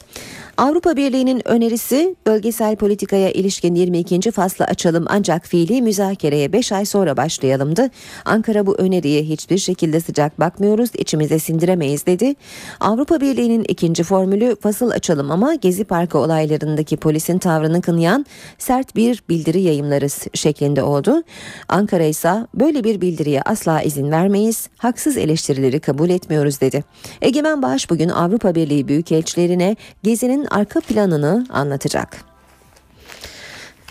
Avrupa 0.61 0.97
Birliği'nin 0.97 1.49
önerisi 1.49 2.17
bölgesel 2.27 2.77
politikaya 2.77 3.31
ilişkin 3.31 3.75
22. 3.75 4.31
fasla 4.31 4.65
açalım 4.65 5.05
ancak 5.09 5.47
fiili 5.47 5.83
müzakereye 5.83 6.53
5 6.53 6.73
ay 6.73 6.85
sonra 6.85 7.17
başlayalımdı. 7.17 7.91
Ankara 8.25 8.67
bu 8.67 8.75
öneriye 8.75 9.23
hiçbir 9.23 9.59
şekilde 9.59 10.01
sıcak 10.01 10.41
bakmıyoruz, 10.41 10.91
içimize 10.95 11.39
sindiremeyiz 11.39 12.07
dedi. 12.07 12.35
Avrupa 12.81 13.21
Birliği'nin 13.21 13.65
ikinci 13.69 14.03
formülü 14.03 14.57
fasıl 14.61 14.91
açalım 14.91 15.31
ama 15.31 15.55
Gezi 15.55 15.85
Parkı 15.85 16.19
olaylarındaki 16.19 16.97
polisin 16.97 17.39
tavrını 17.39 17.83
kınayan 17.83 18.27
sert 18.59 18.97
bir 18.97 19.23
bildiri 19.29 19.61
yayımlarız 19.61 20.27
şeklinde 20.35 20.83
oldu. 20.83 21.23
Ankara 21.69 22.05
ise 22.05 22.47
böyle 22.55 22.85
bir 22.85 23.01
bildiriye 23.01 23.43
asla 23.43 23.83
izin 23.83 24.11
vermeyiz, 24.11 24.69
haksız 24.79 25.17
eleştirileri 25.17 25.81
kabul 25.81 26.11
etmiyoruz 26.11 26.61
dedi. 26.61 26.85
Egemen 27.23 27.63
Bağış 27.63 27.91
bugün 27.91 28.09
Avrupa 28.09 28.55
Birliği 28.55 28.89
büyükelçilerine 28.89 29.77
Gezi'nin 30.03 30.50
arka 30.51 30.81
planını 30.81 31.47
anlatacak. 31.51 32.31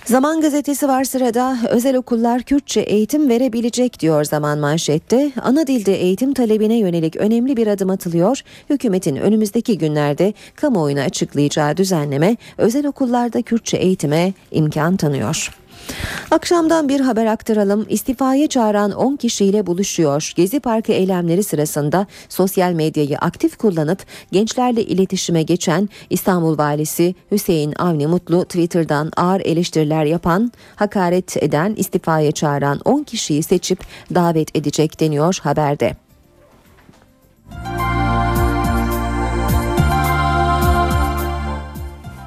Zaman 0.09 0.41
gazetesi 0.41 0.87
var 0.87 1.03
sırada 1.03 1.57
özel 1.69 1.95
okullar 1.95 2.41
Kürtçe 2.41 2.79
eğitim 2.79 3.29
verebilecek 3.29 3.99
diyor 3.99 4.23
zaman 4.23 4.59
manşette. 4.59 5.31
Ana 5.41 5.67
dilde 5.67 6.01
eğitim 6.01 6.33
talebine 6.33 6.77
yönelik 6.77 7.15
önemli 7.15 7.57
bir 7.57 7.67
adım 7.67 7.89
atılıyor. 7.89 8.41
Hükümetin 8.69 9.15
önümüzdeki 9.15 9.77
günlerde 9.77 10.33
kamuoyuna 10.55 11.01
açıklayacağı 11.01 11.77
düzenleme 11.77 12.37
özel 12.57 12.87
okullarda 12.87 13.41
Kürtçe 13.41 13.77
eğitime 13.77 14.33
imkan 14.51 14.97
tanıyor. 14.97 15.49
Akşamdan 16.31 16.89
bir 16.89 16.99
haber 16.99 17.25
aktaralım. 17.25 17.85
İstifaya 17.89 18.47
çağıran 18.47 18.91
10 18.91 19.15
kişiyle 19.15 19.67
buluşuyor. 19.67 20.33
Gezi 20.35 20.59
Parkı 20.59 20.91
eylemleri 20.91 21.43
sırasında 21.43 22.07
sosyal 22.29 22.71
medyayı 22.71 23.17
aktif 23.17 23.57
kullanıp 23.57 23.99
gençlerle 24.31 24.83
iletişime 24.83 25.43
geçen 25.43 25.89
İstanbul 26.09 26.57
Valisi 26.57 27.15
Hüseyin 27.31 27.73
Avni 27.79 28.07
Mutlu 28.07 28.45
Twitter'dan 28.45 29.11
ağır 29.17 29.41
eleştiriler 29.41 30.05
yapan, 30.05 30.51
hakaret 30.75 31.43
eden, 31.43 31.73
istifaya 31.77 32.31
çağıran 32.31 32.79
10 32.85 33.03
kişiyi 33.03 33.43
seçip 33.43 33.79
davet 34.15 34.55
edecek 34.55 34.99
deniyor 34.99 35.39
haberde. 35.43 35.95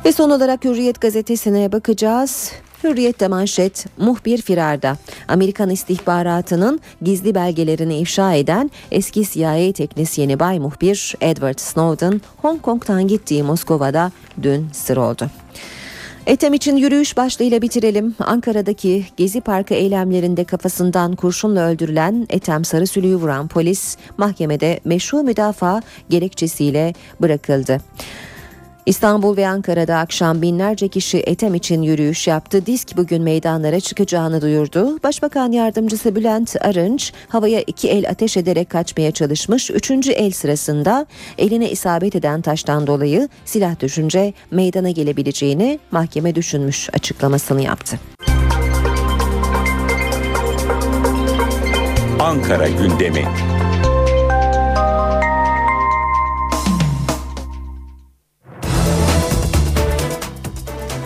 Ve 0.05 0.13
son 0.13 0.31
olarak 0.31 0.65
Hürriyet 0.65 1.01
gazetesine 1.01 1.73
bakacağız. 1.73 2.53
Hürriyette 2.85 3.29
manşet 3.29 3.87
muhbir 3.99 4.43
firarda. 4.43 4.97
Amerikan 5.29 5.71
istihbaratının 5.71 6.81
gizli 7.03 7.35
belgelerini 7.35 7.99
ifşa 7.99 8.35
eden 8.35 8.71
eski 8.91 9.25
CIA 9.25 9.73
teknisyeni 9.73 10.41
Bay 10.41 10.59
Muhbir 10.59 11.15
Edward 11.21 11.59
Snowden 11.59 12.21
Hong 12.37 12.63
Kong'tan 12.63 13.09
gittiği 13.09 13.43
Moskova'da 13.43 14.13
dün 14.43 14.69
sır 14.73 14.97
oldu. 14.97 15.31
Etem 16.27 16.55
için 16.55 16.77
yürüyüş 16.77 17.17
başlığıyla 17.17 17.63
bitirelim. 17.63 18.15
Ankara'daki 18.19 19.07
Gezi 19.17 19.41
Parkı 19.41 19.75
eylemlerinde 19.75 20.45
kafasından 20.45 21.17
kurşunla 21.17 21.69
öldürülen 21.69 22.27
Etem 22.31 22.65
Sarısülü'yü 22.65 23.17
vuran 23.17 23.49
polis 23.49 23.97
mahkemede 24.17 24.81
meşru 24.85 25.23
müdafaa 25.23 25.83
gerekçesiyle 26.09 26.95
bırakıldı. 27.21 27.81
İstanbul 28.87 29.37
ve 29.37 29.49
Ankara'da 29.49 29.97
akşam 29.97 30.43
binlerce 30.43 30.89
kişi 30.89 31.19
Etem 31.19 31.55
için 31.55 31.83
yürüyüş 31.83 32.29
yaptı. 32.29 32.67
Disk 32.67 32.97
bugün 32.97 33.23
meydanlara 33.23 33.81
çıkacağını 33.81 34.43
duyurdu. 34.43 35.03
Başbakan 35.03 35.53
yardımcısı 35.53 36.17
Bülent 36.17 36.57
Arınç 36.61 37.13
havaya 37.29 37.61
iki 37.61 37.89
el 37.89 38.09
ateş 38.11 38.37
ederek 38.37 38.71
kaçmaya 38.71 39.11
çalışmış. 39.13 39.71
Üçüncü 39.71 40.13
el 40.13 40.31
sırasında 40.31 41.07
eline 41.39 41.71
isabet 41.71 42.17
eden 42.17 42.41
taştan 42.41 42.87
dolayı 42.87 43.29
silah 43.45 43.81
düşünce 43.81 44.33
meydana 44.51 44.91
gelebileceğini 44.91 45.79
mahkeme 45.91 46.35
düşünmüş 46.35 46.89
açıklamasını 46.93 47.63
yaptı. 47.63 48.01
Ankara 52.21 52.69
gündemi. 52.69 53.25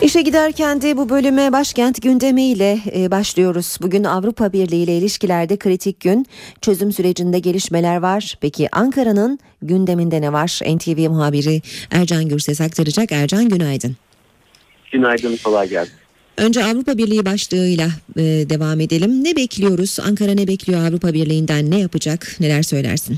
İşe 0.01 0.21
giderken 0.21 0.81
de 0.81 0.97
bu 0.97 1.09
bölüme 1.09 1.51
başkent 1.51 2.01
gündemiyle 2.01 2.79
e, 2.95 3.11
başlıyoruz. 3.11 3.77
Bugün 3.81 4.03
Avrupa 4.03 4.53
Birliği 4.53 4.83
ile 4.83 4.97
ilişkilerde 4.97 5.57
kritik 5.57 5.99
gün. 5.99 6.25
Çözüm 6.61 6.91
sürecinde 6.91 7.39
gelişmeler 7.39 7.97
var. 7.97 8.37
Peki 8.41 8.67
Ankara'nın 8.71 9.39
gündeminde 9.61 10.21
ne 10.21 10.33
var? 10.33 10.59
NTV 10.75 11.09
muhabiri 11.09 11.61
Ercan 11.91 12.29
Gürses 12.29 12.61
aktaracak. 12.61 13.11
Ercan 13.11 13.49
günaydın. 13.49 13.95
Günaydın, 14.91 15.37
kolay 15.43 15.69
gelsin. 15.69 15.93
Önce 16.37 16.63
Avrupa 16.63 16.97
Birliği 16.97 17.25
başlığıyla 17.25 17.87
e, 18.17 18.21
devam 18.23 18.79
edelim. 18.79 19.23
Ne 19.23 19.35
bekliyoruz? 19.35 19.97
Ankara 19.99 20.31
ne 20.31 20.47
bekliyor 20.47 20.87
Avrupa 20.87 21.13
Birliği'nden? 21.13 21.71
Ne 21.71 21.79
yapacak? 21.79 22.35
Neler 22.39 22.63
söylersin? 22.63 23.17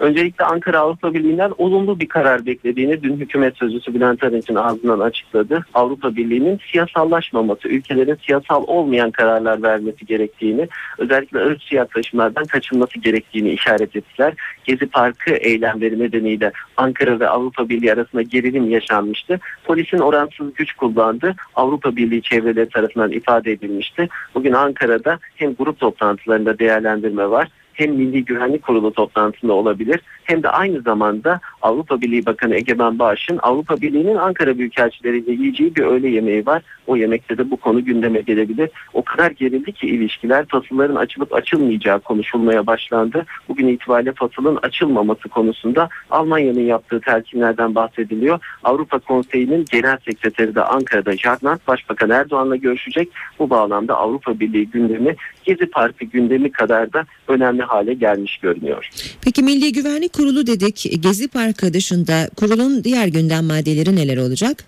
Öncelikle 0.00 0.44
Ankara 0.44 0.78
Avrupa 0.78 1.14
Birliği'nden 1.14 1.52
olumlu 1.58 2.00
bir 2.00 2.08
karar 2.08 2.46
beklediğini 2.46 3.02
dün 3.02 3.16
hükümet 3.16 3.56
sözcüsü 3.56 3.94
Bülent 3.94 4.24
Arınç'ın 4.24 4.54
ağzından 4.54 5.00
açıkladı. 5.00 5.66
Avrupa 5.74 6.16
Birliği'nin 6.16 6.60
siyasallaşmaması, 6.72 7.68
ülkelerin 7.68 8.18
siyasal 8.26 8.64
olmayan 8.66 9.10
kararlar 9.10 9.62
vermesi 9.62 10.06
gerektiğini, 10.06 10.68
özellikle 10.98 11.38
ırkçı 11.38 11.74
yaklaşımlardan 11.74 12.44
kaçınması 12.44 12.98
gerektiğini 12.98 13.50
işaret 13.50 13.96
ettiler. 13.96 14.34
Gezi 14.64 14.86
Parkı 14.86 15.30
eylemleri 15.30 15.98
nedeniyle 15.98 16.52
Ankara 16.76 17.20
ve 17.20 17.28
Avrupa 17.28 17.68
Birliği 17.68 17.92
arasında 17.92 18.22
gerilim 18.22 18.70
yaşanmıştı. 18.70 19.40
Polisin 19.64 19.98
oransız 19.98 20.54
güç 20.54 20.72
kullandı. 20.72 21.34
Avrupa 21.54 21.96
Birliği 21.96 22.22
çevreleri 22.22 22.68
tarafından 22.68 23.12
ifade 23.12 23.52
edilmişti. 23.52 24.08
Bugün 24.34 24.52
Ankara'da 24.52 25.18
hem 25.36 25.54
grup 25.54 25.80
toplantılarında 25.80 26.58
değerlendirme 26.58 27.30
var 27.30 27.48
hem 27.76 27.94
Milli 27.94 28.24
Güvenlik 28.24 28.62
Kurulu 28.62 28.92
toplantısında 28.92 29.52
olabilir 29.52 30.00
hem 30.26 30.42
de 30.42 30.48
aynı 30.48 30.80
zamanda 30.80 31.40
Avrupa 31.62 32.00
Birliği 32.00 32.26
Bakanı 32.26 32.54
Egemen 32.54 32.98
Bağış'ın 32.98 33.38
Avrupa 33.42 33.80
Birliği'nin 33.80 34.16
Ankara 34.16 34.58
Büyükelçileriyle 34.58 35.32
yiyeceği 35.32 35.76
bir 35.76 35.82
öğle 35.82 36.08
yemeği 36.08 36.46
var. 36.46 36.62
O 36.86 36.96
yemekte 36.96 37.38
de 37.38 37.50
bu 37.50 37.56
konu 37.56 37.84
gündeme 37.84 38.20
gelebilir. 38.20 38.70
O 38.94 39.02
kadar 39.02 39.30
gerildi 39.30 39.72
ki 39.72 39.86
ilişkiler 39.86 40.46
fasılların 40.46 40.96
açılıp 40.96 41.34
açılmayacağı 41.34 42.00
konuşulmaya 42.00 42.66
başlandı. 42.66 43.26
Bugün 43.48 43.68
itibariyle 43.68 44.12
fasılın 44.12 44.58
açılmaması 44.62 45.28
konusunda 45.28 45.88
Almanya'nın 46.10 46.60
yaptığı 46.60 47.00
telkinlerden 47.00 47.74
bahsediliyor. 47.74 48.38
Avrupa 48.64 48.98
Konseyi'nin 48.98 49.64
genel 49.72 49.98
sekreteri 50.04 50.54
de 50.54 50.62
Ankara'da 50.62 51.16
Jarnat 51.16 51.68
Başbakan 51.68 52.10
Erdoğan'la 52.10 52.56
görüşecek. 52.56 53.08
Bu 53.38 53.50
bağlamda 53.50 53.96
Avrupa 53.96 54.40
Birliği 54.40 54.70
gündemi 54.70 55.16
Gezi 55.44 55.66
Parkı 55.66 56.04
gündemi 56.04 56.52
kadar 56.52 56.92
da 56.92 57.04
önemli 57.28 57.62
hale 57.66 57.94
gelmiş 57.94 58.38
görünüyor. 58.38 58.88
Peki 59.24 59.42
Milli 59.42 59.72
Güvenlik 59.72 60.12
Kurulu 60.12 60.46
dedik. 60.46 61.02
Gezi 61.02 61.28
Parkı 61.28 61.74
dışında 61.74 62.28
kurulun 62.36 62.84
diğer 62.84 63.06
gündem 63.06 63.44
maddeleri 63.44 63.96
neler 63.96 64.16
olacak? 64.16 64.64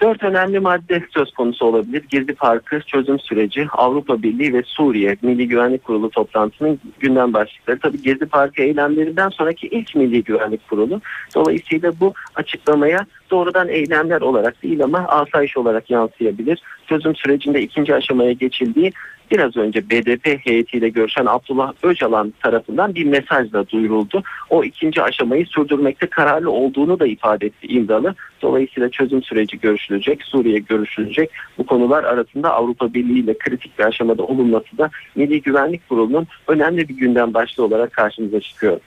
Dört 0.00 0.22
önemli 0.22 0.60
madde 0.60 1.02
söz 1.14 1.32
konusu 1.32 1.64
olabilir. 1.64 2.04
Gezi 2.10 2.34
Parkı, 2.34 2.80
çözüm 2.86 3.18
süreci, 3.18 3.66
Avrupa 3.72 4.22
Birliği 4.22 4.52
ve 4.52 4.62
Suriye 4.66 5.16
Milli 5.22 5.48
Güvenlik 5.48 5.84
Kurulu 5.84 6.10
toplantısının 6.10 6.80
gündem 7.00 7.32
başlıkları. 7.32 7.78
Tabii 7.78 8.02
Gezi 8.02 8.26
Parkı 8.26 8.62
eylemlerinden 8.62 9.28
sonraki 9.28 9.66
ilk 9.66 9.94
Milli 9.94 10.24
Güvenlik 10.24 10.68
Kurulu. 10.68 11.00
Dolayısıyla 11.34 11.92
bu 12.00 12.14
açıklamaya 12.34 13.06
doğrudan 13.34 13.68
eylemler 13.68 14.20
olarak 14.20 14.62
değil 14.62 14.84
ama 14.84 14.98
asayiş 14.98 15.56
olarak 15.56 15.90
yansıyabilir. 15.90 16.62
Çözüm 16.86 17.16
sürecinde 17.16 17.62
ikinci 17.62 17.94
aşamaya 17.94 18.32
geçildiği 18.32 18.92
biraz 19.30 19.56
önce 19.56 19.90
BDP 19.90 20.46
heyetiyle 20.46 20.88
görüşen 20.88 21.26
Abdullah 21.26 21.72
Öcalan 21.82 22.34
tarafından 22.42 22.94
bir 22.94 23.04
mesajla 23.04 23.68
duyuruldu. 23.68 24.22
O 24.50 24.64
ikinci 24.64 25.02
aşamayı 25.02 25.46
sürdürmekte 25.46 26.06
kararlı 26.06 26.50
olduğunu 26.50 27.00
da 27.00 27.06
ifade 27.06 27.46
etti 27.46 27.66
İmralı. 27.66 28.14
Dolayısıyla 28.42 28.90
çözüm 28.90 29.22
süreci 29.22 29.60
görüşülecek, 29.60 30.22
Suriye 30.22 30.58
görüşülecek. 30.58 31.30
Bu 31.58 31.66
konular 31.66 32.04
arasında 32.04 32.52
Avrupa 32.52 32.94
Birliği 32.94 33.20
ile 33.20 33.38
kritik 33.38 33.78
bir 33.78 33.84
aşamada 33.84 34.22
olunması 34.22 34.78
da 34.78 34.90
Milli 35.14 35.42
Güvenlik 35.42 35.88
Kurulu'nun 35.88 36.26
önemli 36.48 36.88
bir 36.88 36.96
gündem 36.96 37.34
başlığı 37.34 37.64
olarak 37.64 37.92
karşımıza 37.92 38.40
çıkıyor. 38.40 38.80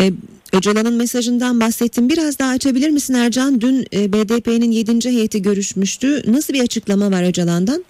E, 0.00 0.04
Öcalan'ın 0.52 0.94
mesajından 0.94 1.60
bahsettim. 1.60 2.08
Biraz 2.08 2.38
daha 2.38 2.50
açabilir 2.50 2.90
misin 2.90 3.14
Ercan? 3.14 3.60
Dün 3.60 3.86
e, 3.94 4.12
BDP'nin 4.12 4.70
7. 4.70 5.10
heyeti 5.10 5.42
görüşmüştü. 5.42 6.32
Nasıl 6.32 6.54
bir 6.54 6.62
açıklama 6.62 7.10
var 7.10 7.28
Öcalan'dan? 7.28 7.84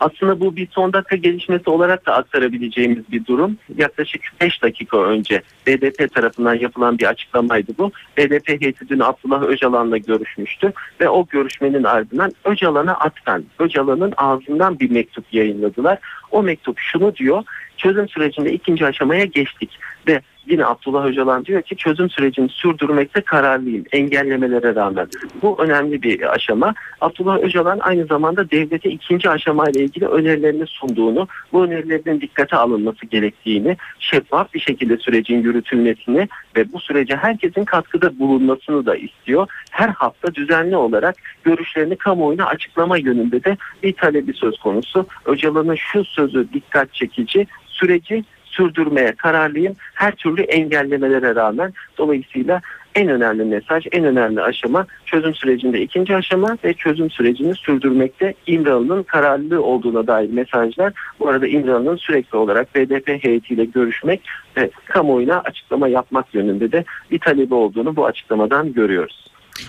Aslında 0.00 0.40
bu 0.40 0.56
bir 0.56 0.68
son 0.70 0.92
dakika 0.92 1.16
gelişmesi 1.16 1.70
olarak 1.70 2.06
da 2.06 2.14
aktarabileceğimiz 2.14 3.12
bir 3.12 3.26
durum. 3.26 3.56
Yaklaşık 3.76 4.22
5 4.40 4.62
dakika 4.62 4.98
önce 4.98 5.42
BDP 5.66 6.14
tarafından 6.14 6.54
yapılan 6.54 6.98
bir 6.98 7.04
açıklamaydı 7.04 7.72
bu. 7.78 7.92
BDP 8.16 8.48
heyeti 8.48 8.88
dün 8.88 9.00
Abdullah 9.00 9.42
Öcalan'la 9.42 9.98
görüşmüştü 9.98 10.72
ve 11.00 11.08
o 11.08 11.26
görüşmenin 11.26 11.84
ardından 11.84 12.32
Öcalan'a 12.44 12.92
atfen, 12.92 13.44
Öcalan'ın 13.58 14.14
ağzından 14.16 14.78
bir 14.80 14.90
mektup 14.90 15.24
yayınladılar. 15.32 15.98
O 16.30 16.42
mektup 16.42 16.78
şunu 16.78 17.16
diyor, 17.16 17.42
çözüm 17.76 18.08
sürecinde 18.08 18.52
ikinci 18.52 18.86
aşamaya 18.86 19.24
geçtik 19.24 19.70
ve 20.08 20.20
yine 20.46 20.66
Abdullah 20.66 21.04
Öcalan 21.04 21.44
diyor 21.44 21.62
ki 21.62 21.76
çözüm 21.76 22.10
sürecini 22.10 22.48
sürdürmekte 22.48 23.20
kararlıyım 23.20 23.84
engellemelere 23.92 24.74
rağmen. 24.74 25.08
Bu 25.42 25.62
önemli 25.62 26.02
bir 26.02 26.34
aşama. 26.34 26.74
Abdullah 27.00 27.38
Öcalan 27.38 27.78
aynı 27.78 28.06
zamanda 28.06 28.50
devlete 28.50 28.90
ikinci 28.90 29.30
aşamayla 29.30 29.80
ilgili 29.80 30.06
önerilerini 30.06 30.66
sunduğunu, 30.66 31.28
bu 31.52 31.64
önerilerin 31.64 32.20
dikkate 32.20 32.56
alınması 32.56 33.06
gerektiğini, 33.06 33.76
şeffaf 33.98 34.54
bir 34.54 34.60
şekilde 34.60 34.96
sürecin 34.96 35.42
yürütülmesini 35.42 36.28
ve 36.56 36.72
bu 36.72 36.80
sürece 36.80 37.16
herkesin 37.16 37.64
katkıda 37.64 38.18
bulunmasını 38.18 38.86
da 38.86 38.96
istiyor. 38.96 39.46
Her 39.70 39.88
hafta 39.88 40.34
düzenli 40.34 40.76
olarak 40.76 41.16
görüşlerini 41.44 41.96
kamuoyuna 41.96 42.46
açıklama 42.46 42.96
yönünde 42.98 43.44
de 43.44 43.56
bir 43.82 43.92
talebi 43.92 44.32
söz 44.32 44.58
konusu. 44.58 45.06
Öcalan'ın 45.24 45.74
şu 45.74 46.04
sözü 46.04 46.48
dikkat 46.52 46.94
çekici, 46.94 47.46
süreci 47.66 48.24
sürdürmeye 48.56 49.12
kararlıyım. 49.12 49.76
Her 49.94 50.14
türlü 50.14 50.42
engellemelere 50.42 51.34
rağmen 51.34 51.72
dolayısıyla 51.98 52.60
en 52.94 53.08
önemli 53.08 53.44
mesaj, 53.44 53.86
en 53.92 54.04
önemli 54.04 54.42
aşama 54.42 54.86
çözüm 55.06 55.34
sürecinde 55.34 55.82
ikinci 55.82 56.16
aşama 56.16 56.58
ve 56.64 56.74
çözüm 56.74 57.10
sürecini 57.10 57.54
sürdürmekte 57.54 58.34
İmralı'nın 58.46 59.02
kararlılığı 59.02 59.62
olduğuna 59.62 60.06
dair 60.06 60.30
mesajlar. 60.30 60.92
Bu 61.20 61.28
arada 61.28 61.46
İmralı'nın 61.46 61.96
sürekli 61.96 62.38
olarak 62.38 62.74
BDP 62.74 63.24
heyetiyle 63.24 63.64
görüşmek 63.64 64.20
ve 64.56 64.70
kamuoyuna 64.84 65.40
açıklama 65.40 65.88
yapmak 65.88 66.34
yönünde 66.34 66.72
de 66.72 66.84
bir 67.10 67.18
talebi 67.18 67.54
olduğunu 67.54 67.96
bu 67.96 68.06
açıklamadan 68.06 68.72
görüyoruz. 68.72 69.24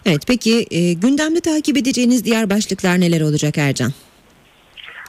Evet 0.05 0.21
peki 0.27 0.65
e, 0.71 0.93
gündemde 0.93 1.39
takip 1.39 1.77
edeceğiniz 1.77 2.25
diğer 2.25 2.49
başlıklar 2.49 2.99
neler 2.99 3.21
olacak 3.21 3.57
Ercan? 3.57 3.91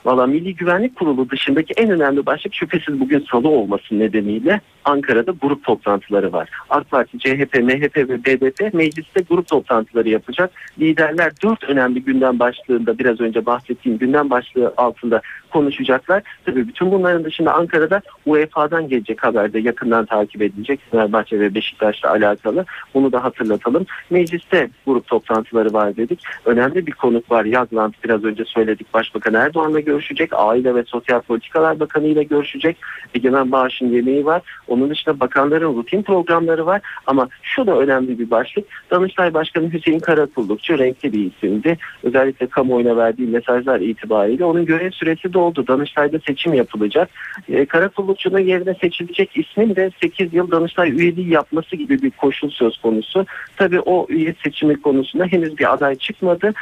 Valla 0.07 0.27
Milli 0.27 0.55
Güvenlik 0.55 0.97
Kurulu 0.97 1.31
dışındaki 1.31 1.75
en 1.77 1.91
önemli 1.91 2.27
başlık 2.27 2.55
şüphesiz 2.55 3.01
bugün 3.01 3.27
salı 3.31 3.49
olması 3.49 3.99
nedeniyle 3.99 4.61
Ankara'da 4.87 5.33
grup 5.43 5.65
toplantıları 5.65 6.33
var. 6.33 6.49
AK 6.71 6.91
Parti, 6.91 7.19
CHP, 7.19 7.55
MHP 7.55 7.97
ve 7.97 8.25
BDP 8.25 8.75
mecliste 8.75 9.21
grup 9.31 9.47
toplantıları 9.49 10.09
yapacak. 10.09 10.51
Liderler 10.79 11.33
dört 11.43 11.65
önemli 11.65 12.03
gündem 12.03 12.39
başlığında 12.39 12.99
biraz 12.99 13.21
önce 13.21 13.47
bahsettiğim 13.47 13.99
gündem 13.99 14.31
başlığı 14.31 14.75
altında 14.77 15.21
konuşacaklar. 15.51 16.23
Tabii 16.45 16.69
bütün 16.69 16.93
bunların 16.93 17.25
dışında 17.25 17.55
Ankara'da 17.55 18.03
UEFA'dan 18.27 18.89
gelecek 18.89 19.25
haber 19.25 19.53
de 19.53 19.59
yakından 19.59 20.07
takip 20.07 20.43
edilecek. 20.43 20.81
Fenerbahçe 20.91 21.41
ve 21.41 21.55
Beşiktaş'la 21.55 22.11
alakalı. 22.11 22.65
Bunu 22.95 23.13
da 23.13 23.25
hatırlatalım. 23.25 23.87
Mecliste 24.11 24.71
grup 24.87 25.07
toplantıları 25.07 25.73
var 25.73 25.97
dedik. 25.97 26.23
Önemli 26.45 26.87
bir 26.87 26.93
konuk 26.93 27.31
var. 27.31 27.45
Yagland 27.45 27.95
biraz 28.05 28.25
önce 28.25 28.45
söyledik. 28.45 28.95
Başbakan 28.95 29.35
Erdoğan'la 29.35 29.81
görüşecek. 29.81 30.31
Aile 30.33 30.75
ve 30.75 30.85
Sosyal 30.85 31.21
Politikalar 31.21 31.81
Bakanı 31.81 32.07
ile 32.07 32.23
görüşecek. 32.23 32.77
Egemen 33.15 33.53
Bağış'ın 33.53 33.89
yemeği 33.89 34.27
var. 34.27 34.43
Onun 34.77 34.91
dışında 34.91 35.21
bakanların 35.21 35.77
rutin 35.77 36.03
programları 36.03 36.67
var. 36.67 36.81
Ama 37.07 37.29
şu 37.43 37.67
da 37.67 37.79
önemli 37.79 38.19
bir 38.19 38.31
başlık. 38.31 38.65
Danıştay 38.91 39.35
Başkanı 39.35 39.73
Hüseyin 39.73 39.99
Karakullukçu 39.99 40.79
renkli 40.79 41.13
bir 41.13 41.33
isimdi. 41.33 41.79
Özellikle 42.03 42.47
kamuoyuna 42.47 42.97
verdiği 42.97 43.29
mesajlar 43.29 43.81
itibariyle 43.81 44.45
onun 44.45 44.65
görev 44.65 44.91
süresi 44.91 45.33
doldu. 45.33 45.67
Danıştay'da 45.69 46.19
seçim 46.27 46.55
yapılacak. 46.55 47.11
E, 47.49 47.67
Karakullukçu'nun 47.67 48.39
yerine 48.39 48.75
seçilecek 48.75 49.31
ismin 49.35 49.77
de 49.77 49.91
8 50.01 50.35
yıl 50.35 50.51
Danıştay 50.51 50.91
üyeliği 50.91 51.29
yapması 51.29 51.77
gibi 51.77 52.03
bir 52.03 52.11
koşul 52.11 52.51
söz 52.51 52.77
konusu. 52.77 53.27
Tabii 53.57 53.81
o 53.81 54.07
üye 54.09 54.35
seçimi 54.45 54.83
konusunda 54.83 55.25
henüz 55.25 55.59
bir 55.59 55.73
aday 55.73 55.95
çıkmadı. 55.95 56.55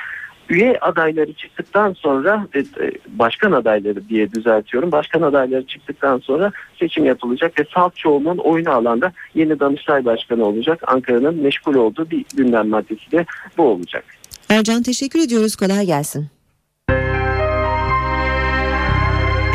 Üye 0.48 0.78
adayları 0.80 1.32
çıktıktan 1.32 1.92
sonra 1.92 2.46
e, 2.54 2.58
e, 2.58 2.64
başkan 3.08 3.52
adayları 3.52 4.08
diye 4.08 4.32
düzeltiyorum. 4.32 4.92
Başkan 4.92 5.22
adayları 5.22 5.66
çıktıktan 5.66 6.18
sonra 6.18 6.52
seçim 6.78 7.04
yapılacak 7.04 7.60
ve 7.60 7.64
salt 7.74 7.96
çoğunluğun 7.96 8.38
oyunu 8.38 8.70
alanda 8.70 9.12
yeni 9.34 9.60
Danıştay 9.60 10.04
Başkanı 10.04 10.44
olacak. 10.44 10.82
Ankara'nın 10.86 11.42
meşgul 11.42 11.74
olduğu 11.74 12.10
bir 12.10 12.24
gündem 12.36 12.68
maddesi 12.68 13.12
de 13.12 13.26
bu 13.58 13.62
olacak. 13.62 14.04
Ercan 14.48 14.82
teşekkür 14.82 15.18
ediyoruz. 15.18 15.56
Kolay 15.56 15.86
gelsin. 15.86 16.26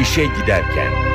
İşe 0.01 0.23
giderken. 0.41 1.09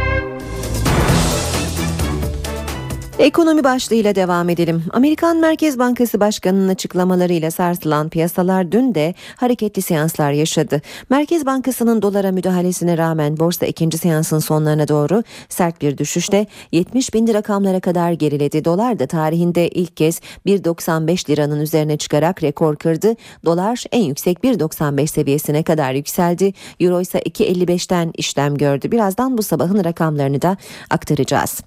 Ekonomi 3.18 3.64
başlığıyla 3.64 4.14
devam 4.14 4.48
edelim. 4.48 4.84
Amerikan 4.92 5.36
Merkez 5.36 5.78
Bankası 5.78 6.20
Başkanı'nın 6.20 6.68
açıklamalarıyla 6.68 7.50
sarsılan 7.50 8.08
piyasalar 8.08 8.72
dün 8.72 8.94
de 8.94 9.14
hareketli 9.36 9.82
seanslar 9.82 10.32
yaşadı. 10.32 10.82
Merkez 11.10 11.46
Bankası'nın 11.46 12.02
dolara 12.02 12.32
müdahalesine 12.32 12.98
rağmen 12.98 13.36
borsa 13.36 13.66
ikinci 13.66 13.98
seansın 13.98 14.38
sonlarına 14.38 14.88
doğru 14.88 15.22
sert 15.48 15.80
bir 15.80 15.98
düşüşte 15.98 16.46
70 16.72 17.14
bin 17.14 17.34
rakamlara 17.34 17.80
kadar 17.80 18.12
geriledi. 18.12 18.64
Dolar 18.64 18.98
da 18.98 19.06
tarihinde 19.06 19.68
ilk 19.68 19.96
kez 19.96 20.20
1.95 20.46 21.30
liranın 21.30 21.60
üzerine 21.60 21.96
çıkarak 21.96 22.42
rekor 22.42 22.76
kırdı. 22.76 23.14
Dolar 23.44 23.84
en 23.92 24.02
yüksek 24.02 24.38
1.95 24.38 25.06
seviyesine 25.06 25.62
kadar 25.62 25.92
yükseldi. 25.92 26.52
Euro 26.80 27.00
ise 27.00 27.18
2.55'ten 27.18 28.12
işlem 28.14 28.56
gördü. 28.56 28.92
Birazdan 28.92 29.38
bu 29.38 29.42
sabahın 29.42 29.84
rakamlarını 29.84 30.42
da 30.42 30.56
aktaracağız. 30.90 31.60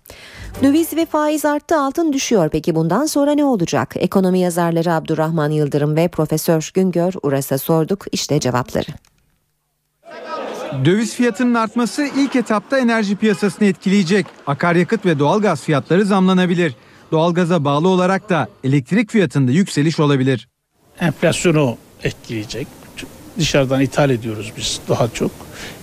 Döviz 0.63 0.93
ve 0.95 1.05
faiz 1.05 1.45
arttı 1.45 1.79
altın 1.79 2.13
düşüyor. 2.13 2.49
Peki 2.49 2.75
bundan 2.75 3.05
sonra 3.05 3.31
ne 3.31 3.43
olacak? 3.43 3.93
Ekonomi 3.95 4.39
yazarları 4.39 4.93
Abdurrahman 4.93 5.51
Yıldırım 5.51 5.95
ve 5.95 6.07
Profesör 6.07 6.71
Güngör 6.73 7.13
Uras'a 7.23 7.57
sorduk. 7.57 8.05
İşte 8.11 8.39
cevapları. 8.39 8.91
Döviz 10.85 11.15
fiyatının 11.15 11.53
artması 11.53 12.07
ilk 12.17 12.35
etapta 12.35 12.79
enerji 12.79 13.15
piyasasını 13.15 13.67
etkileyecek. 13.67 14.25
Akaryakıt 14.47 15.05
ve 15.05 15.19
doğalgaz 15.19 15.61
fiyatları 15.61 16.05
zamlanabilir. 16.05 16.75
Doğalgaza 17.11 17.65
bağlı 17.65 17.87
olarak 17.87 18.29
da 18.29 18.47
elektrik 18.63 19.11
fiyatında 19.11 19.51
yükseliş 19.51 19.99
olabilir. 19.99 20.47
Enflasyonu 20.99 21.77
etkileyecek. 22.03 22.67
Dışarıdan 23.39 23.81
ithal 23.81 24.09
ediyoruz 24.09 24.53
biz 24.57 24.79
daha 24.89 25.07
çok. 25.07 25.31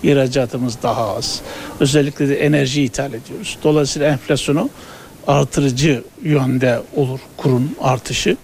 İhracatımız 0.03 0.79
daha 0.83 1.17
az. 1.17 1.43
Özellikle 1.81 2.29
de 2.29 2.37
enerji 2.37 2.83
ithal 2.83 3.13
ediyoruz. 3.13 3.59
Dolayısıyla 3.65 4.09
enflasyonu 4.09 4.71
artırıcı 5.27 6.05
yönde 6.23 6.83
olur 6.97 7.21
kurun 7.37 7.77
artışı. 7.81 8.37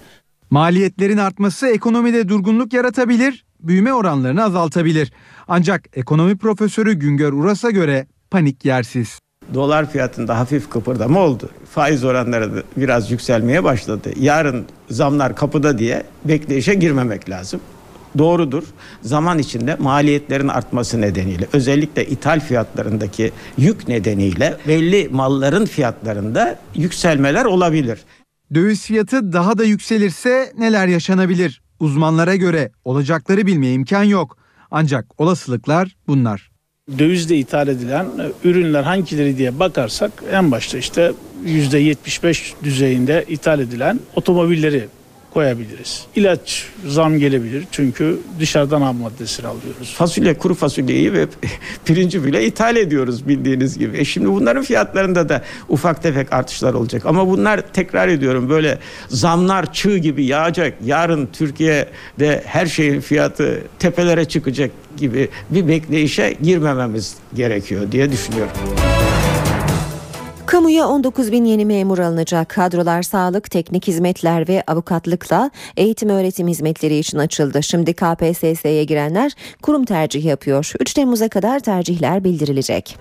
Maliyetlerin 0.50 1.18
artması 1.18 1.68
ekonomide 1.68 2.28
durgunluk 2.28 2.72
yaratabilir, 2.72 3.44
büyüme 3.60 3.94
oranlarını 3.94 4.44
azaltabilir. 4.44 5.12
Ancak 5.48 5.84
ekonomi 5.92 6.36
profesörü 6.36 6.92
Güngör 6.92 7.32
Uras'a 7.32 7.70
göre 7.70 8.06
panik 8.30 8.64
yersiz. 8.64 9.18
Dolar 9.54 9.90
fiyatında 9.90 10.38
hafif 10.38 10.70
kıpırdama 10.70 11.20
oldu. 11.20 11.50
Faiz 11.70 12.04
oranları 12.04 12.56
da 12.56 12.62
biraz 12.76 13.10
yükselmeye 13.10 13.64
başladı. 13.64 14.10
Yarın 14.16 14.66
zamlar 14.90 15.36
kapıda 15.36 15.78
diye 15.78 16.02
bekleyişe 16.24 16.74
girmemek 16.74 17.30
lazım 17.30 17.60
doğrudur. 18.18 18.62
Zaman 19.02 19.38
içinde 19.38 19.76
maliyetlerin 19.78 20.48
artması 20.48 21.00
nedeniyle 21.00 21.46
özellikle 21.52 22.06
ithal 22.06 22.40
fiyatlarındaki 22.40 23.32
yük 23.58 23.88
nedeniyle 23.88 24.56
belli 24.68 25.08
malların 25.08 25.66
fiyatlarında 25.66 26.58
yükselmeler 26.74 27.44
olabilir. 27.44 27.98
Döviz 28.54 28.84
fiyatı 28.84 29.32
daha 29.32 29.58
da 29.58 29.64
yükselirse 29.64 30.52
neler 30.58 30.86
yaşanabilir? 30.86 31.62
Uzmanlara 31.80 32.36
göre 32.36 32.70
olacakları 32.84 33.46
bilmeye 33.46 33.72
imkan 33.72 34.02
yok. 34.02 34.36
Ancak 34.70 35.20
olasılıklar 35.20 35.96
bunlar. 36.08 36.50
Dövizde 36.98 37.36
ithal 37.36 37.68
edilen 37.68 38.04
e, 38.04 38.48
ürünler 38.48 38.82
hangileri 38.82 39.38
diye 39.38 39.58
bakarsak 39.58 40.12
en 40.32 40.50
başta 40.50 40.78
işte 40.78 41.12
%75 41.44 42.52
düzeyinde 42.64 43.24
ithal 43.28 43.60
edilen 43.60 44.00
otomobilleri 44.16 44.88
koyabiliriz. 45.34 46.04
İlaç 46.16 46.66
zam 46.86 47.18
gelebilir 47.18 47.64
çünkü 47.70 48.18
dışarıdan 48.40 48.82
ham 48.82 48.96
maddesini 48.96 49.46
alıyoruz. 49.46 49.94
Fasulye, 49.94 50.34
kuru 50.34 50.54
fasulyeyi 50.54 51.12
ve 51.12 51.26
pirinci 51.84 52.24
bile 52.24 52.46
ithal 52.46 52.76
ediyoruz 52.76 53.28
bildiğiniz 53.28 53.78
gibi. 53.78 53.98
E 53.98 54.04
şimdi 54.04 54.28
bunların 54.28 54.62
fiyatlarında 54.62 55.28
da 55.28 55.42
ufak 55.68 56.02
tefek 56.02 56.32
artışlar 56.32 56.74
olacak. 56.74 57.06
Ama 57.06 57.28
bunlar 57.28 57.60
tekrar 57.72 58.08
ediyorum 58.08 58.48
böyle 58.48 58.78
zamlar 59.08 59.72
çığ 59.72 59.98
gibi 59.98 60.24
yağacak. 60.24 60.74
Yarın 60.84 61.28
Türkiye'de 61.32 62.42
her 62.46 62.66
şeyin 62.66 63.00
fiyatı 63.00 63.62
tepelere 63.78 64.24
çıkacak 64.24 64.70
gibi 64.96 65.28
bir 65.50 65.68
bekleyişe 65.68 66.36
girmememiz 66.42 67.14
gerekiyor 67.34 67.92
diye 67.92 68.12
düşünüyorum. 68.12 68.52
Kamuya 70.50 70.88
19 70.88 71.32
bin 71.32 71.44
yeni 71.44 71.64
memur 71.64 71.98
alınacak. 71.98 72.48
Kadrolar 72.48 73.02
sağlık, 73.02 73.50
teknik 73.50 73.86
hizmetler 73.86 74.48
ve 74.48 74.62
avukatlıkla 74.66 75.50
eğitim 75.76 76.08
öğretim 76.08 76.48
hizmetleri 76.48 76.96
için 76.98 77.18
açıldı. 77.18 77.62
Şimdi 77.62 77.92
KPSS'ye 77.94 78.84
girenler 78.84 79.32
kurum 79.62 79.84
tercihi 79.84 80.28
yapıyor. 80.28 80.72
3 80.80 80.94
Temmuz'a 80.94 81.28
kadar 81.28 81.60
tercihler 81.60 82.24
bildirilecek. 82.24 82.98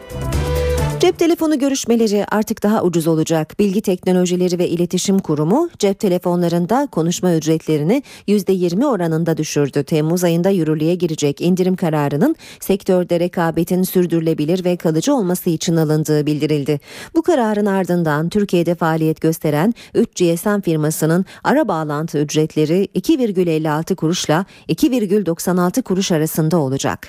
Cep 1.00 1.20
telefonu 1.20 1.60
görüşmeleri 1.60 2.26
artık 2.26 2.64
daha 2.64 2.84
ucuz 2.84 3.08
olacak. 3.08 3.60
Bilgi 3.60 3.82
Teknolojileri 3.82 4.60
ve 4.60 4.68
İletişim 4.68 5.20
Kurumu 5.20 5.70
cep 5.80 6.00
telefonlarında 6.00 6.88
konuşma 6.92 7.36
ücretlerini 7.36 8.04
%20 8.28 8.86
oranında 8.86 9.38
düşürdü. 9.38 9.84
Temmuz 9.84 10.24
ayında 10.24 10.50
yürürlüğe 10.50 10.96
girecek 10.96 11.42
indirim 11.42 11.76
kararının 11.76 12.36
sektörde 12.60 13.20
rekabetin 13.20 13.84
sürdürülebilir 13.84 14.66
ve 14.66 14.78
kalıcı 14.78 15.14
olması 15.16 15.50
için 15.50 15.76
alındığı 15.76 16.26
bildirildi. 16.26 16.80
Bu 17.16 17.22
kararın 17.22 17.66
ardından 17.66 18.30
Türkiye'de 18.30 18.76
faaliyet 18.76 19.22
gösteren 19.22 19.74
3 19.94 20.10
GSM 20.10 20.62
firmasının 20.62 21.26
ara 21.44 21.68
bağlantı 21.68 22.18
ücretleri 22.18 22.88
2,56 22.96 23.96
kuruşla 23.96 24.46
2,96 24.70 25.82
kuruş 25.82 26.12
arasında 26.12 26.58
olacak. 26.58 27.08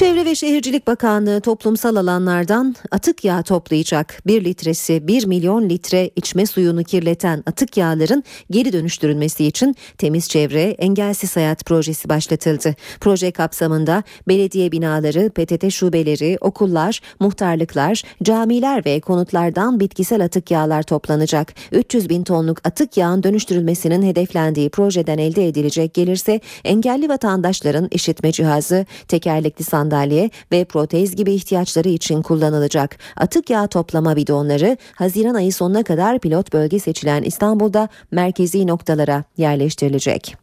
Çevre 0.00 0.24
ve 0.24 0.34
Şehircilik 0.34 0.86
Bakanlığı 0.86 1.40
toplumsal 1.40 1.96
alanlardan 1.96 2.74
atık 2.90 3.24
yağ 3.24 3.42
toplayacak. 3.42 4.22
1 4.26 4.44
litresi 4.44 5.08
1 5.08 5.26
milyon 5.26 5.68
litre 5.68 6.10
içme 6.16 6.46
suyunu 6.46 6.84
kirleten 6.84 7.42
atık 7.46 7.76
yağların 7.76 8.24
geri 8.50 8.72
dönüştürülmesi 8.72 9.44
için 9.44 9.76
Temiz 9.98 10.28
Çevre 10.28 10.62
Engelsiz 10.62 11.36
Hayat 11.36 11.66
projesi 11.66 12.08
başlatıldı. 12.08 12.74
Proje 13.00 13.30
kapsamında 13.30 14.02
belediye 14.28 14.72
binaları, 14.72 15.30
PTT 15.30 15.72
şubeleri, 15.72 16.38
okullar, 16.40 17.00
muhtarlıklar, 17.20 18.02
camiler 18.22 18.84
ve 18.84 19.00
konutlardan 19.00 19.80
bitkisel 19.80 20.24
atık 20.24 20.50
yağlar 20.50 20.82
toplanacak. 20.82 21.54
300 21.72 22.08
bin 22.08 22.22
tonluk 22.22 22.58
atık 22.64 22.96
yağın 22.96 23.22
dönüştürülmesinin 23.22 24.02
hedeflendiği 24.02 24.70
projeden 24.70 25.18
elde 25.18 25.48
edilecek 25.48 25.94
gelirse 25.94 26.40
engelli 26.64 27.08
vatandaşların 27.08 27.88
işitme 27.90 28.32
cihazı, 28.32 28.86
tekerlekli 29.08 29.64
sandalye 29.64 29.89
sandalye 29.90 30.30
ve 30.52 30.64
protez 30.64 31.16
gibi 31.16 31.32
ihtiyaçları 31.32 31.88
için 31.88 32.22
kullanılacak. 32.22 32.98
Atık 33.16 33.50
yağ 33.50 33.66
toplama 33.66 34.16
bidonları 34.16 34.76
Haziran 34.94 35.34
ayı 35.34 35.52
sonuna 35.52 35.82
kadar 35.82 36.18
pilot 36.18 36.52
bölge 36.52 36.78
seçilen 36.78 37.22
İstanbul'da 37.22 37.88
merkezi 38.10 38.66
noktalara 38.66 39.24
yerleştirilecek. 39.36 40.36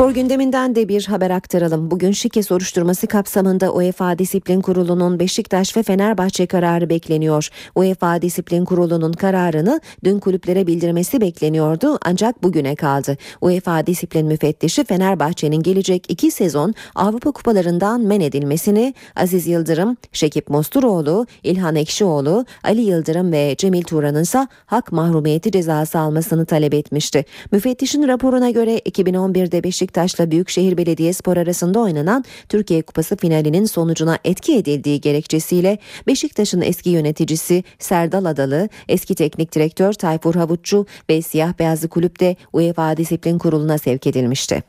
Spor 0.00 0.10
gündeminden 0.10 0.74
de 0.74 0.88
bir 0.88 1.06
haber 1.06 1.30
aktaralım. 1.30 1.90
Bugün 1.90 2.12
şike 2.12 2.42
soruşturması 2.42 3.06
kapsamında 3.06 3.72
UEFA 3.72 4.18
Disiplin 4.18 4.60
Kurulu'nun 4.60 5.20
Beşiktaş 5.20 5.76
ve 5.76 5.82
Fenerbahçe 5.82 6.46
kararı 6.46 6.90
bekleniyor. 6.90 7.48
UEFA 7.74 8.22
Disiplin 8.22 8.64
Kurulu'nun 8.64 9.12
kararını 9.12 9.80
dün 10.04 10.18
kulüplere 10.18 10.66
bildirmesi 10.66 11.20
bekleniyordu 11.20 11.98
ancak 12.04 12.42
bugüne 12.42 12.76
kaldı. 12.76 13.16
UEFA 13.40 13.86
Disiplin 13.86 14.26
Müfettişi 14.26 14.84
Fenerbahçe'nin 14.84 15.62
gelecek 15.62 16.04
iki 16.08 16.30
sezon 16.30 16.74
Avrupa 16.94 17.30
Kupalarından 17.30 18.00
men 18.00 18.20
edilmesini 18.20 18.94
Aziz 19.16 19.46
Yıldırım, 19.46 19.96
Şekip 20.12 20.50
Mosturoğlu, 20.50 21.26
İlhan 21.42 21.76
Ekşioğlu, 21.76 22.44
Ali 22.64 22.80
Yıldırım 22.80 23.32
ve 23.32 23.54
Cemil 23.58 23.82
Turan'ın 23.82 24.22
ise 24.22 24.48
hak 24.66 24.92
mahrumiyeti 24.92 25.52
cezası 25.52 25.98
almasını 25.98 26.46
talep 26.46 26.74
etmişti. 26.74 27.24
Müfettişin 27.52 28.08
raporuna 28.08 28.50
göre 28.50 28.78
2011'de 28.78 29.62
Beşiktaş'la 29.90 30.30
Büyükşehir 30.30 30.76
Belediyespor 30.76 31.36
arasında 31.36 31.80
oynanan 31.80 32.24
Türkiye 32.48 32.82
Kupası 32.82 33.16
finalinin 33.16 33.64
sonucuna 33.64 34.18
etki 34.24 34.56
edildiği 34.56 35.00
gerekçesiyle 35.00 35.78
Beşiktaş'ın 36.06 36.60
eski 36.60 36.90
yöneticisi 36.90 37.64
Serdal 37.78 38.24
Adalı, 38.24 38.68
eski 38.88 39.14
teknik 39.14 39.54
direktör 39.54 39.92
Tayfur 39.92 40.34
Havutçu 40.34 40.86
ve 41.10 41.22
siyah 41.22 41.58
beyazlı 41.58 41.88
kulüp 41.88 42.20
de 42.20 42.36
UEFA 42.52 42.96
Disiplin 42.96 43.38
Kurulu'na 43.38 43.78
sevk 43.78 44.06
edilmişti. 44.06 44.62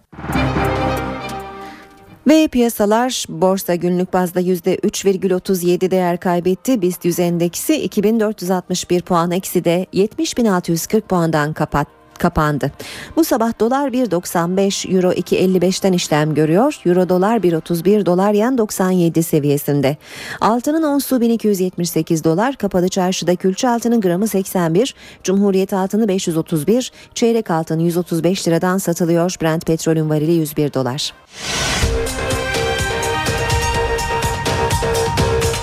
Ve 2.27 2.47
piyasalar 2.47 3.25
borsa 3.29 3.75
günlük 3.75 4.13
bazda 4.13 4.41
%3,37 4.41 5.91
değer 5.91 6.19
kaybetti. 6.19 6.81
BIST 6.81 7.05
100 7.05 7.19
endeksi 7.19 7.75
2461 7.83 9.01
puan 9.01 9.31
eksi 9.31 9.63
de 9.63 9.85
70.640 9.93 11.01
puandan 11.01 11.53
kapattı 11.53 12.00
kapandı. 12.21 12.71
Bu 13.15 13.23
sabah 13.23 13.59
dolar 13.59 13.89
1.95, 13.89 14.95
euro 14.95 15.11
2.55'ten 15.11 15.93
işlem 15.93 16.33
görüyor. 16.33 16.79
Euro 16.85 17.09
dolar 17.09 17.37
1.31, 17.37 18.05
dolar 18.05 18.33
yen 18.33 18.57
97 18.57 19.23
seviyesinde. 19.23 19.97
Altının 20.41 20.83
onsu 20.83 21.21
1278 21.21 22.23
dolar, 22.23 22.55
kapalı 22.55 22.89
çarşıda 22.89 23.35
külçe 23.35 23.69
altının 23.69 24.01
gramı 24.01 24.27
81, 24.27 24.95
Cumhuriyet 25.23 25.73
altını 25.73 26.07
531, 26.07 26.91
çeyrek 27.13 27.51
altın 27.51 27.79
135 27.79 28.47
liradan 28.47 28.77
satılıyor. 28.77 29.35
Brent 29.41 29.65
petrolün 29.65 30.09
varili 30.09 30.31
101 30.31 30.73
dolar. 30.73 31.13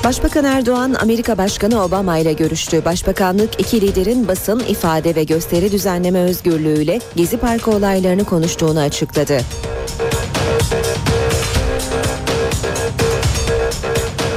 Başbakan 0.05 0.45
Erdoğan 0.45 0.95
Amerika 0.95 1.39
Başkanı 1.39 1.85
Obama 1.85 2.19
ile 2.19 2.33
görüştü. 2.33 2.85
Başbakanlık 2.85 3.61
iki 3.61 3.81
liderin 3.81 4.29
basın, 4.29 4.61
ifade 4.61 5.15
ve 5.15 5.25
gösteri 5.25 5.73
düzenleme 5.73 6.21
özgürlüğüyle 6.21 7.01
Gezi 7.17 7.37
Parkı 7.37 7.71
olaylarını 7.71 8.25
konuştuğunu 8.25 8.81
açıkladı. 8.81 9.39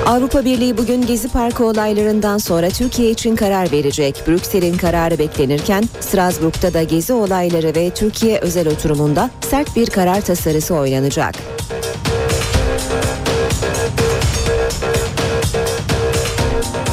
Avrupa 0.05 0.45
Birliği 0.45 0.77
bugün 0.77 1.01
Gezi 1.01 1.27
Parkı 1.27 1.65
olaylarından 1.65 2.37
sonra 2.37 2.69
Türkiye 2.69 3.11
için 3.11 3.35
karar 3.35 3.71
verecek. 3.71 4.23
Brüksel'in 4.27 4.77
kararı 4.77 5.19
beklenirken 5.19 5.83
Strasbourg'da 5.99 6.73
da 6.73 6.83
Gezi 6.83 7.13
olayları 7.13 7.75
ve 7.75 7.89
Türkiye 7.89 8.39
özel 8.39 8.67
oturumunda 8.67 9.29
sert 9.49 9.75
bir 9.75 9.89
karar 9.89 10.21
tasarısı 10.21 10.75
oynanacak. 10.75 11.35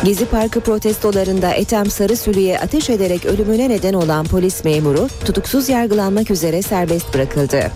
Gezi 0.08 0.26
Parkı 0.26 0.60
protestolarında 0.60 1.50
Ethem 1.50 1.86
Sarısülü'ye 1.86 2.58
ateş 2.58 2.90
ederek 2.90 3.26
ölümüne 3.26 3.68
neden 3.68 3.94
olan 3.94 4.26
polis 4.26 4.64
memuru 4.64 5.08
tutuksuz 5.24 5.68
yargılanmak 5.68 6.30
üzere 6.30 6.62
serbest 6.62 7.14
bırakıldı. 7.14 7.70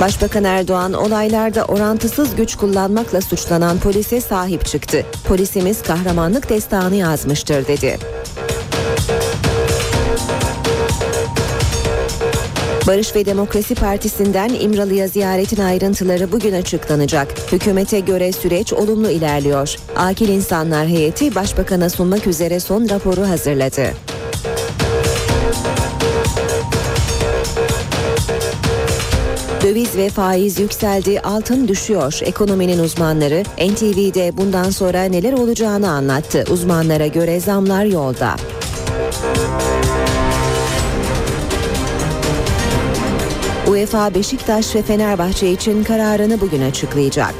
Başbakan 0.00 0.44
Erdoğan 0.44 0.92
olaylarda 0.92 1.64
orantısız 1.64 2.36
güç 2.36 2.56
kullanmakla 2.56 3.20
suçlanan 3.20 3.78
polise 3.78 4.20
sahip 4.20 4.66
çıktı. 4.66 5.06
Polisimiz 5.28 5.82
kahramanlık 5.82 6.48
destanı 6.48 6.96
yazmıştır 6.96 7.66
dedi. 7.66 7.98
Barış 12.86 13.16
ve 13.16 13.26
Demokrasi 13.26 13.74
Partisi'nden 13.74 14.48
İmralı'ya 14.48 15.08
ziyaretin 15.08 15.62
ayrıntıları 15.62 16.32
bugün 16.32 16.52
açıklanacak. 16.52 17.52
Hükümete 17.52 18.00
göre 18.00 18.32
süreç 18.32 18.72
olumlu 18.72 19.10
ilerliyor. 19.10 19.76
Akil 19.96 20.28
İnsanlar 20.28 20.86
Heyeti 20.86 21.34
Başbakan'a 21.34 21.90
sunmak 21.90 22.26
üzere 22.26 22.60
son 22.60 22.88
raporu 22.88 23.28
hazırladı. 23.28 23.82
Döviz 29.62 29.96
ve 29.96 30.08
faiz 30.08 30.60
yükseldi, 30.60 31.20
altın 31.20 31.68
düşüyor. 31.68 32.20
Ekonominin 32.22 32.78
uzmanları 32.78 33.42
NTV'de 33.42 34.36
bundan 34.36 34.70
sonra 34.70 35.02
neler 35.02 35.32
olacağını 35.32 35.90
anlattı. 35.90 36.44
Uzmanlara 36.50 37.06
göre 37.06 37.40
zamlar 37.40 37.84
yolda. 37.84 38.36
UEFA 43.72 44.14
Beşiktaş 44.14 44.74
ve 44.76 44.82
Fenerbahçe 44.82 45.50
için 45.50 45.84
kararını 45.84 46.40
bugün 46.40 46.62
açıklayacak. 46.62 47.34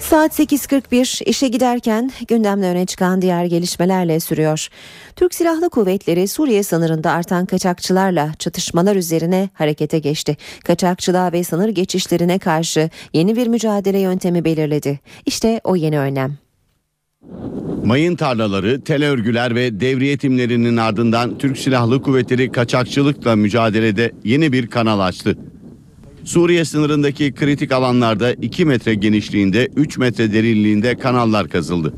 Saat 0.00 0.38
8.41 0.38 1.24
işe 1.24 1.48
giderken 1.48 2.10
gündemde 2.28 2.66
öne 2.66 2.86
çıkan 2.86 3.22
diğer 3.22 3.44
gelişmelerle 3.44 4.20
sürüyor. 4.20 4.68
Türk 5.16 5.34
Silahlı 5.34 5.70
Kuvvetleri 5.70 6.28
Suriye 6.28 6.62
sınırında 6.62 7.12
artan 7.12 7.46
kaçakçılarla 7.46 8.32
çatışmalar 8.38 8.96
üzerine 8.96 9.48
harekete 9.54 9.98
geçti. 9.98 10.36
Kaçakçılığa 10.64 11.32
ve 11.32 11.44
sınır 11.44 11.68
geçişlerine 11.68 12.38
karşı 12.38 12.90
yeni 13.12 13.36
bir 13.36 13.46
mücadele 13.46 13.98
yöntemi 13.98 14.44
belirledi. 14.44 15.00
İşte 15.26 15.60
o 15.64 15.76
yeni 15.76 15.98
önlem. 15.98 16.45
Mayın 17.84 18.16
tarlaları, 18.16 18.80
tel 18.80 19.04
örgüler 19.04 19.54
ve 19.54 19.80
devriye 19.80 20.16
timlerinin 20.16 20.76
ardından 20.76 21.38
Türk 21.38 21.58
Silahlı 21.58 22.02
Kuvvetleri 22.02 22.52
kaçakçılıkla 22.52 23.36
mücadelede 23.36 24.12
yeni 24.24 24.52
bir 24.52 24.66
kanal 24.66 25.00
açtı. 25.00 25.38
Suriye 26.24 26.64
sınırındaki 26.64 27.32
kritik 27.32 27.72
alanlarda 27.72 28.32
2 28.32 28.64
metre 28.64 28.94
genişliğinde 28.94 29.68
3 29.76 29.98
metre 29.98 30.32
derinliğinde 30.32 30.98
kanallar 30.98 31.48
kazıldı. 31.48 31.94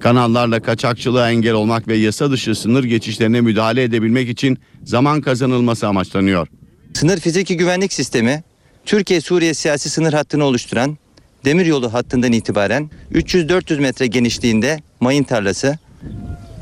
Kanallarla 0.00 0.60
kaçakçılığa 0.60 1.30
engel 1.30 1.52
olmak 1.52 1.88
ve 1.88 1.96
yasa 1.96 2.30
dışı 2.30 2.54
sınır 2.54 2.84
geçişlerine 2.84 3.40
müdahale 3.40 3.82
edebilmek 3.82 4.28
için 4.28 4.58
zaman 4.84 5.20
kazanılması 5.20 5.88
amaçlanıyor. 5.88 6.48
Sınır 6.94 7.20
fiziki 7.20 7.56
güvenlik 7.56 7.92
sistemi 7.92 8.42
Türkiye-Suriye 8.86 9.54
siyasi 9.54 9.90
sınır 9.90 10.12
hattını 10.12 10.44
oluşturan 10.44 10.98
demiryolu 11.44 11.92
hattından 11.92 12.32
itibaren 12.32 12.90
300-400 13.12 13.80
metre 13.80 14.06
genişliğinde 14.06 14.80
mayın 15.00 15.24
tarlası, 15.24 15.78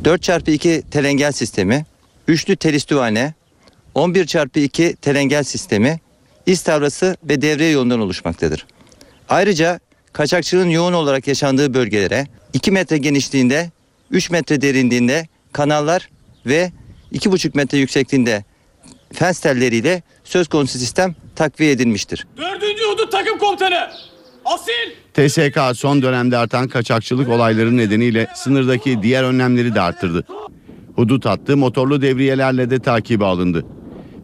4x2 0.04 0.82
telengel 0.90 1.32
sistemi, 1.32 1.86
üçlü 2.28 2.56
telistüvane, 2.56 3.34
11x2 3.94 4.96
telengel 4.96 5.42
sistemi, 5.42 6.00
istavrası 6.46 7.16
ve 7.24 7.42
devriye 7.42 7.70
yolundan 7.70 8.00
oluşmaktadır. 8.00 8.66
Ayrıca 9.28 9.80
kaçakçılığın 10.12 10.70
yoğun 10.70 10.92
olarak 10.92 11.28
yaşandığı 11.28 11.74
bölgelere 11.74 12.26
2 12.52 12.70
metre 12.70 12.98
genişliğinde, 12.98 13.70
3 14.10 14.30
metre 14.30 14.60
derinliğinde 14.60 15.26
kanallar 15.52 16.08
ve 16.46 16.72
2,5 17.12 17.56
metre 17.56 17.78
yüksekliğinde 17.78 18.44
fens 19.12 19.40
telleriyle 19.40 20.02
söz 20.24 20.48
konusu 20.48 20.78
sistem 20.78 21.14
takviye 21.36 21.70
edilmiştir. 21.70 22.26
Dördüncü 22.36 22.84
Hudut 22.84 23.12
Takım 23.12 23.38
Komutanı 23.38 23.90
TSK 25.14 25.60
son 25.74 26.02
dönemde 26.02 26.36
artan 26.36 26.68
kaçakçılık 26.68 27.28
olayları 27.28 27.76
nedeniyle 27.76 28.28
sınırdaki 28.34 29.02
diğer 29.02 29.24
önlemleri 29.24 29.74
de 29.74 29.80
arttırdı. 29.80 30.24
Hudut 30.94 31.26
hattı 31.26 31.56
motorlu 31.56 32.02
devriyelerle 32.02 32.70
de 32.70 32.78
takibe 32.78 33.24
alındı. 33.24 33.66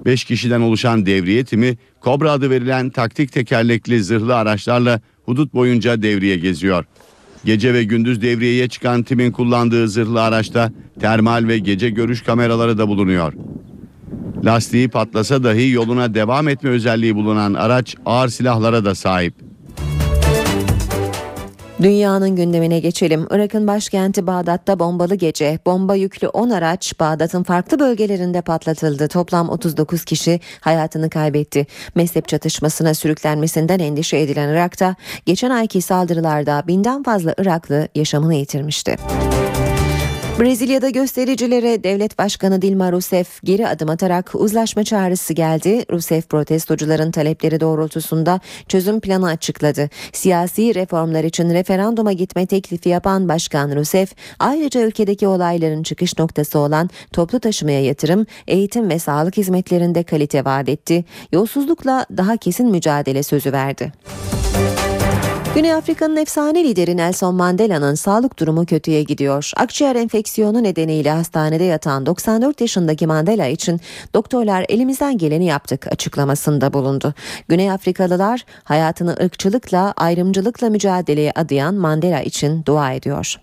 5 0.05 0.25
kişiden 0.25 0.61
oluşan 0.61 1.07
devriye 1.07 1.45
timi 1.45 1.77
Kobra 2.01 2.33
adı 2.33 2.51
verilen 2.51 2.91
taktik 2.91 3.33
tekerlekli 3.33 4.05
zırhlı 4.05 4.37
araçlarla 4.37 5.01
hudut 5.25 5.55
boyunca 5.55 6.03
devriye 6.03 6.37
geziyor. 6.37 6.85
Gece 7.45 7.75
ve 7.75 7.85
gündüz 7.85 8.23
devriyeye 8.23 8.69
çıkan 8.69 9.03
timin 9.03 9.33
kullandığı 9.33 9.89
zırhlı 9.89 10.23
araçta 10.23 10.73
termal 11.01 11.49
ve 11.49 11.59
gece 11.59 11.91
görüş 11.91 12.23
kameraları 12.23 12.79
da 12.79 12.89
bulunuyor. 12.89 13.33
Lastiği 14.45 14.89
patlasa 14.89 15.45
dahi 15.45 15.71
yoluna 15.71 16.15
devam 16.15 16.49
etme 16.49 16.71
özelliği 16.71 17.15
bulunan 17.15 17.55
araç 17.55 17.97
ağır 18.07 18.29
silahlara 18.29 18.85
da 18.85 18.95
sahip. 18.95 19.52
Dünyanın 21.83 22.37
gündemine 22.37 22.79
geçelim. 22.79 23.27
Irak'ın 23.31 23.67
başkenti 23.67 24.27
Bağdat'ta 24.27 24.79
bombalı 24.79 25.15
gece. 25.15 25.59
Bomba 25.67 25.95
yüklü 25.95 26.29
10 26.29 26.51
araç 26.51 27.01
Bağdat'ın 27.01 27.43
farklı 27.43 27.79
bölgelerinde 27.79 28.41
patlatıldı. 28.41 29.09
Toplam 29.09 29.49
39 29.49 30.05
kişi 30.05 30.41
hayatını 30.61 31.11
kaybetti. 31.11 31.67
Mezhep 31.95 32.29
çatışmasına 32.29 32.95
sürüklenmesinden 32.95 33.79
endişe 33.79 34.19
edilen 34.19 34.49
Irak'ta 34.49 34.97
geçen 35.27 35.51
ayki 35.51 35.83
saldırılarda 35.83 36.63
binden 36.67 37.03
fazla 37.03 37.35
Iraklı 37.39 37.89
yaşamını 37.95 38.35
yitirmişti. 38.35 38.97
Brezilya'da 40.43 40.91
göstericilere 40.91 41.85
devlet 41.85 42.19
başkanı 42.19 42.63
Dilma 42.63 42.93
Rousseff 42.93 43.43
geri 43.45 43.69
adım 43.69 43.91
atarak 43.91 44.31
uzlaşma 44.35 44.85
çağrısı 44.85 45.33
geldi. 45.33 45.85
Rousseff 45.91 46.29
protestocuların 46.29 47.11
talepleri 47.11 47.61
doğrultusunda 47.61 48.41
çözüm 48.69 49.01
planı 49.01 49.27
açıkladı. 49.27 49.91
Siyasi 50.13 50.75
reformlar 50.75 51.25
için 51.25 51.51
referanduma 51.51 52.13
gitme 52.13 52.47
teklifi 52.47 52.89
yapan 52.89 53.29
Başkan 53.29 53.77
Rousseff 53.77 54.15
ayrıca 54.39 54.81
ülkedeki 54.81 55.27
olayların 55.27 55.83
çıkış 55.83 56.19
noktası 56.19 56.59
olan 56.59 56.91
toplu 57.13 57.41
taşımaya 57.41 57.83
yatırım, 57.83 58.27
eğitim 58.49 58.91
ve 58.91 58.99
sağlık 58.99 59.37
hizmetlerinde 59.37 60.03
kalite 60.03 60.45
vaat 60.45 60.69
etti. 60.69 61.05
Yolsuzlukla 61.33 62.07
daha 62.17 62.37
kesin 62.37 62.71
mücadele 62.71 63.23
sözü 63.23 63.53
verdi. 63.53 63.93
Güney 65.55 65.75
Afrika'nın 65.75 66.17
efsane 66.17 66.65
lideri 66.65 66.97
Nelson 66.97 67.35
Mandela'nın 67.35 67.95
sağlık 67.95 68.39
durumu 68.39 68.67
kötüye 68.67 69.03
gidiyor. 69.03 69.51
Akciğer 69.57 69.97
enfeksiyonu 69.97 70.63
nedeniyle 70.63 71.11
hastanede 71.11 71.65
yatan 71.65 72.07
94 72.07 72.61
yaşındaki 72.61 73.07
Mandela 73.07 73.47
için 73.47 73.81
doktorlar 74.15 74.67
elimizden 74.69 75.19
geleni 75.19 75.45
yaptık 75.45 75.87
açıklamasında 75.87 76.73
bulundu. 76.73 77.15
Güney 77.49 77.71
Afrikalılar 77.71 78.45
hayatını 78.65 79.17
ırkçılıkla, 79.23 79.95
ayrımcılıkla 79.97 80.71
mücadeleye 80.71 81.33
adayan 81.35 81.75
Mandela 81.75 82.21
için 82.21 82.65
dua 82.65 82.93
ediyor. 82.93 83.37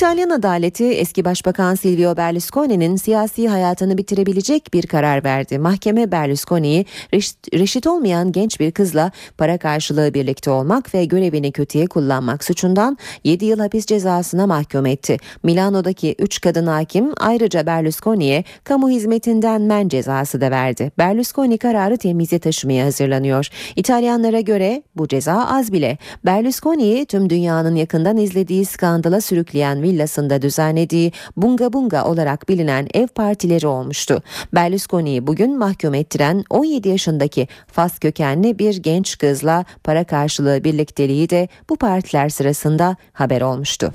İtalyan 0.00 0.30
adaleti 0.30 0.84
eski 0.84 1.24
başbakan 1.24 1.74
Silvio 1.74 2.16
Berlusconi'nin 2.16 2.96
siyasi 2.96 3.48
hayatını 3.48 3.98
bitirebilecek 3.98 4.74
bir 4.74 4.86
karar 4.86 5.24
verdi. 5.24 5.58
Mahkeme 5.58 6.12
Berlusconi'yi 6.12 6.86
reşit, 7.14 7.54
reşit 7.54 7.86
olmayan 7.86 8.32
genç 8.32 8.60
bir 8.60 8.72
kızla 8.72 9.10
para 9.38 9.58
karşılığı 9.58 10.14
birlikte 10.14 10.50
olmak 10.50 10.94
ve 10.94 11.04
görevini 11.04 11.52
kötüye 11.52 11.86
kullanmak 11.86 12.44
suçundan 12.44 12.98
7 13.24 13.44
yıl 13.44 13.58
hapis 13.58 13.86
cezasına 13.86 14.46
mahkum 14.46 14.86
etti. 14.86 15.16
Milano'daki 15.42 16.14
3 16.18 16.40
kadın 16.40 16.66
hakim 16.66 17.12
ayrıca 17.16 17.66
Berlusconi'ye 17.66 18.44
kamu 18.64 18.90
hizmetinden 18.90 19.62
men 19.62 19.88
cezası 19.88 20.40
da 20.40 20.50
verdi. 20.50 20.92
Berlusconi 20.98 21.58
kararı 21.58 21.96
temize 21.96 22.38
taşımaya 22.38 22.86
hazırlanıyor. 22.86 23.48
İtalyanlara 23.76 24.40
göre 24.40 24.82
bu 24.96 25.08
ceza 25.08 25.46
az 25.46 25.72
bile. 25.72 25.98
Berlusconi'yi 26.24 27.06
tüm 27.06 27.30
dünyanın 27.30 27.74
yakından 27.74 28.16
izlediği 28.16 28.64
skandala 28.64 29.20
sürükleyen 29.20 29.89
villasında 29.90 30.42
düzenlediği 30.42 31.12
Bunga 31.36 31.72
Bunga 31.72 32.04
olarak 32.04 32.48
bilinen 32.48 32.88
ev 32.94 33.06
partileri 33.06 33.66
olmuştu. 33.66 34.22
Berlusconi'yi 34.54 35.26
bugün 35.26 35.58
mahkum 35.58 35.94
ettiren 35.94 36.44
17 36.50 36.88
yaşındaki 36.88 37.48
Fas 37.66 37.98
kökenli 37.98 38.58
bir 38.58 38.76
genç 38.76 39.18
kızla 39.18 39.64
para 39.84 40.04
karşılığı 40.04 40.64
birlikteliği 40.64 41.30
de 41.30 41.48
bu 41.68 41.76
partiler 41.76 42.28
sırasında 42.28 42.96
haber 43.12 43.40
olmuştu. 43.40 43.92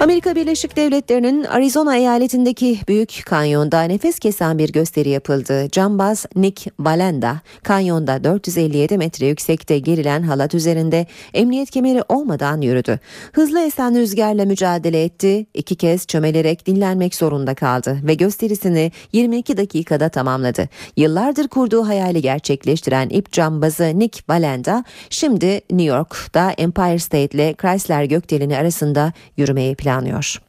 Amerika 0.00 0.34
Birleşik 0.34 0.76
Devletleri'nin 0.76 1.44
Arizona 1.44 1.96
eyaletindeki 1.96 2.78
Büyük 2.88 3.22
Kanyon'da 3.26 3.82
nefes 3.82 4.18
kesen 4.18 4.58
bir 4.58 4.72
gösteri 4.72 5.08
yapıldı. 5.08 5.68
Cambaz 5.72 6.26
Nick 6.36 6.70
Valenda, 6.80 7.40
kanyonda 7.62 8.24
457 8.24 8.98
metre 8.98 9.26
yüksekte 9.26 9.78
gerilen 9.78 10.22
halat 10.22 10.54
üzerinde 10.54 11.06
emniyet 11.34 11.70
kemeri 11.70 12.02
olmadan 12.08 12.60
yürüdü. 12.60 12.98
Hızlı 13.32 13.60
esen 13.60 13.94
rüzgarla 13.98 14.44
mücadele 14.44 15.04
etti, 15.04 15.46
iki 15.54 15.74
kez 15.74 16.06
çömelerek 16.06 16.66
dinlenmek 16.66 17.14
zorunda 17.14 17.54
kaldı 17.54 17.98
ve 18.02 18.14
gösterisini 18.14 18.92
22 19.12 19.56
dakikada 19.56 20.08
tamamladı. 20.08 20.68
Yıllardır 20.96 21.48
kurduğu 21.48 21.88
hayali 21.88 22.22
gerçekleştiren 22.22 23.08
ip 23.08 23.32
cambazı 23.32 23.98
Nick 23.98 24.20
Valenda, 24.28 24.84
şimdi 25.10 25.60
New 25.70 25.96
York'ta 25.96 26.50
Empire 26.50 26.98
State 26.98 27.36
ile 27.36 27.54
Chrysler 27.60 28.04
gökdeleni 28.04 28.56
arasında 28.56 29.12
yürümeyi 29.36 29.74
planlıyor 29.74 29.87
planlıyor. 29.88 30.40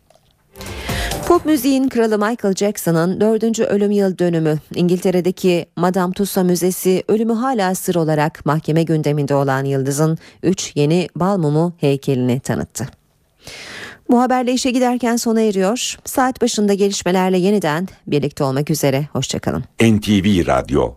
Pop 1.27 1.45
müziğin 1.45 1.89
kralı 1.89 2.17
Michael 2.17 2.55
Jackson'ın 2.55 3.21
dördüncü 3.21 3.63
ölüm 3.63 3.91
yıl 3.91 4.17
dönümü 4.17 4.59
İngiltere'deki 4.75 5.65
Madame 5.75 6.13
Tussauds 6.13 6.49
Müzesi 6.49 7.03
ölümü 7.07 7.33
hala 7.33 7.75
sır 7.75 7.95
olarak 7.95 8.45
mahkeme 8.45 8.83
gündeminde 8.83 9.35
olan 9.35 9.65
yıldızın 9.65 10.17
3 10.43 10.71
yeni 10.75 11.07
bal 11.15 11.37
mumu 11.37 11.73
heykelini 11.77 12.39
tanıttı. 12.39 12.87
Bu 14.09 14.21
haberle 14.21 14.53
işe 14.53 14.71
giderken 14.71 15.15
sona 15.15 15.41
eriyor. 15.41 15.97
Saat 16.05 16.41
başında 16.41 16.73
gelişmelerle 16.73 17.37
yeniden 17.37 17.87
birlikte 18.07 18.43
olmak 18.43 18.69
üzere. 18.69 19.07
Hoşçakalın. 19.13 19.63
NTV 19.81 20.47
Radyo 20.47 20.93